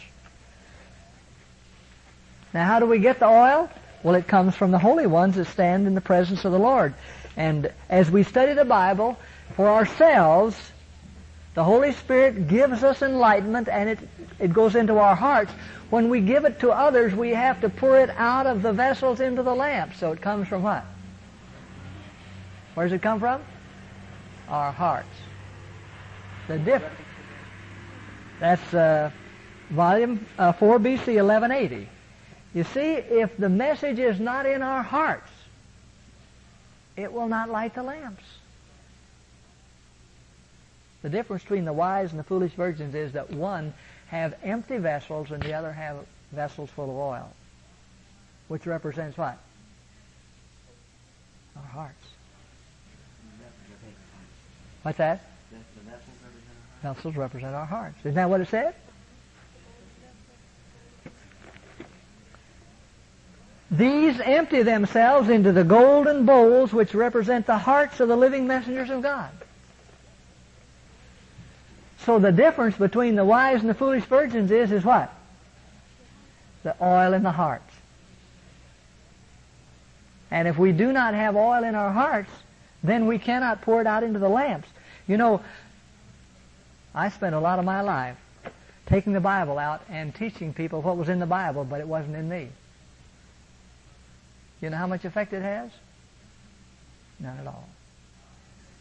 Now, 2.55 2.67
how 2.67 2.81
do 2.81 2.87
we 2.87 2.99
get 2.99 3.19
the 3.19 3.27
oil? 3.27 3.71
Well, 4.03 4.15
it 4.15 4.27
comes 4.27 4.55
from 4.55 4.71
the 4.71 4.79
holy 4.79 5.07
ones 5.07 5.37
that 5.37 5.47
stand 5.47 5.87
in 5.87 5.95
the 5.95 6.01
presence 6.01 6.45
of 6.45 6.53
the 6.53 6.59
Lord. 6.59 6.95
And 7.37 7.73
as 7.89 8.11
we 8.11 8.23
study 8.23 8.55
the 8.55 8.65
Bible 8.65 9.19
for 9.55 9.69
ourselves, 9.69 10.57
the 11.55 11.65
Holy 11.65 11.93
Spirit 11.93 12.49
gives 12.49 12.85
us 12.85 13.03
enlightenment 13.03 13.69
and 13.69 13.91
it, 13.91 13.99
it 14.39 14.53
goes 14.53 14.77
into 14.77 14.99
our 14.99 15.15
hearts. 15.15 15.53
When 15.91 16.09
we 16.09 16.21
give 16.21 16.45
it 16.45 16.61
to 16.61 16.71
others, 16.71 17.15
we 17.15 17.31
have 17.31 17.61
to 17.63 17.69
pour 17.69 17.99
it 17.99 18.11
out 18.11 18.47
of 18.47 18.63
the 18.63 18.73
vessels 18.73 19.21
into 19.21 19.43
the 19.43 19.55
lamp. 19.55 19.95
So 19.95 20.13
it 20.13 20.21
comes 20.21 20.49
from 20.49 20.63
what? 20.63 20.85
Where 22.75 22.87
does 22.87 22.93
it 22.93 23.03
come 23.03 23.19
from? 23.19 23.43
Our 24.49 24.71
hearts. 24.71 25.09
The 26.47 26.59
difference. 26.59 27.01
That's 28.41 28.75
uh, 28.75 29.11
volume 29.71 30.25
uh, 30.39 30.53
4 30.53 30.79
BC 30.79 31.17
1180. 31.17 31.89
You 32.55 32.65
see, 32.65 32.95
if 32.95 33.37
the 33.37 33.49
message 33.49 33.99
is 33.99 34.19
not 34.19 34.47
in 34.47 34.63
our 34.63 34.83
hearts, 34.83 35.31
it 36.97 37.13
will 37.13 37.29
not 37.29 37.51
light 37.51 37.75
the 37.75 37.83
lamps. 37.83 38.25
The 41.03 41.09
difference 41.09 41.43
between 41.43 41.65
the 41.65 41.73
wise 41.73 42.11
and 42.11 42.19
the 42.19 42.25
foolish 42.25 42.53
virgins 42.53 42.95
is 42.95 43.13
that 43.13 43.31
one 43.31 43.73
have 44.09 44.35
empty 44.43 44.79
vessels 44.79 45.31
and 45.31 45.43
the 45.43 45.53
other 45.53 45.73
have 45.73 45.97
vessels 46.33 46.71
full 46.71 46.91
of 46.91 46.97
oil, 46.97 47.33
which 48.49 48.67
represents 48.67 49.17
what? 49.17 49.39
Our 51.57 51.63
hearts. 51.63 52.05
What's 54.83 54.99
that? 54.99 55.25
Vessels 56.83 57.17
represent 57.17 57.55
our 57.55 57.67
hearts. 57.67 57.99
Isn't 58.01 58.15
that 58.15 58.31
what 58.31 58.41
it 58.41 58.49
said? 58.49 58.75
These 63.71 64.19
empty 64.21 64.63
themselves 64.63 65.29
into 65.29 65.53
the 65.53 65.65
golden 65.65 66.25
bowls 66.25 66.73
which 66.73 66.95
represent 66.95 67.47
the 67.47 67.59
hearts 67.59 68.01
of 68.01 68.09
the 68.09 68.17
living 68.17 68.47
messengers 68.47 68.89
of 68.89 69.03
God. 69.03 69.31
So 72.05 72.19
the 72.19 72.33
difference 72.33 72.77
between 72.77 73.17
the 73.17 73.25
wise 73.25 73.61
and 73.61 73.69
the 73.69 73.75
foolish 73.75 74.05
virgins 74.05 74.51
is, 74.51 74.73
is 74.73 74.85
what? 74.85 75.13
The 76.63 76.75
oil 76.81 77.13
in 77.13 77.23
the 77.23 77.33
hearts. 77.33 77.75
And 80.31 80.49
if 80.49 80.57
we 80.57 80.73
do 80.73 80.93
not 80.93 81.13
have 81.13 81.37
oil 81.37 81.65
in 81.65 81.75
our 81.75 81.93
hearts, 81.93 82.31
then 82.83 83.07
we 83.07 83.19
cannot 83.19 83.63
pour 83.63 83.81
it 83.81 83.87
out 83.87 84.03
into 84.03 84.19
the 84.19 84.29
lamps. 84.29 84.69
You 85.07 85.19
know, 85.19 85.43
I 86.95 87.11
spent 87.11 87.35
a 87.35 87.41
lot 87.41 87.59
of 87.59 87.67
my 87.67 87.83
life 87.83 88.17
taking 88.87 89.13
the 89.13 89.21
Bible 89.21 89.59
out 89.59 89.83
and 89.91 90.15
teaching 90.15 90.55
people 90.55 90.81
what 90.81 90.97
was 90.97 91.11
in 91.11 91.19
the 91.19 91.27
Bible, 91.27 91.65
but 91.65 91.81
it 91.81 91.87
wasn't 91.87 92.17
in 92.17 92.29
me. 92.29 92.49
You 94.61 94.71
know 94.71 94.77
how 94.77 94.87
much 94.87 95.05
effect 95.05 95.33
it 95.33 95.43
has? 95.43 95.71
None 97.21 97.39
at 97.39 97.47
all. 97.47 97.69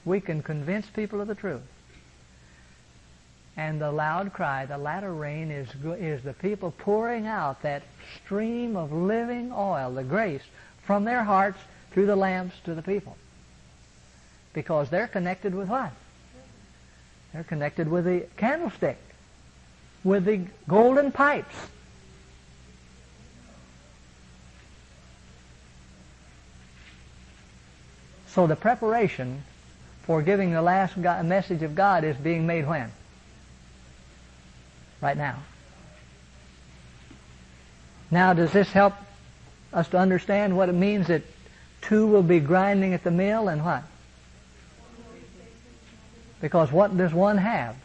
We 0.05 0.21
can 0.21 0.41
convince 0.41 0.87
people 0.87 1.21
of 1.21 1.27
the 1.27 1.35
truth. 1.35 1.61
And 3.55 3.81
the 3.81 3.91
loud 3.91 4.33
cry, 4.33 4.65
the 4.65 4.77
latter 4.77 5.13
rain, 5.13 5.49
is, 5.49 5.67
is 5.99 6.23
the 6.23 6.33
people 6.33 6.71
pouring 6.77 7.25
out 7.25 7.63
that 7.63 7.83
stream 8.23 8.75
of 8.75 8.91
living 8.91 9.51
oil, 9.51 9.91
the 9.91 10.03
grace, 10.03 10.43
from 10.83 11.03
their 11.03 11.23
hearts 11.23 11.59
through 11.91 12.05
the 12.05 12.15
lamps 12.15 12.55
to 12.65 12.75
the 12.75 12.83
people. 12.83 13.17
Because 14.53 14.89
they're 14.89 15.07
connected 15.07 15.55
with 15.55 15.67
what? 15.67 15.91
They're 17.33 17.43
connected 17.43 17.89
with 17.89 18.05
the 18.05 18.25
candlestick, 18.37 18.97
with 20.03 20.25
the 20.25 20.45
golden 20.67 21.11
pipes. 21.11 21.55
So 28.37 28.45
the 28.45 28.55
preparation 28.55 29.43
for 30.03 30.21
giving 30.21 30.51
the 30.51 30.61
last 30.61 30.95
message 30.95 31.63
of 31.63 31.73
God 31.73 32.03
is 32.03 32.15
being 32.17 32.45
made 32.45 32.67
when? 32.67 32.91
Right 35.01 35.17
now. 35.17 35.37
Now, 38.11 38.33
does 38.33 38.51
this 38.51 38.71
help 38.71 38.93
us 39.73 39.87
to 39.87 39.97
understand 39.97 40.55
what 40.55 40.69
it 40.69 40.75
means 40.75 41.07
that 41.07 41.23
two 41.81 42.05
will 42.05 42.21
be 42.21 42.39
grinding 42.39 42.93
at 42.93 43.03
the 43.03 43.09
mill 43.09 43.47
and 43.47 43.65
what? 43.65 43.81
Because 46.39 46.71
what 46.71 46.95
does 46.95 47.15
one 47.15 47.39
have? 47.39 47.75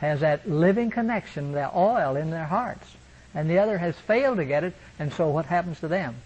Has 0.00 0.20
that 0.20 0.46
living 0.46 0.90
connection, 0.90 1.52
the 1.52 1.74
oil 1.74 2.14
in 2.14 2.28
their 2.28 2.44
hearts. 2.44 2.94
And 3.34 3.48
the 3.48 3.58
other 3.58 3.78
has 3.78 3.96
failed 3.96 4.36
to 4.36 4.44
get 4.44 4.64
it, 4.64 4.74
and 4.98 5.14
so 5.14 5.30
what 5.30 5.46
happens 5.46 5.80
to 5.80 5.88
them? 5.88 6.16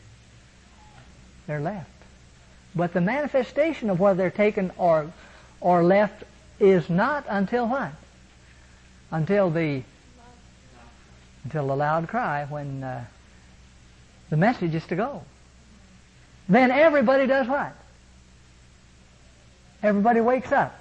They're 1.46 1.60
left. 1.60 1.95
But 2.76 2.92
the 2.92 3.00
manifestation 3.00 3.88
of 3.88 3.98
whether 3.98 4.18
they're 4.18 4.30
taken 4.30 4.70
or, 4.76 5.10
or 5.60 5.82
left 5.82 6.24
is 6.60 6.88
not 6.90 7.24
until 7.26 7.66
what? 7.66 7.92
Until 9.10 9.50
the 9.50 9.82
until 11.44 11.68
the 11.68 11.76
loud 11.76 12.08
cry 12.08 12.44
when 12.44 12.82
uh, 12.82 13.04
the 14.30 14.36
message 14.36 14.74
is 14.74 14.84
to 14.86 14.96
go. 14.96 15.22
then 16.48 16.72
everybody 16.72 17.28
does 17.28 17.46
what? 17.46 17.72
Everybody 19.80 20.20
wakes 20.20 20.50
up. 20.50 20.76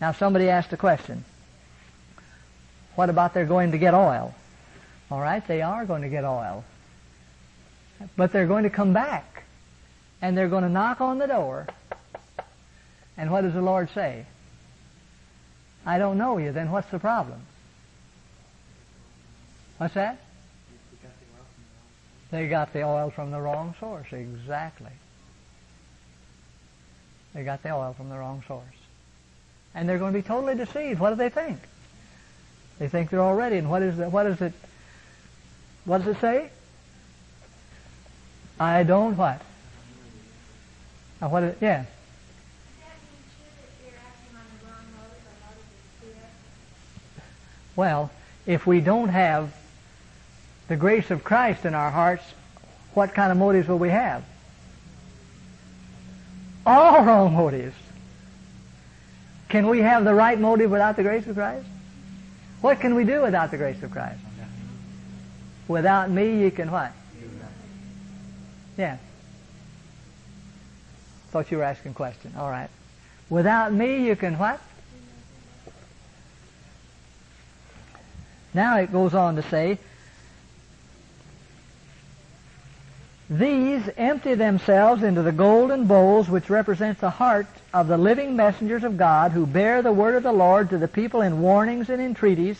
Now 0.00 0.10
somebody 0.10 0.48
asked 0.48 0.72
a 0.72 0.76
question. 0.76 1.24
What 2.96 3.10
about 3.10 3.32
they're 3.32 3.46
going 3.46 3.70
to 3.70 3.78
get 3.78 3.94
oil? 3.94 4.34
All 5.08 5.20
right, 5.20 5.46
they 5.46 5.62
are 5.62 5.84
going 5.84 6.02
to 6.02 6.08
get 6.08 6.24
oil. 6.24 6.64
But 8.16 8.32
they're 8.32 8.48
going 8.48 8.64
to 8.64 8.70
come 8.70 8.92
back. 8.92 9.35
And 10.26 10.36
they're 10.36 10.48
going 10.48 10.64
to 10.64 10.68
knock 10.68 11.00
on 11.00 11.18
the 11.18 11.28
door. 11.28 11.68
And 13.16 13.30
what 13.30 13.42
does 13.42 13.54
the 13.54 13.62
Lord 13.62 13.88
say? 13.94 14.26
I 15.86 15.98
don't 15.98 16.18
know 16.18 16.38
you. 16.38 16.50
Then 16.50 16.72
what's 16.72 16.90
the 16.90 16.98
problem? 16.98 17.40
What's 19.78 19.94
that? 19.94 20.18
They 22.32 22.48
got 22.48 22.72
the 22.72 22.82
oil 22.82 23.10
from 23.10 23.30
the 23.30 23.40
wrong 23.40 23.76
source. 23.78 24.08
Exactly. 24.10 24.90
They 27.32 27.44
got 27.44 27.62
the 27.62 27.70
oil 27.70 27.94
from 27.96 28.08
the 28.08 28.18
wrong 28.18 28.42
source. 28.48 28.64
And 29.76 29.88
they're 29.88 29.98
going 29.98 30.12
to 30.12 30.18
be 30.18 30.26
totally 30.26 30.56
deceived. 30.56 30.98
What 30.98 31.10
do 31.10 31.14
they 31.14 31.28
think? 31.28 31.60
They 32.80 32.88
think 32.88 33.10
they're 33.10 33.20
already. 33.20 33.58
And 33.58 33.70
what 33.70 33.82
is 33.82 33.96
it? 34.00 34.10
What 34.10 34.26
is 34.26 34.40
it? 34.40 34.54
What 35.84 35.98
does 35.98 36.16
it 36.16 36.20
say? 36.20 36.50
I 38.58 38.82
don't 38.82 39.16
what? 39.16 39.40
Now 41.20 41.28
what 41.28 41.42
is, 41.42 41.56
yeah. 41.60 41.84
Well, 47.74 48.10
if 48.46 48.66
we 48.66 48.80
don't 48.80 49.10
have 49.10 49.54
the 50.68 50.76
grace 50.76 51.10
of 51.10 51.22
Christ 51.22 51.64
in 51.64 51.74
our 51.74 51.90
hearts, 51.90 52.24
what 52.94 53.14
kind 53.14 53.30
of 53.30 53.38
motives 53.38 53.68
will 53.68 53.78
we 53.78 53.90
have? 53.90 54.24
All 56.64 57.04
wrong 57.04 57.34
motives. 57.34 57.76
Can 59.48 59.68
we 59.68 59.80
have 59.80 60.04
the 60.04 60.14
right 60.14 60.38
motive 60.40 60.70
without 60.70 60.96
the 60.96 61.02
grace 61.02 61.26
of 61.26 61.36
Christ? 61.36 61.66
What 62.60 62.80
can 62.80 62.94
we 62.94 63.04
do 63.04 63.22
without 63.22 63.50
the 63.50 63.58
grace 63.58 63.80
of 63.82 63.90
Christ? 63.90 64.18
Without 65.68 66.10
me, 66.10 66.42
you 66.42 66.50
can 66.50 66.70
what? 66.70 66.92
Yeah. 68.76 68.96
Thought 71.36 71.50
you 71.50 71.58
were 71.58 71.64
asking 71.64 71.90
a 71.90 71.94
question. 71.94 72.32
All 72.38 72.48
right. 72.48 72.70
Without 73.28 73.70
me, 73.70 74.06
you 74.06 74.16
can 74.16 74.38
what? 74.38 74.58
Now 78.54 78.78
it 78.78 78.90
goes 78.90 79.12
on 79.12 79.36
to 79.36 79.42
say, 79.42 79.76
These 83.28 83.82
empty 83.98 84.32
themselves 84.32 85.02
into 85.02 85.20
the 85.20 85.30
golden 85.30 85.84
bowls 85.84 86.26
which 86.26 86.48
represent 86.48 87.00
the 87.00 87.10
heart 87.10 87.48
of 87.74 87.86
the 87.86 87.98
living 87.98 88.34
messengers 88.34 88.82
of 88.82 88.96
God 88.96 89.32
who 89.32 89.44
bear 89.44 89.82
the 89.82 89.92
word 89.92 90.14
of 90.14 90.22
the 90.22 90.32
Lord 90.32 90.70
to 90.70 90.78
the 90.78 90.88
people 90.88 91.20
in 91.20 91.42
warnings 91.42 91.90
and 91.90 92.00
entreaties. 92.00 92.58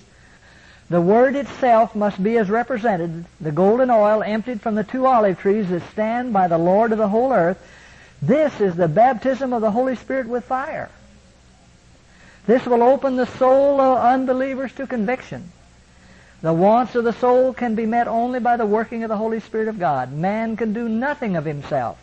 The 0.91 1.01
word 1.01 1.35
itself 1.35 1.95
must 1.95 2.23
be 2.23 2.37
as 2.37 2.51
represented, 2.51 3.25
the 3.41 3.53
golden 3.53 3.89
oil 3.89 4.23
emptied 4.23 4.61
from 4.61 4.75
the 4.75 4.85
two 4.85 5.07
olive 5.07 5.39
trees 5.39 5.71
that 5.71 5.91
stand 5.93 6.35
by 6.35 6.47
the 6.47 6.59
Lord 6.59 6.93
of 6.93 6.99
the 6.99 7.09
whole 7.09 7.33
earth. 7.33 7.57
This 8.23 8.61
is 8.61 8.75
the 8.75 8.89
baptism 8.89 9.53
of 9.53 9.61
the 9.61 9.71
Holy 9.71 9.97
Spirit 9.97 10.27
with 10.27 10.45
fire. 10.45 10.89
This 12.47 12.65
will 12.65 12.83
open 12.83 13.17
the 13.17 13.27
soul 13.27 13.81
of 13.81 13.99
unbelievers 13.99 14.73
to 14.75 14.87
conviction. 14.87 15.51
The 16.43 16.53
wants 16.53 16.95
of 16.95 17.05
the 17.05 17.13
soul 17.13 17.53
can 17.53 17.75
be 17.75 17.87
met 17.87 18.09
only 18.09 18.41
by 18.41 18.57
the 18.57 18.67
working 18.67 19.03
of 19.03 19.09
the 19.09 19.17
Holy 19.17 19.41
Spirit 19.41 19.69
of 19.69 19.79
God. 19.79 20.13
Man 20.13 20.57
can 20.57 20.73
do 20.73 20.89
nothing 20.89 21.37
of 21.37 21.45
himself. 21.45 21.99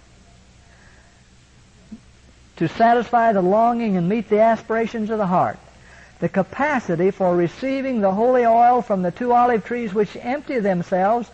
To 2.58 2.68
satisfy 2.68 3.34
the 3.34 3.42
longing 3.42 3.98
and 3.98 4.08
meet 4.08 4.30
the 4.30 4.42
aspirations 4.42 5.10
of 5.10 5.18
the 5.18 5.28
heart. 5.28 5.58
The 6.20 6.30
capacity 6.30 7.12
for 7.12 7.36
receiving 7.36 8.02
the 8.02 8.12
holy 8.12 8.46
oil 8.46 8.82
from 8.82 9.02
the 9.02 9.12
two 9.12 9.34
olive 9.34 9.66
trees 9.66 9.94
which 9.94 10.16
empty 10.20 10.60
themselves 10.60 11.30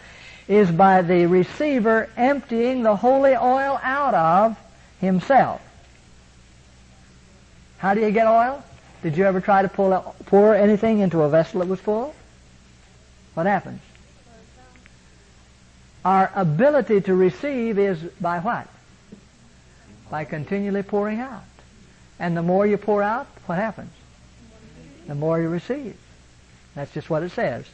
is 0.48 0.72
by 0.72 1.02
the 1.02 1.26
receiver 1.26 2.10
emptying 2.16 2.84
the 2.84 2.96
holy 2.96 3.36
oil 3.36 3.80
out 3.84 4.14
of 4.14 4.58
himself. 5.00 5.62
How 7.78 7.94
do 7.94 8.02
you 8.02 8.12
get 8.12 8.28
oil? 8.28 8.64
Did 9.02 9.16
you 9.18 9.26
ever 9.26 9.40
try 9.40 9.62
to 9.62 9.70
pull, 9.70 10.16
pour 10.26 10.54
anything 10.54 11.00
into 11.00 11.22
a 11.22 11.30
vessel 11.30 11.62
that 11.62 11.68
was 11.70 11.80
full? 11.80 12.14
what 13.40 13.46
happens? 13.46 13.80
Our 16.04 16.30
ability 16.36 17.00
to 17.02 17.16
receive 17.16 17.80
is 17.80 17.98
by 18.20 18.40
what? 18.40 18.68
By 20.10 20.26
continually 20.26 20.84
pouring 20.84 21.22
out. 21.22 21.44
And 22.20 22.36
the 22.36 22.42
more 22.42 22.68
you 22.68 22.78
pour 22.78 23.02
out, 23.02 23.28
what 23.46 23.58
happens? 23.58 23.92
The 25.08 25.16
more 25.16 25.40
you 25.40 25.48
receive. 25.48 25.96
That's 26.76 26.94
just 26.94 27.10
what 27.10 27.24
it 27.24 27.32
says. 27.32 27.66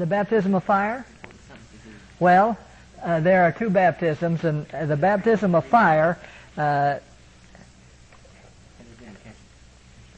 The 0.00 0.06
baptism 0.06 0.54
of 0.54 0.64
fire? 0.64 1.06
Well, 2.18 2.58
uh, 3.02 3.20
there 3.20 3.44
are 3.44 3.52
two 3.52 3.70
baptisms, 3.70 4.44
and 4.44 4.66
uh, 4.74 4.86
the 4.86 4.96
baptism 4.96 5.54
of 5.54 5.64
fire 5.66 6.18
uh, 6.56 6.98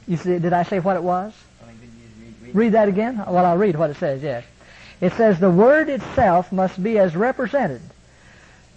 You 0.07 0.17
see, 0.17 0.39
did 0.39 0.53
I 0.53 0.65
say 0.65 0.79
what 0.79 0.97
it 0.97 1.03
was? 1.03 1.33
Read 2.53 2.73
that 2.73 2.89
again? 2.89 3.17
Well, 3.17 3.47
I'll 3.47 3.57
read 3.57 3.77
what 3.77 3.91
it 3.91 3.97
says, 3.97 4.23
yes. 4.23 4.45
It 5.01 5.13
says, 5.15 5.41
the 5.41 5.51
word 5.51 5.89
itself 5.89 6.53
must 6.53 6.83
be 6.83 6.99
as 6.99 7.17
represented. 7.17 7.81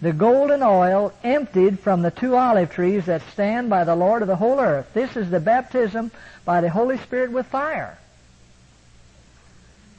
The 0.01 0.13
golden 0.13 0.63
oil 0.63 1.13
emptied 1.23 1.79
from 1.79 2.01
the 2.01 2.11
two 2.11 2.35
olive 2.35 2.71
trees 2.71 3.05
that 3.05 3.21
stand 3.33 3.69
by 3.69 3.83
the 3.83 3.95
Lord 3.95 4.21
of 4.21 4.27
the 4.27 4.35
whole 4.35 4.59
earth. 4.59 4.93
This 4.93 5.15
is 5.15 5.29
the 5.29 5.39
baptism 5.39 6.11
by 6.45 6.61
the 6.61 6.69
Holy 6.69 6.97
Spirit 6.99 7.31
with 7.31 7.47
fire. 7.47 7.97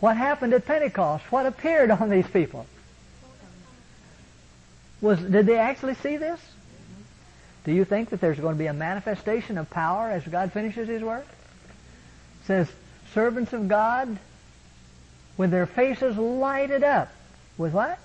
What 0.01 0.17
happened 0.17 0.53
at 0.53 0.67
Pentecost? 0.67 1.25
What 1.31 1.47
appeared 1.47 1.91
on 1.91 2.11
these 2.11 2.27
people? 2.27 2.67
Was, 5.01 5.19
did 5.21 5.47
they 5.47 5.59
actually 5.59 5.95
see 5.95 6.17
this? 6.17 6.41
Do 7.65 7.73
you 7.73 7.85
think 7.85 8.11
that 8.11 8.21
there's 8.21 8.39
going 8.39 8.55
to 8.55 8.59
be 8.59 8.67
a 8.67 8.73
manifestation 8.73 9.59
of 9.59 9.69
power 9.71 10.11
as 10.11 10.25
God 10.25 10.53
finishes 10.53 10.89
His 10.89 11.03
work? 11.03 11.27
It 12.43 12.47
says, 12.47 12.69
servants 13.13 13.53
of 13.53 13.69
God 13.69 14.19
with 15.37 15.51
their 15.51 15.67
faces 15.67 16.17
lighted 16.17 16.83
up. 16.83 17.13
With 17.59 17.73
what? 17.73 17.99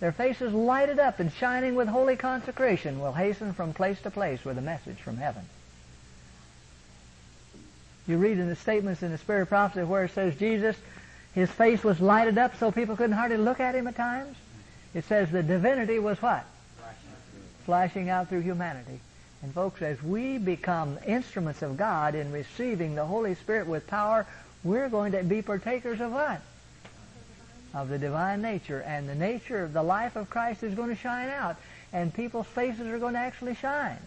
Their 0.00 0.12
faces 0.12 0.52
lighted 0.52 0.98
up 0.98 1.20
and 1.20 1.32
shining 1.32 1.76
with 1.76 1.88
holy 1.88 2.16
consecration 2.16 3.00
will 3.00 3.12
hasten 3.12 3.52
from 3.52 3.72
place 3.72 4.00
to 4.02 4.10
place 4.10 4.44
with 4.44 4.58
a 4.58 4.62
message 4.62 4.98
from 4.98 5.16
heaven. 5.16 5.42
You 8.06 8.18
read 8.18 8.38
in 8.38 8.48
the 8.48 8.56
statements 8.56 9.02
in 9.02 9.10
the 9.10 9.18
Spirit 9.18 9.42
of 9.42 9.48
Prophecy 9.48 9.84
where 9.84 10.04
it 10.04 10.12
says 10.12 10.34
Jesus, 10.36 10.76
his 11.34 11.50
face 11.50 11.84
was 11.84 12.00
lighted 12.00 12.38
up 12.38 12.58
so 12.58 12.70
people 12.70 12.96
couldn't 12.96 13.16
hardly 13.16 13.36
look 13.36 13.60
at 13.60 13.74
him 13.74 13.86
at 13.86 13.96
times. 13.96 14.36
It 14.94 15.04
says 15.04 15.30
the 15.30 15.42
divinity 15.42 15.98
was 15.98 16.20
what? 16.20 16.44
flashing 17.64 18.10
out 18.10 18.28
through 18.28 18.40
humanity. 18.40 19.00
And 19.42 19.52
folks, 19.52 19.82
as 19.82 20.02
we 20.02 20.38
become 20.38 20.98
instruments 21.06 21.62
of 21.62 21.76
God 21.76 22.14
in 22.14 22.32
receiving 22.32 22.94
the 22.94 23.04
Holy 23.04 23.34
Spirit 23.34 23.66
with 23.66 23.86
power, 23.86 24.26
we're 24.62 24.88
going 24.88 25.12
to 25.12 25.22
be 25.22 25.42
partakers 25.42 26.00
of 26.00 26.12
what? 26.12 26.40
Of 27.74 27.88
the 27.88 27.98
divine 27.98 28.42
nature. 28.42 28.80
And 28.80 29.08
the 29.08 29.14
nature 29.14 29.62
of 29.64 29.72
the 29.72 29.82
life 29.82 30.14
of 30.14 30.30
Christ 30.30 30.62
is 30.62 30.74
going 30.74 30.90
to 30.90 30.96
shine 30.96 31.28
out. 31.28 31.56
And 31.92 32.14
people's 32.14 32.46
faces 32.46 32.86
are 32.86 32.98
going 32.98 33.14
to 33.14 33.20
actually 33.20 33.54
shine. 33.56 33.98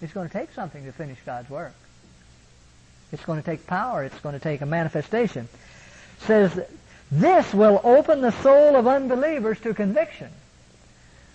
It's 0.00 0.12
going 0.12 0.28
to 0.28 0.32
take 0.32 0.52
something 0.52 0.84
to 0.84 0.92
finish 0.92 1.18
God's 1.24 1.50
work. 1.50 1.74
It's 3.12 3.24
going 3.24 3.40
to 3.40 3.44
take 3.44 3.66
power. 3.66 4.04
It's 4.04 4.18
going 4.20 4.34
to 4.34 4.40
take 4.40 4.60
a 4.60 4.66
manifestation. 4.66 5.48
It 6.20 6.26
says, 6.26 6.60
this 7.10 7.54
will 7.54 7.80
open 7.84 8.20
the 8.20 8.32
soul 8.42 8.76
of 8.76 8.86
unbelievers 8.86 9.60
to 9.60 9.74
conviction. 9.74 10.30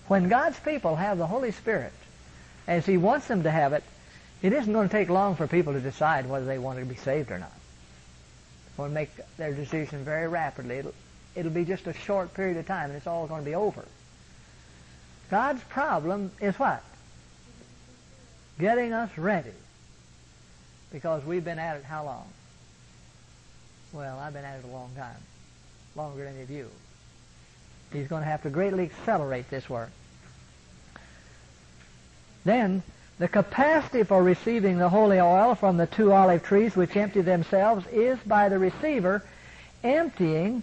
When 0.08 0.28
God's 0.28 0.58
people 0.60 0.96
have 0.96 1.18
the 1.18 1.26
Holy 1.26 1.52
Spirit, 1.52 1.92
as 2.66 2.84
He 2.84 2.96
wants 2.96 3.28
them 3.28 3.44
to 3.44 3.50
have 3.50 3.72
it, 3.72 3.84
it 4.42 4.52
isn't 4.52 4.72
going 4.72 4.88
to 4.88 4.92
take 4.92 5.08
long 5.08 5.36
for 5.36 5.46
people 5.46 5.72
to 5.74 5.80
decide 5.80 6.28
whether 6.28 6.46
they 6.46 6.58
want 6.58 6.78
to 6.78 6.84
be 6.84 6.96
saved 6.96 7.30
or 7.30 7.38
not. 7.38 7.52
To 8.76 8.88
make 8.88 9.10
their 9.36 9.52
decision 9.52 10.04
very 10.04 10.26
rapidly. 10.26 10.76
It'll, 10.76 10.94
it'll 11.34 11.52
be 11.52 11.64
just 11.64 11.86
a 11.86 11.92
short 11.92 12.32
period 12.32 12.56
of 12.56 12.66
time, 12.66 12.88
and 12.88 12.96
it's 12.96 13.06
all 13.06 13.26
going 13.26 13.42
to 13.42 13.50
be 13.50 13.54
over. 13.54 13.84
God's 15.30 15.62
problem 15.64 16.32
is 16.40 16.58
what? 16.58 16.82
Getting 18.58 18.92
us 18.92 19.16
ready. 19.16 19.52
Because 20.92 21.24
we've 21.24 21.44
been 21.44 21.58
at 21.58 21.76
it 21.76 21.84
how 21.84 22.04
long? 22.04 22.26
Well, 23.92 24.18
I've 24.18 24.32
been 24.32 24.44
at 24.44 24.58
it 24.58 24.64
a 24.64 24.68
long 24.68 24.90
time. 24.96 25.16
Longer 25.96 26.24
than 26.24 26.34
any 26.34 26.42
of 26.42 26.50
you. 26.50 26.68
He's 27.92 28.08
going 28.08 28.22
to 28.22 28.28
have 28.28 28.42
to 28.42 28.50
greatly 28.50 28.84
accelerate 28.84 29.50
this 29.50 29.68
work. 29.68 29.90
Then 32.44 32.82
The 33.20 33.28
capacity 33.28 34.02
for 34.02 34.22
receiving 34.22 34.78
the 34.78 34.88
holy 34.88 35.20
oil 35.20 35.54
from 35.54 35.76
the 35.76 35.86
two 35.86 36.10
olive 36.10 36.42
trees 36.42 36.74
which 36.74 36.96
empty 36.96 37.20
themselves 37.20 37.86
is 37.92 38.18
by 38.20 38.48
the 38.48 38.58
receiver 38.58 39.22
emptying 39.84 40.62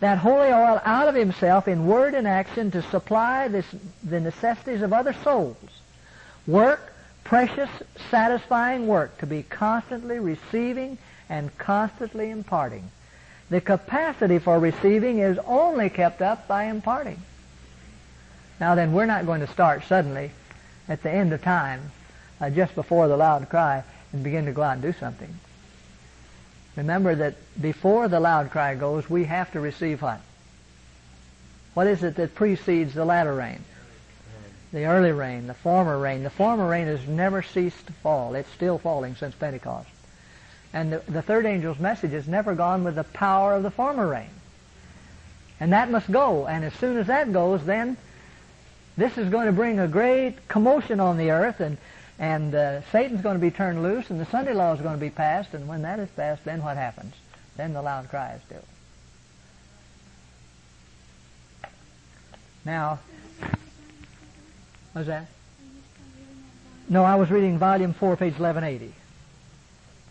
that 0.00 0.18
holy 0.18 0.48
oil 0.48 0.82
out 0.84 1.08
of 1.08 1.14
himself 1.14 1.66
in 1.66 1.86
word 1.86 2.12
and 2.12 2.28
action 2.28 2.70
to 2.72 2.82
supply 2.82 3.48
this, 3.48 3.64
the 4.04 4.20
necessities 4.20 4.82
of 4.82 4.92
other 4.92 5.14
souls. 5.24 5.56
Work, 6.46 6.92
precious, 7.24 7.70
satisfying 8.10 8.86
work 8.86 9.18
to 9.18 9.26
be 9.26 9.42
constantly 9.42 10.18
receiving 10.18 10.98
and 11.28 11.56
constantly 11.58 12.30
imparting. 12.30 12.90
The 13.50 13.60
capacity 13.60 14.38
for 14.38 14.58
receiving 14.58 15.18
is 15.18 15.38
only 15.46 15.90
kept 15.90 16.22
up 16.22 16.48
by 16.48 16.64
imparting. 16.64 17.20
Now 18.60 18.74
then, 18.74 18.92
we're 18.92 19.06
not 19.06 19.26
going 19.26 19.40
to 19.40 19.46
start 19.46 19.84
suddenly 19.84 20.30
at 20.88 21.02
the 21.02 21.10
end 21.10 21.32
of 21.32 21.42
time, 21.42 21.80
uh, 22.40 22.50
just 22.50 22.74
before 22.74 23.08
the 23.08 23.16
loud 23.16 23.48
cry, 23.48 23.84
and 24.12 24.24
begin 24.24 24.46
to 24.46 24.52
go 24.52 24.62
out 24.62 24.74
and 24.74 24.82
do 24.82 24.92
something. 24.92 25.32
Remember 26.76 27.14
that 27.14 27.34
before 27.60 28.08
the 28.08 28.20
loud 28.20 28.50
cry 28.50 28.74
goes, 28.74 29.08
we 29.08 29.24
have 29.24 29.52
to 29.52 29.60
receive 29.60 30.00
what? 30.02 30.20
What 31.74 31.86
is 31.86 32.02
it 32.02 32.16
that 32.16 32.34
precedes 32.34 32.94
the 32.94 33.04
latter 33.04 33.34
rain? 33.34 33.64
The 34.72 34.84
early 34.84 35.12
rain, 35.12 35.46
the 35.46 35.54
former 35.54 35.98
rain. 35.98 36.22
The 36.22 36.30
former 36.30 36.68
rain 36.68 36.86
has 36.86 37.06
never 37.06 37.42
ceased 37.42 37.86
to 37.86 37.92
fall. 37.92 38.34
It's 38.34 38.50
still 38.52 38.78
falling 38.78 39.16
since 39.16 39.34
Pentecost. 39.34 39.88
And 40.72 40.92
the, 40.92 41.02
the 41.08 41.22
third 41.22 41.46
angel's 41.46 41.78
message 41.78 42.10
has 42.12 42.28
never 42.28 42.54
gone 42.54 42.84
with 42.84 42.96
the 42.96 43.04
power 43.04 43.54
of 43.54 43.62
the 43.62 43.70
former 43.70 44.06
rain. 44.06 44.30
And 45.60 45.72
that 45.72 45.90
must 45.90 46.10
go. 46.10 46.46
And 46.46 46.64
as 46.64 46.74
soon 46.74 46.98
as 46.98 47.06
that 47.06 47.32
goes, 47.32 47.64
then 47.64 47.96
this 48.98 49.16
is 49.16 49.28
going 49.28 49.46
to 49.46 49.52
bring 49.52 49.78
a 49.78 49.88
great 49.88 50.48
commotion 50.48 51.00
on 51.00 51.18
the 51.18 51.30
earth, 51.30 51.60
and 51.60 51.78
and 52.18 52.52
uh, 52.52 52.82
Satan's 52.90 53.22
going 53.22 53.36
to 53.36 53.40
be 53.40 53.52
turned 53.52 53.80
loose, 53.80 54.10
and 54.10 54.20
the 54.20 54.26
Sunday 54.26 54.52
law 54.52 54.74
is 54.74 54.80
going 54.80 54.94
to 54.94 55.00
be 55.00 55.08
passed. 55.08 55.54
And 55.54 55.68
when 55.68 55.82
that 55.82 56.00
is 56.00 56.08
passed, 56.10 56.44
then 56.44 56.64
what 56.64 56.76
happens? 56.76 57.14
Then 57.56 57.74
the 57.74 57.80
loud 57.80 58.08
cries 58.08 58.40
do. 58.48 58.56
Now, 62.64 62.98
what's 64.92 65.08
that? 65.08 65.26
No, 66.88 67.04
I 67.04 67.16
was 67.16 67.30
reading 67.30 67.58
volume 67.58 67.92
4, 67.92 68.16
page 68.16 68.38
1180. 68.38 68.94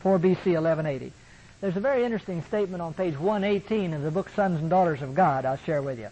4 0.02 0.20
BC 0.20 0.28
1180. 0.28 1.12
There's 1.60 1.76
a 1.76 1.80
very 1.80 2.04
interesting 2.04 2.44
statement 2.44 2.82
on 2.82 2.94
page 2.94 3.18
118 3.18 3.94
of 3.94 4.04
the 4.04 4.12
book 4.12 4.30
Sons 4.30 4.60
and 4.60 4.70
Daughters 4.70 5.02
of 5.02 5.16
God 5.16 5.44
I'll 5.46 5.58
share 5.58 5.82
with 5.82 6.00
you. 6.00 6.10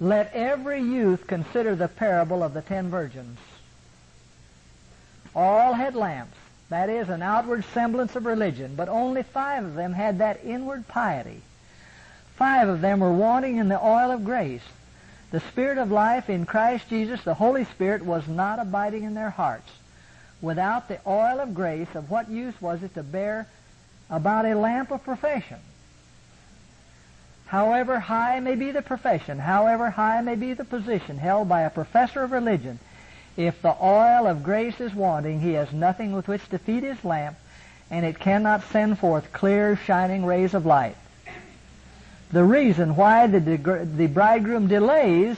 Let 0.00 0.32
every 0.34 0.82
youth 0.82 1.26
consider 1.26 1.74
the 1.74 1.88
parable 1.88 2.42
of 2.42 2.52
the 2.52 2.62
ten 2.62 2.90
virgins. 2.90 3.38
All 5.34 5.72
had 5.72 5.94
lamps, 5.94 6.36
that 6.68 6.90
is, 6.90 7.08
an 7.08 7.22
outward 7.22 7.64
semblance 7.72 8.16
of 8.16 8.26
religion, 8.26 8.74
but 8.74 8.88
only 8.88 9.22
five 9.22 9.64
of 9.64 9.74
them 9.74 9.92
had 9.92 10.18
that 10.18 10.44
inward 10.44 10.88
piety. 10.88 11.40
Five 12.34 12.68
of 12.68 12.80
them 12.80 13.00
were 13.00 13.12
wanting 13.12 13.56
in 13.56 13.68
the 13.68 13.82
oil 13.82 14.10
of 14.10 14.24
grace. 14.24 14.62
The 15.30 15.40
Spirit 15.40 15.78
of 15.78 15.90
life 15.90 16.30
in 16.30 16.46
Christ 16.46 16.88
Jesus, 16.88 17.22
the 17.24 17.34
Holy 17.34 17.64
Spirit, 17.64 18.04
was 18.04 18.28
not 18.28 18.58
abiding 18.58 19.02
in 19.02 19.14
their 19.14 19.30
hearts. 19.30 19.70
Without 20.40 20.88
the 20.88 21.00
oil 21.06 21.40
of 21.40 21.54
grace, 21.54 21.88
of 21.94 22.10
what 22.10 22.30
use 22.30 22.54
was 22.60 22.82
it 22.82 22.94
to 22.94 23.02
bear 23.02 23.48
about 24.08 24.46
a 24.46 24.54
lamp 24.54 24.90
of 24.90 25.02
profession? 25.02 25.58
However 27.46 27.98
high 27.98 28.40
may 28.40 28.54
be 28.54 28.70
the 28.70 28.82
profession, 28.82 29.38
however 29.38 29.90
high 29.90 30.20
may 30.20 30.34
be 30.34 30.52
the 30.52 30.64
position 30.64 31.18
held 31.18 31.48
by 31.48 31.62
a 31.62 31.70
professor 31.70 32.22
of 32.22 32.32
religion, 32.32 32.78
if 33.36 33.60
the 33.62 33.76
oil 33.80 34.26
of 34.26 34.42
grace 34.42 34.80
is 34.80 34.94
wanting, 34.94 35.40
he 35.40 35.52
has 35.52 35.72
nothing 35.72 36.12
with 36.12 36.26
which 36.26 36.48
to 36.48 36.58
feed 36.58 36.82
his 36.82 37.04
lamp, 37.04 37.36
and 37.90 38.04
it 38.04 38.18
cannot 38.18 38.64
send 38.70 38.98
forth 38.98 39.32
clear, 39.32 39.76
shining 39.76 40.24
rays 40.24 40.54
of 40.54 40.66
light. 40.66 40.96
The 42.32 42.44
reason 42.44 42.96
why 42.96 43.26
the, 43.26 43.40
the 43.40 44.06
bridegroom 44.08 44.66
delays 44.66 45.36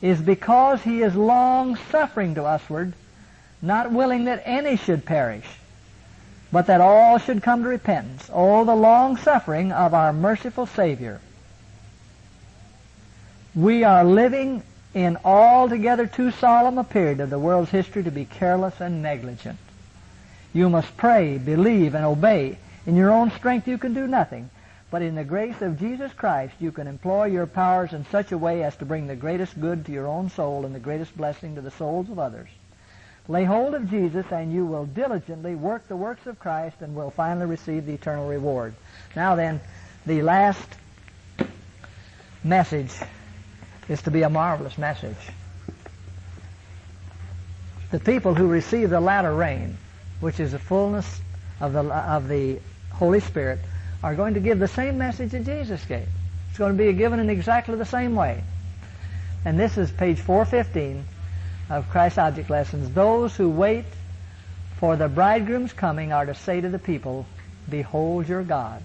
is 0.00 0.20
because 0.20 0.82
he 0.82 1.02
is 1.02 1.14
long 1.14 1.76
suffering 1.90 2.34
to 2.36 2.42
usward, 2.42 2.92
not 3.60 3.90
willing 3.90 4.24
that 4.24 4.42
any 4.44 4.76
should 4.76 5.04
perish, 5.04 5.46
but 6.52 6.66
that 6.66 6.80
all 6.80 7.18
should 7.18 7.42
come 7.42 7.62
to 7.64 7.68
repentance. 7.68 8.30
Oh, 8.32 8.64
the 8.64 8.76
long 8.76 9.16
suffering 9.16 9.72
of 9.72 9.94
our 9.94 10.12
merciful 10.12 10.66
Savior. 10.66 11.20
We 13.54 13.82
are 13.82 14.04
living 14.04 14.62
in 14.94 15.18
altogether 15.24 16.06
too 16.06 16.30
solemn 16.30 16.78
a 16.78 16.84
period 16.84 17.20
of 17.20 17.30
the 17.30 17.38
world's 17.38 17.70
history 17.70 18.04
to 18.04 18.10
be 18.10 18.24
careless 18.24 18.80
and 18.80 19.02
negligent. 19.02 19.58
You 20.52 20.70
must 20.70 20.96
pray, 20.96 21.38
believe, 21.38 21.94
and 21.94 22.04
obey. 22.04 22.58
In 22.86 22.96
your 22.96 23.10
own 23.10 23.30
strength 23.32 23.66
you 23.66 23.78
can 23.78 23.94
do 23.94 24.06
nothing, 24.06 24.48
but 24.90 25.02
in 25.02 25.14
the 25.14 25.24
grace 25.24 25.60
of 25.60 25.78
Jesus 25.78 26.12
Christ 26.12 26.54
you 26.58 26.72
can 26.72 26.86
employ 26.86 27.26
your 27.26 27.46
powers 27.46 27.92
in 27.92 28.06
such 28.06 28.32
a 28.32 28.38
way 28.38 28.62
as 28.62 28.76
to 28.76 28.84
bring 28.84 29.06
the 29.06 29.16
greatest 29.16 29.60
good 29.60 29.84
to 29.86 29.92
your 29.92 30.06
own 30.06 30.30
soul 30.30 30.64
and 30.64 30.74
the 30.74 30.80
greatest 30.80 31.16
blessing 31.16 31.54
to 31.54 31.60
the 31.60 31.70
souls 31.70 32.08
of 32.08 32.18
others. 32.18 32.48
Lay 33.28 33.44
hold 33.44 33.74
of 33.74 33.90
Jesus 33.90 34.24
and 34.30 34.52
you 34.52 34.64
will 34.64 34.86
diligently 34.86 35.54
work 35.54 35.86
the 35.88 35.96
works 35.96 36.26
of 36.26 36.38
Christ 36.38 36.76
and 36.80 36.94
will 36.96 37.10
finally 37.10 37.46
receive 37.46 37.84
the 37.84 37.92
eternal 37.92 38.26
reward. 38.26 38.74
Now 39.14 39.34
then, 39.34 39.60
the 40.06 40.22
last 40.22 40.66
message 42.42 42.92
is 43.88 44.00
to 44.02 44.10
be 44.10 44.22
a 44.22 44.30
marvelous 44.30 44.78
message. 44.78 45.16
The 47.90 48.00
people 48.00 48.34
who 48.34 48.48
receive 48.48 48.88
the 48.88 49.00
latter 49.00 49.34
rain, 49.34 49.76
which 50.20 50.40
is 50.40 50.52
the 50.52 50.58
fullness 50.58 51.20
of 51.60 51.74
the, 51.74 51.80
of 51.80 52.28
the 52.28 52.60
Holy 52.92 53.20
Spirit, 53.20 53.58
are 54.02 54.14
going 54.14 54.34
to 54.34 54.40
give 54.40 54.58
the 54.58 54.68
same 54.68 54.98
message 54.98 55.32
that 55.32 55.44
Jesus 55.44 55.84
gave. 55.84 56.08
It's 56.50 56.58
going 56.58 56.76
to 56.76 56.82
be 56.82 56.92
given 56.92 57.20
in 57.20 57.30
exactly 57.30 57.76
the 57.76 57.84
same 57.84 58.14
way. 58.14 58.42
And 59.44 59.58
this 59.58 59.78
is 59.78 59.90
page 59.90 60.20
415 60.20 61.04
of 61.70 61.88
Christ's 61.90 62.18
Object 62.18 62.50
Lessons. 62.50 62.90
Those 62.90 63.36
who 63.36 63.48
wait 63.48 63.84
for 64.78 64.96
the 64.96 65.08
bridegroom's 65.08 65.72
coming 65.72 66.12
are 66.12 66.26
to 66.26 66.34
say 66.34 66.60
to 66.60 66.68
the 66.68 66.78
people, 66.78 67.26
Behold 67.68 68.28
your 68.28 68.42
God 68.42 68.82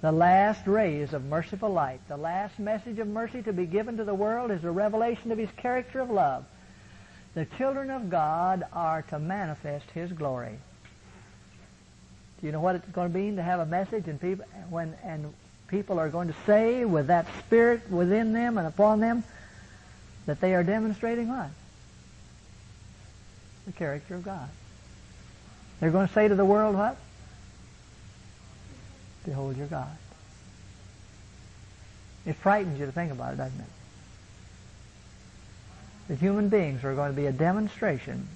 the 0.00 0.12
last 0.12 0.66
rays 0.66 1.12
of 1.12 1.24
merciful 1.26 1.70
light, 1.70 2.00
the 2.08 2.16
last 2.16 2.58
message 2.58 2.98
of 2.98 3.06
mercy 3.06 3.42
to 3.42 3.52
be 3.52 3.66
given 3.66 3.98
to 3.98 4.04
the 4.04 4.14
world 4.14 4.50
is 4.50 4.64
a 4.64 4.70
revelation 4.70 5.30
of 5.30 5.38
His 5.38 5.50
character 5.58 6.00
of 6.00 6.10
love. 6.10 6.44
The 7.34 7.44
children 7.58 7.90
of 7.90 8.08
God 8.08 8.64
are 8.72 9.02
to 9.02 9.18
manifest 9.18 9.90
His 9.90 10.10
glory. 10.10 10.58
Do 12.40 12.46
you 12.46 12.52
know 12.52 12.60
what 12.60 12.76
it's 12.76 12.88
going 12.88 13.12
to 13.12 13.18
mean 13.18 13.36
to 13.36 13.42
have 13.42 13.60
a 13.60 13.66
message 13.66 14.08
and 14.08 14.20
people 14.20 14.46
when 14.70 14.94
and 15.04 15.32
people 15.68 15.98
are 15.98 16.08
going 16.08 16.28
to 16.28 16.34
say 16.46 16.84
with 16.84 17.08
that 17.08 17.26
spirit 17.40 17.90
within 17.90 18.32
them 18.32 18.58
and 18.58 18.66
upon 18.66 19.00
them 19.00 19.22
that 20.26 20.40
they 20.40 20.54
are 20.54 20.64
demonstrating 20.64 21.28
what? 21.28 21.48
The 23.66 23.72
character 23.72 24.14
of 24.14 24.24
God. 24.24 24.48
They're 25.78 25.90
going 25.90 26.08
to 26.08 26.12
say 26.12 26.28
to 26.28 26.34
the 26.34 26.44
world 26.44 26.76
what? 26.76 26.96
Behold 29.24 29.56
your 29.56 29.66
God. 29.66 29.96
It 32.26 32.36
frightens 32.36 32.78
you 32.78 32.86
to 32.86 32.92
think 32.92 33.12
about 33.12 33.34
it, 33.34 33.36
doesn't 33.36 33.60
it? 33.60 33.66
That 36.08 36.18
human 36.18 36.48
beings 36.48 36.84
are 36.84 36.94
going 36.94 37.12
to 37.12 37.16
be 37.16 37.26
a 37.26 37.32
demonstration 37.32 38.26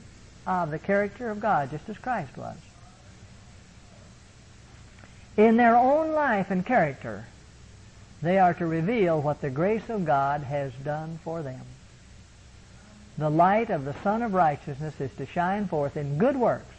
of 0.46 0.70
the 0.70 0.78
character 0.78 1.30
of 1.30 1.40
God, 1.40 1.70
just 1.70 1.88
as 1.88 1.98
Christ 1.98 2.36
was. 2.36 2.56
In 5.36 5.56
their 5.56 5.76
own 5.76 6.12
life 6.12 6.50
and 6.50 6.64
character, 6.64 7.26
they 8.22 8.38
are 8.38 8.54
to 8.54 8.66
reveal 8.66 9.20
what 9.20 9.40
the 9.40 9.50
grace 9.50 9.88
of 9.88 10.04
God 10.04 10.42
has 10.42 10.72
done 10.84 11.18
for 11.24 11.42
them. 11.42 11.60
The 13.18 13.30
light 13.30 13.70
of 13.70 13.84
the 13.84 13.94
Sun 14.02 14.22
of 14.22 14.32
Righteousness 14.32 15.00
is 15.00 15.10
to 15.18 15.26
shine 15.26 15.68
forth 15.68 15.96
in 15.96 16.18
good 16.18 16.36
works, 16.36 16.74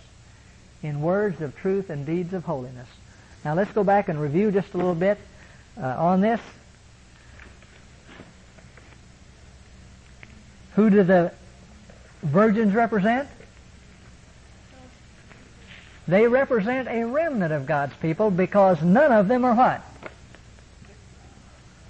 in 0.81 1.01
words 1.01 1.41
of 1.41 1.55
truth 1.55 1.89
and 1.89 2.05
deeds 2.05 2.33
of 2.33 2.45
holiness. 2.45 2.87
Now 3.43 3.53
let's 3.53 3.71
go 3.71 3.83
back 3.83 4.09
and 4.09 4.19
review 4.19 4.51
just 4.51 4.73
a 4.73 4.77
little 4.77 4.95
bit 4.95 5.17
uh, 5.81 5.85
on 5.85 6.21
this. 6.21 6.41
Who 10.75 10.89
do 10.89 11.03
the 11.03 11.31
virgins 12.21 12.73
represent? 12.73 13.29
They 16.07 16.27
represent 16.27 16.87
a 16.87 17.03
remnant 17.05 17.51
of 17.51 17.65
God's 17.65 17.93
people 17.95 18.29
because 18.29 18.81
none 18.81 19.11
of 19.11 19.27
them 19.27 19.43
are 19.43 19.55
what? 19.55 19.81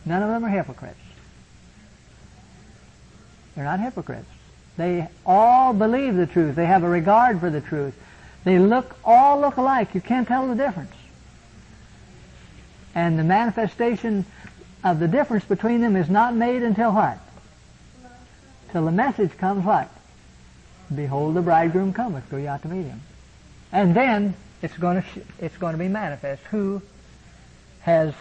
None 0.05 0.21
of 0.21 0.29
them 0.29 0.45
are 0.45 0.49
hypocrites. 0.49 0.99
They're 3.55 3.65
not 3.65 3.79
hypocrites. 3.79 4.29
They 4.77 5.07
all 5.25 5.73
believe 5.73 6.15
the 6.15 6.27
truth. 6.27 6.55
They 6.55 6.65
have 6.65 6.83
a 6.83 6.89
regard 6.89 7.39
for 7.39 7.49
the 7.49 7.61
truth. 7.61 7.95
They 8.43 8.59
look 8.59 8.95
all 9.03 9.39
look 9.39 9.57
alike. 9.57 9.95
You 9.95 10.01
can't 10.01 10.27
tell 10.27 10.47
the 10.47 10.55
difference. 10.55 10.93
And 12.93 13.17
the 13.17 13.23
manifestation 13.23 14.25
of 14.83 14.99
the 14.99 15.07
difference 15.07 15.45
between 15.45 15.81
them 15.81 15.95
is 15.95 16.09
not 16.09 16.35
made 16.35 16.63
until 16.63 16.91
what? 16.91 17.17
till 18.75 18.83
the 18.83 18.91
message 18.91 19.37
comes 19.37 19.63
what? 19.63 19.89
Behold, 20.93 21.33
the 21.33 21.41
bridegroom 21.41 21.93
cometh. 21.93 22.29
Go 22.29 22.35
ye 22.35 22.45
out 22.45 22.61
to 22.63 22.67
meet 22.67 22.85
him. 22.85 22.99
And 23.75 23.93
then 23.93 24.35
it's 24.61 24.77
going 24.77 25.01
to 25.01 25.07
it's 25.37 25.57
going 25.57 25.73
to 25.73 25.77
be 25.77 25.89
manifest 25.89 26.41
who 26.43 26.81
has 27.81 28.13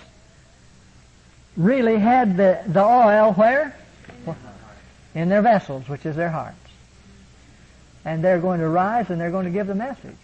really 1.56 1.96
had 1.96 2.36
the, 2.36 2.60
the 2.66 2.82
oil 2.82 3.32
where? 3.34 3.76
In 5.14 5.28
their 5.28 5.42
vessels, 5.42 5.88
which 5.88 6.04
is 6.04 6.16
their 6.16 6.30
hearts. 6.30 6.58
And 8.04 8.22
they're 8.22 8.40
going 8.40 8.58
to 8.58 8.68
rise 8.68 9.10
and 9.10 9.20
they're 9.20 9.30
going 9.30 9.44
to 9.44 9.52
give 9.52 9.68
the 9.68 9.76
message. 9.76 10.16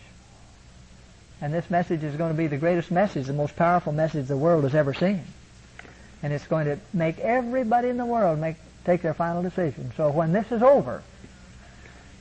And 1.40 1.54
this 1.54 1.70
message 1.70 2.02
is 2.02 2.16
going 2.16 2.32
to 2.32 2.36
be 2.36 2.48
the 2.48 2.58
greatest 2.58 2.90
message, 2.90 3.28
the 3.28 3.32
most 3.32 3.54
powerful 3.54 3.92
message 3.92 4.26
the 4.26 4.36
world 4.36 4.64
has 4.64 4.74
ever 4.74 4.92
seen. 4.94 5.22
And 6.24 6.32
it's 6.32 6.48
going 6.48 6.66
to 6.66 6.76
make 6.92 7.20
everybody 7.20 7.88
in 7.88 7.98
the 7.98 8.04
world 8.04 8.40
make, 8.40 8.56
take 8.84 9.02
their 9.02 9.14
final 9.14 9.44
decision. 9.44 9.92
So 9.96 10.10
when 10.10 10.32
this 10.32 10.50
is 10.50 10.60
over, 10.60 11.04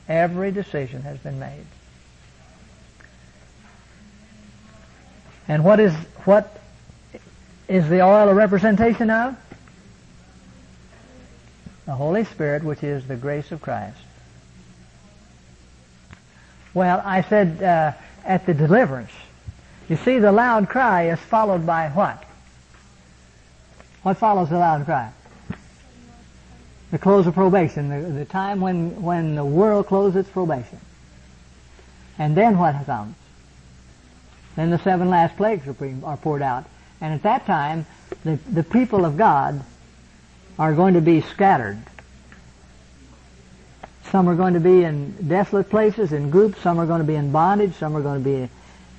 every 0.07 0.51
decision 0.51 1.01
has 1.01 1.17
been 1.17 1.39
made. 1.39 1.65
And 5.49 5.63
what 5.63 5.79
is, 5.79 5.93
what 6.25 6.55
is 7.67 7.89
the 7.89 8.01
oil 8.01 8.29
a 8.29 8.33
representation 8.35 9.09
of? 9.09 9.35
The 11.87 11.95
Holy 11.95 12.23
Spirit, 12.23 12.63
which 12.63 12.83
is 12.83 13.07
the 13.07 13.15
grace 13.15 13.51
of 13.51 13.59
Christ. 13.59 13.97
Well, 16.75 17.01
I 17.03 17.23
said 17.23 17.63
uh, 17.63 17.93
at 18.23 18.45
the 18.45 18.53
deliverance. 18.53 19.09
You 19.89 19.95
see, 19.95 20.19
the 20.19 20.31
loud 20.31 20.69
cry 20.69 21.09
is 21.09 21.19
followed 21.19 21.65
by 21.65 21.89
what? 21.89 22.23
What 24.03 24.17
follows 24.17 24.49
the 24.49 24.59
loud 24.59 24.85
cry? 24.85 25.11
The 26.91 26.99
close 26.99 27.25
of 27.25 27.33
probation, 27.33 27.89
the, 27.89 28.19
the 28.19 28.25
time 28.25 28.61
when, 28.61 29.01
when 29.01 29.33
the 29.33 29.45
world 29.45 29.87
closes 29.87 30.27
probation. 30.27 30.79
And 32.19 32.37
then 32.37 32.59
what 32.59 32.85
comes? 32.85 33.15
Then 34.59 34.71
the 34.71 34.79
seven 34.79 35.07
last 35.07 35.37
plagues 35.37 35.65
are, 35.69 35.73
pre- 35.73 35.95
are 36.03 36.17
poured 36.17 36.41
out. 36.41 36.65
And 36.99 37.13
at 37.13 37.23
that 37.23 37.45
time, 37.45 37.85
the, 38.25 38.35
the 38.51 38.61
people 38.61 39.05
of 39.05 39.15
God 39.15 39.63
are 40.57 40.73
going 40.73 40.95
to 40.95 41.01
be 41.01 41.21
scattered. 41.21 41.81
Some 44.11 44.27
are 44.27 44.35
going 44.35 44.55
to 44.55 44.59
be 44.59 44.83
in 44.83 45.29
desolate 45.29 45.69
places, 45.69 46.11
in 46.11 46.29
groups. 46.29 46.59
Some 46.59 46.77
are 46.77 46.85
going 46.85 46.99
to 46.99 47.07
be 47.07 47.15
in 47.15 47.31
bondage. 47.31 47.73
Some 47.75 47.95
are 47.95 48.01
going 48.01 48.21
to 48.21 48.29
be 48.29 48.49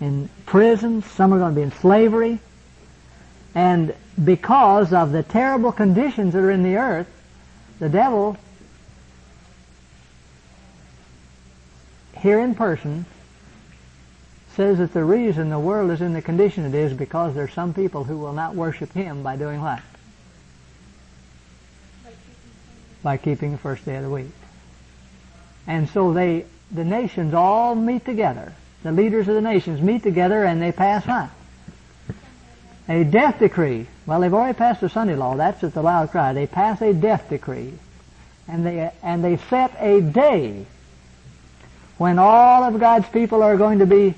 in 0.00 0.30
prison. 0.46 1.02
Some 1.02 1.34
are 1.34 1.38
going 1.38 1.54
to 1.54 1.56
be 1.56 1.62
in 1.62 1.72
slavery. 1.72 2.38
And 3.54 3.94
because 4.24 4.94
of 4.94 5.12
the 5.12 5.22
terrible 5.22 5.72
conditions 5.72 6.32
that 6.32 6.38
are 6.38 6.50
in 6.50 6.62
the 6.62 6.76
earth, 6.76 7.08
the 7.80 7.90
devil, 7.90 8.38
here 12.16 12.40
in 12.40 12.54
person, 12.54 13.04
says 14.60 14.76
that 14.76 14.92
the 14.92 15.02
reason 15.02 15.48
the 15.48 15.58
world 15.58 15.90
is 15.90 16.02
in 16.02 16.12
the 16.12 16.20
condition 16.20 16.66
it 16.66 16.74
is 16.74 16.92
because 16.92 17.34
there's 17.34 17.50
some 17.54 17.72
people 17.72 18.04
who 18.04 18.18
will 18.18 18.34
not 18.34 18.54
worship 18.54 18.92
him 18.92 19.22
by 19.22 19.34
doing 19.34 19.58
what? 19.58 19.80
By 23.02 23.16
keeping 23.16 23.52
the 23.52 23.56
first 23.56 23.86
day 23.86 23.96
of 23.96 24.02
the 24.02 24.10
week. 24.10 24.32
And 25.66 25.88
so 25.88 26.12
they, 26.12 26.44
the 26.70 26.84
nations 26.84 27.32
all 27.32 27.74
meet 27.74 28.04
together. 28.04 28.52
The 28.82 28.92
leaders 28.92 29.28
of 29.28 29.34
the 29.34 29.40
nations 29.40 29.80
meet 29.80 30.02
together 30.02 30.44
and 30.44 30.60
they 30.60 30.72
pass 30.72 31.06
what? 31.06 31.30
A 32.86 33.02
death 33.02 33.38
decree. 33.38 33.86
Well, 34.04 34.20
they've 34.20 34.34
already 34.34 34.58
passed 34.58 34.82
the 34.82 34.90
Sunday 34.90 35.14
law. 35.14 35.36
That's 35.36 35.64
at 35.64 35.72
the 35.72 35.80
loud 35.80 36.10
cry. 36.10 36.34
They 36.34 36.46
pass 36.46 36.82
a 36.82 36.92
death 36.92 37.30
decree. 37.30 37.72
And 38.46 38.66
they, 38.66 38.92
and 39.02 39.24
they 39.24 39.38
set 39.38 39.74
a 39.80 40.02
day 40.02 40.66
when 41.96 42.18
all 42.18 42.62
of 42.62 42.78
God's 42.78 43.08
people 43.08 43.42
are 43.42 43.56
going 43.56 43.78
to 43.78 43.86
be 43.86 44.14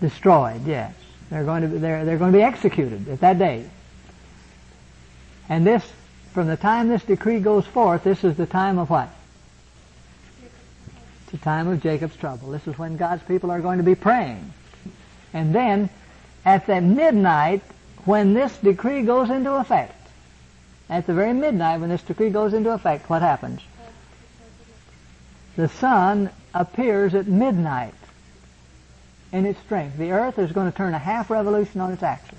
destroyed, 0.00 0.66
yes. 0.66 0.94
They're 1.30 1.44
going 1.44 1.62
to 1.62 1.68
be, 1.68 1.78
they're, 1.78 2.04
they're 2.04 2.18
going 2.18 2.32
to 2.32 2.38
be 2.38 2.44
executed 2.44 3.08
at 3.08 3.20
that 3.20 3.38
day. 3.38 3.68
And 5.48 5.66
this, 5.66 5.84
from 6.32 6.46
the 6.46 6.56
time 6.56 6.88
this 6.88 7.02
decree 7.02 7.40
goes 7.40 7.66
forth, 7.66 8.04
this 8.04 8.24
is 8.24 8.36
the 8.36 8.46
time 8.46 8.78
of 8.78 8.90
what? 8.90 9.08
It's 11.22 11.32
the 11.32 11.38
time 11.38 11.68
of 11.68 11.82
Jacob's 11.82 12.16
trouble. 12.16 12.50
This 12.50 12.66
is 12.66 12.78
when 12.78 12.96
God's 12.96 13.22
people 13.24 13.50
are 13.50 13.60
going 13.60 13.78
to 13.78 13.84
be 13.84 13.94
praying. 13.94 14.52
And 15.32 15.54
then, 15.54 15.90
at 16.44 16.66
that 16.66 16.82
midnight, 16.82 17.62
when 18.04 18.34
this 18.34 18.56
decree 18.58 19.02
goes 19.02 19.30
into 19.30 19.52
effect, 19.54 19.92
at 20.88 21.06
the 21.06 21.14
very 21.14 21.32
midnight 21.32 21.80
when 21.80 21.90
this 21.90 22.02
decree 22.02 22.30
goes 22.30 22.54
into 22.54 22.72
effect, 22.72 23.10
what 23.10 23.22
happens? 23.22 23.60
The 25.56 25.68
sun 25.68 26.30
appears 26.54 27.14
at 27.14 27.26
midnight 27.26 27.94
in 29.32 29.46
its 29.46 29.60
strength. 29.60 29.98
The 29.98 30.12
earth 30.12 30.38
is 30.38 30.52
going 30.52 30.70
to 30.70 30.76
turn 30.76 30.94
a 30.94 30.98
half 30.98 31.30
revolution 31.30 31.80
on 31.80 31.92
its 31.92 32.02
axis. 32.02 32.38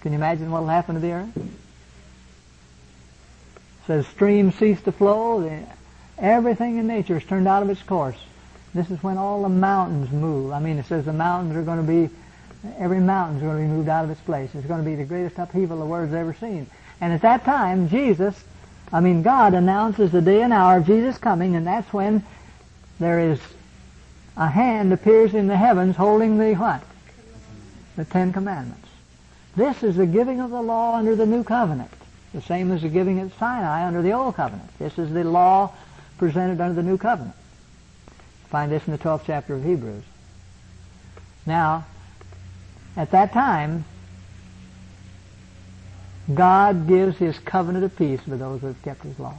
Can 0.00 0.12
you 0.12 0.18
imagine 0.18 0.50
what 0.50 0.62
will 0.62 0.68
happen 0.68 0.94
to 0.96 1.00
the 1.00 1.12
earth? 1.12 1.36
It 1.36 1.46
says 3.86 4.06
streams 4.08 4.54
cease 4.56 4.80
to 4.82 4.92
flow. 4.92 5.66
Everything 6.18 6.78
in 6.78 6.86
nature 6.86 7.16
is 7.16 7.24
turned 7.24 7.48
out 7.48 7.62
of 7.62 7.70
its 7.70 7.82
course. 7.82 8.18
This 8.74 8.90
is 8.90 9.02
when 9.02 9.18
all 9.18 9.42
the 9.42 9.48
mountains 9.48 10.10
move. 10.10 10.52
I 10.52 10.60
mean, 10.60 10.78
it 10.78 10.86
says 10.86 11.04
the 11.04 11.12
mountains 11.12 11.56
are 11.56 11.62
going 11.62 11.84
to 11.84 11.92
be, 12.08 12.08
every 12.78 13.00
mountain 13.00 13.36
is 13.36 13.42
going 13.42 13.56
to 13.56 13.62
be 13.62 13.68
moved 13.68 13.88
out 13.88 14.04
of 14.04 14.10
its 14.10 14.20
place. 14.22 14.50
It's 14.54 14.66
going 14.66 14.82
to 14.82 14.88
be 14.88 14.94
the 14.94 15.04
greatest 15.04 15.38
upheaval 15.38 15.78
the 15.78 15.84
world's 15.84 16.14
ever 16.14 16.34
seen. 16.34 16.66
And 17.00 17.12
at 17.12 17.22
that 17.22 17.44
time, 17.44 17.88
Jesus, 17.88 18.42
I 18.92 19.00
mean, 19.00 19.22
God 19.22 19.54
announces 19.54 20.10
the 20.10 20.22
day 20.22 20.42
and 20.42 20.52
hour 20.52 20.78
of 20.78 20.86
Jesus 20.86 21.18
coming, 21.18 21.54
and 21.56 21.66
that's 21.66 21.92
when 21.92 22.24
there 22.98 23.18
is 23.18 23.40
a 24.36 24.48
hand 24.48 24.92
appears 24.92 25.34
in 25.34 25.46
the 25.46 25.56
heavens 25.56 25.96
holding 25.96 26.38
the 26.38 26.54
what? 26.54 26.82
The 27.96 28.04
Ten 28.04 28.32
Commandments. 28.32 28.88
This 29.54 29.82
is 29.82 29.96
the 29.96 30.06
giving 30.06 30.40
of 30.40 30.50
the 30.50 30.62
law 30.62 30.96
under 30.96 31.14
the 31.14 31.26
new 31.26 31.44
covenant, 31.44 31.90
the 32.32 32.40
same 32.40 32.70
as 32.72 32.82
the 32.82 32.88
giving 32.88 33.20
at 33.20 33.32
Sinai 33.38 33.86
under 33.86 34.00
the 34.00 34.12
old 34.12 34.34
covenant. 34.34 34.70
This 34.78 34.98
is 34.98 35.12
the 35.12 35.24
law 35.24 35.72
presented 36.16 36.60
under 36.60 36.80
the 36.80 36.88
new 36.88 36.96
covenant. 36.96 37.36
Find 38.48 38.72
this 38.72 38.86
in 38.86 38.92
the 38.92 38.98
12th 38.98 39.22
chapter 39.26 39.54
of 39.54 39.64
Hebrews. 39.64 40.04
Now, 41.44 41.84
at 42.96 43.10
that 43.10 43.32
time, 43.32 43.84
God 46.32 46.86
gives 46.86 47.18
his 47.18 47.38
covenant 47.38 47.84
of 47.84 47.96
peace 47.96 48.20
for 48.20 48.36
those 48.36 48.60
who 48.60 48.68
have 48.68 48.82
kept 48.82 49.02
his 49.02 49.18
law. 49.18 49.36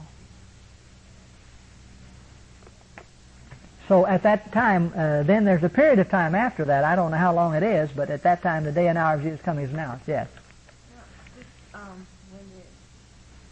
So 3.94 4.08
at 4.08 4.24
that 4.24 4.52
time, 4.52 4.92
uh, 4.96 5.22
then 5.22 5.46
there's 5.46 5.64
a 5.64 5.70
period 5.70 6.00
of 6.00 6.10
time 6.10 6.34
after 6.34 6.66
that. 6.66 6.84
I 6.84 6.96
don't 6.96 7.12
know 7.12 7.18
how 7.18 7.32
long 7.32 7.54
it 7.54 7.62
is, 7.62 7.92
but 7.92 8.10
at 8.10 8.24
that 8.24 8.42
time, 8.42 8.64
the 8.64 8.72
day 8.72 8.88
and 8.88 8.98
hour 8.98 9.14
of 9.14 9.22
Jesus' 9.22 9.40
coming 9.44 9.66
is 9.66 9.72
announced. 9.72 10.08
Yes. 10.08 10.28
Um, 11.76 12.08
when 12.32 12.42
the 12.58 12.64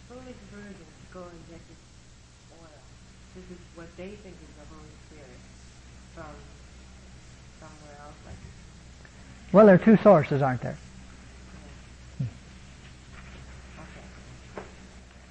foolish 0.10 0.36
virgins 0.52 0.80
go 1.14 1.20
and 1.20 1.48
get 1.48 1.60
this 1.70 1.78
oil, 2.60 2.82
this 3.36 3.46
is 3.52 3.58
what 3.76 3.96
they 3.98 4.08
think 4.08 4.34
is 4.34 4.50
the 4.58 4.66
Holy 4.74 4.90
Spirit 5.12 5.40
from 6.16 6.34
somewhere 7.60 7.98
else. 8.02 8.16
Well, 9.52 9.68
there 9.68 9.76
are 9.76 9.78
two 9.78 9.98
sources, 9.98 10.42
aren't 10.42 10.62
there? 10.62 10.78
okay. 12.20 12.30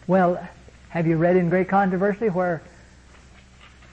Well, 0.07 0.49
have 0.91 1.09
you 1.09 1.17
read 1.17 1.35
in 1.35 1.51
Great 1.51 1.69
Controversy 1.69 2.29
where 2.29 2.63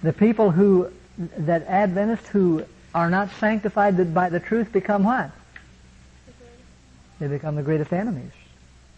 the 0.04 0.14
people 0.14 0.52
who, 0.52 0.92
that 1.18 1.66
Adventists 1.68 2.28
who 2.30 2.64
are 2.94 3.10
not 3.10 3.30
sanctified 3.40 4.14
by 4.14 4.30
the 4.30 4.40
truth 4.40 4.72
become 4.72 5.04
what? 5.04 5.32
They 7.20 7.28
become 7.28 7.56
the 7.56 7.64
greatest 7.64 7.92
enemies. 7.92 8.32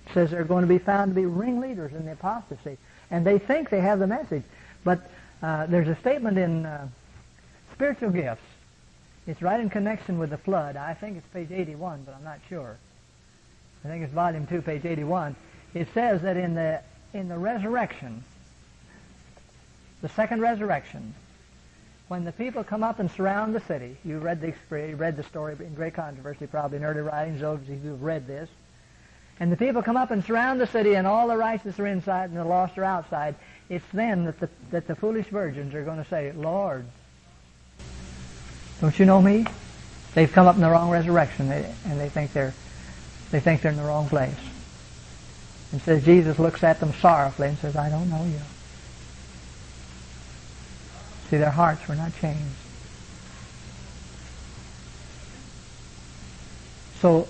It 0.08 0.14
says 0.14 0.32
they're 0.32 0.44
going 0.44 0.64
to 0.64 0.68
be 0.68 0.80
found 0.80 1.12
to 1.12 1.16
be 1.16 1.26
ringleaders 1.26 1.94
in 1.94 2.06
the 2.06 2.14
apostasy. 2.14 2.78
And 3.12 3.26
they 3.26 3.40
think 3.40 3.70
they 3.70 3.82
have 3.82 4.00
the 4.00 4.08
message. 4.08 4.44
But 4.84 5.10
uh, 5.42 5.66
there's 5.68 5.88
a 5.88 5.96
statement 5.96 6.38
in 6.38 6.66
uh, 6.66 6.88
Spiritual 7.74 8.10
Gifts. 8.10 8.42
It's 9.28 9.42
right 9.42 9.60
in 9.60 9.70
connection 9.70 10.18
with 10.18 10.32
the 10.32 10.38
flood. 10.38 10.76
I 10.76 10.94
think 10.94 11.18
it's 11.18 11.28
page 11.28 11.52
81, 11.52 12.04
but 12.06 12.16
I'm 12.16 12.24
not 12.24 12.40
sure. 12.50 12.78
I 13.86 13.88
think 13.88 14.04
it's 14.04 14.14
volume 14.14 14.48
2, 14.48 14.62
page 14.62 14.86
81. 14.86 15.36
It 15.74 15.88
says 15.94 16.22
that 16.24 16.36
in 16.36 16.56
the, 16.56 16.82
in 17.14 17.30
the 17.30 17.38
resurrection, 17.38 18.24
the 20.02 20.10
second 20.10 20.42
resurrection, 20.42 21.14
when 22.10 22.26
the 22.26 22.32
people 22.32 22.64
come 22.64 22.84
up 22.84 23.00
and 23.00 23.10
surround 23.12 23.56
the 23.56 23.60
city, 23.62 23.96
you 24.04 24.18
read 24.18 24.42
the, 24.42 24.54
read 24.96 25.16
the 25.16 25.24
story 25.24 25.56
in 25.60 25.74
Great 25.76 25.94
Controversy, 25.94 26.48
probably 26.48 26.78
in 26.78 26.84
early 26.84 27.02
writings, 27.02 27.40
those 27.40 27.60
of 27.60 27.70
you 27.70 27.76
who've 27.78 28.02
read 28.02 28.28
this. 28.28 28.50
And 29.40 29.52
the 29.52 29.56
people 29.56 29.82
come 29.82 29.96
up 29.96 30.12
and 30.12 30.24
surround 30.26 30.60
the 30.60 30.68
city, 30.68 30.96
and 30.96 31.08
all 31.08 31.28
the 31.28 31.38
righteous 31.38 31.80
are 31.80 31.88
inside, 31.88 32.32
and 32.32 32.38
the 32.38 32.44
lost 32.44 32.78
are 32.78 32.84
outside. 32.84 33.36
It's 33.70 33.86
then 33.94 34.26
that 34.26 34.40
the, 34.40 34.50
that 34.72 34.88
the 34.88 34.96
foolish 34.96 35.28
virgins 35.28 35.74
are 35.76 35.84
going 35.84 36.04
to 36.04 36.10
say, 36.10 36.32
Lord, 36.34 36.86
don't 38.82 38.98
you 38.98 39.06
know 39.06 39.22
me? 39.22 39.46
They've 40.16 40.32
come 40.32 40.48
up 40.48 40.56
in 40.56 40.62
the 40.62 40.70
wrong 40.70 40.90
resurrection, 40.90 41.52
and 41.52 42.00
they 42.00 42.10
think 42.10 42.34
they're 42.34 42.54
they 43.32 43.40
think 43.40 43.62
they're 43.62 43.72
in 43.72 43.78
the 43.78 43.84
wrong 43.84 44.10
place. 44.10 44.34
And 45.72 45.80
says 45.82 46.04
Jesus 46.04 46.40
looks 46.40 46.64
at 46.64 46.80
them 46.80 46.94
sorrowfully 46.94 47.50
and 47.50 47.58
says, 47.60 47.76
I 47.76 47.90
don't 47.90 48.10
know 48.10 48.26
you. 48.26 48.40
See, 51.30 51.38
their 51.38 51.52
hearts 51.52 51.88
were 51.88 51.96
not 51.96 52.16
changed. 52.20 52.42
So 57.02 57.28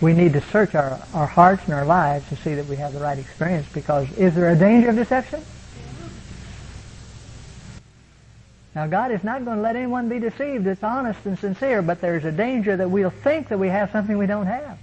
we 0.00 0.12
need 0.12 0.32
to 0.34 0.40
search 0.40 0.74
our, 0.74 1.00
our 1.12 1.26
hearts 1.26 1.64
and 1.64 1.74
our 1.74 1.84
lives 1.84 2.28
to 2.28 2.36
see 2.36 2.54
that 2.54 2.66
we 2.66 2.76
have 2.76 2.92
the 2.92 3.00
right 3.00 3.18
experience 3.18 3.66
because 3.72 4.10
is 4.12 4.34
there 4.34 4.48
a 4.48 4.56
danger 4.56 4.90
of 4.90 4.96
deception? 4.96 5.42
Now 8.74 8.86
God 8.86 9.10
is 9.10 9.24
not 9.24 9.44
going 9.44 9.56
to 9.56 9.62
let 9.62 9.74
anyone 9.74 10.08
be 10.08 10.18
deceived 10.18 10.64
that's 10.64 10.84
honest 10.84 11.24
and 11.24 11.38
sincere, 11.38 11.82
but 11.82 12.00
there's 12.00 12.24
a 12.24 12.32
danger 12.32 12.76
that 12.76 12.90
we'll 12.90 13.10
think 13.10 13.48
that 13.48 13.58
we 13.58 13.68
have 13.68 13.90
something 13.90 14.16
we 14.16 14.26
don't 14.26 14.46
have. 14.46 14.78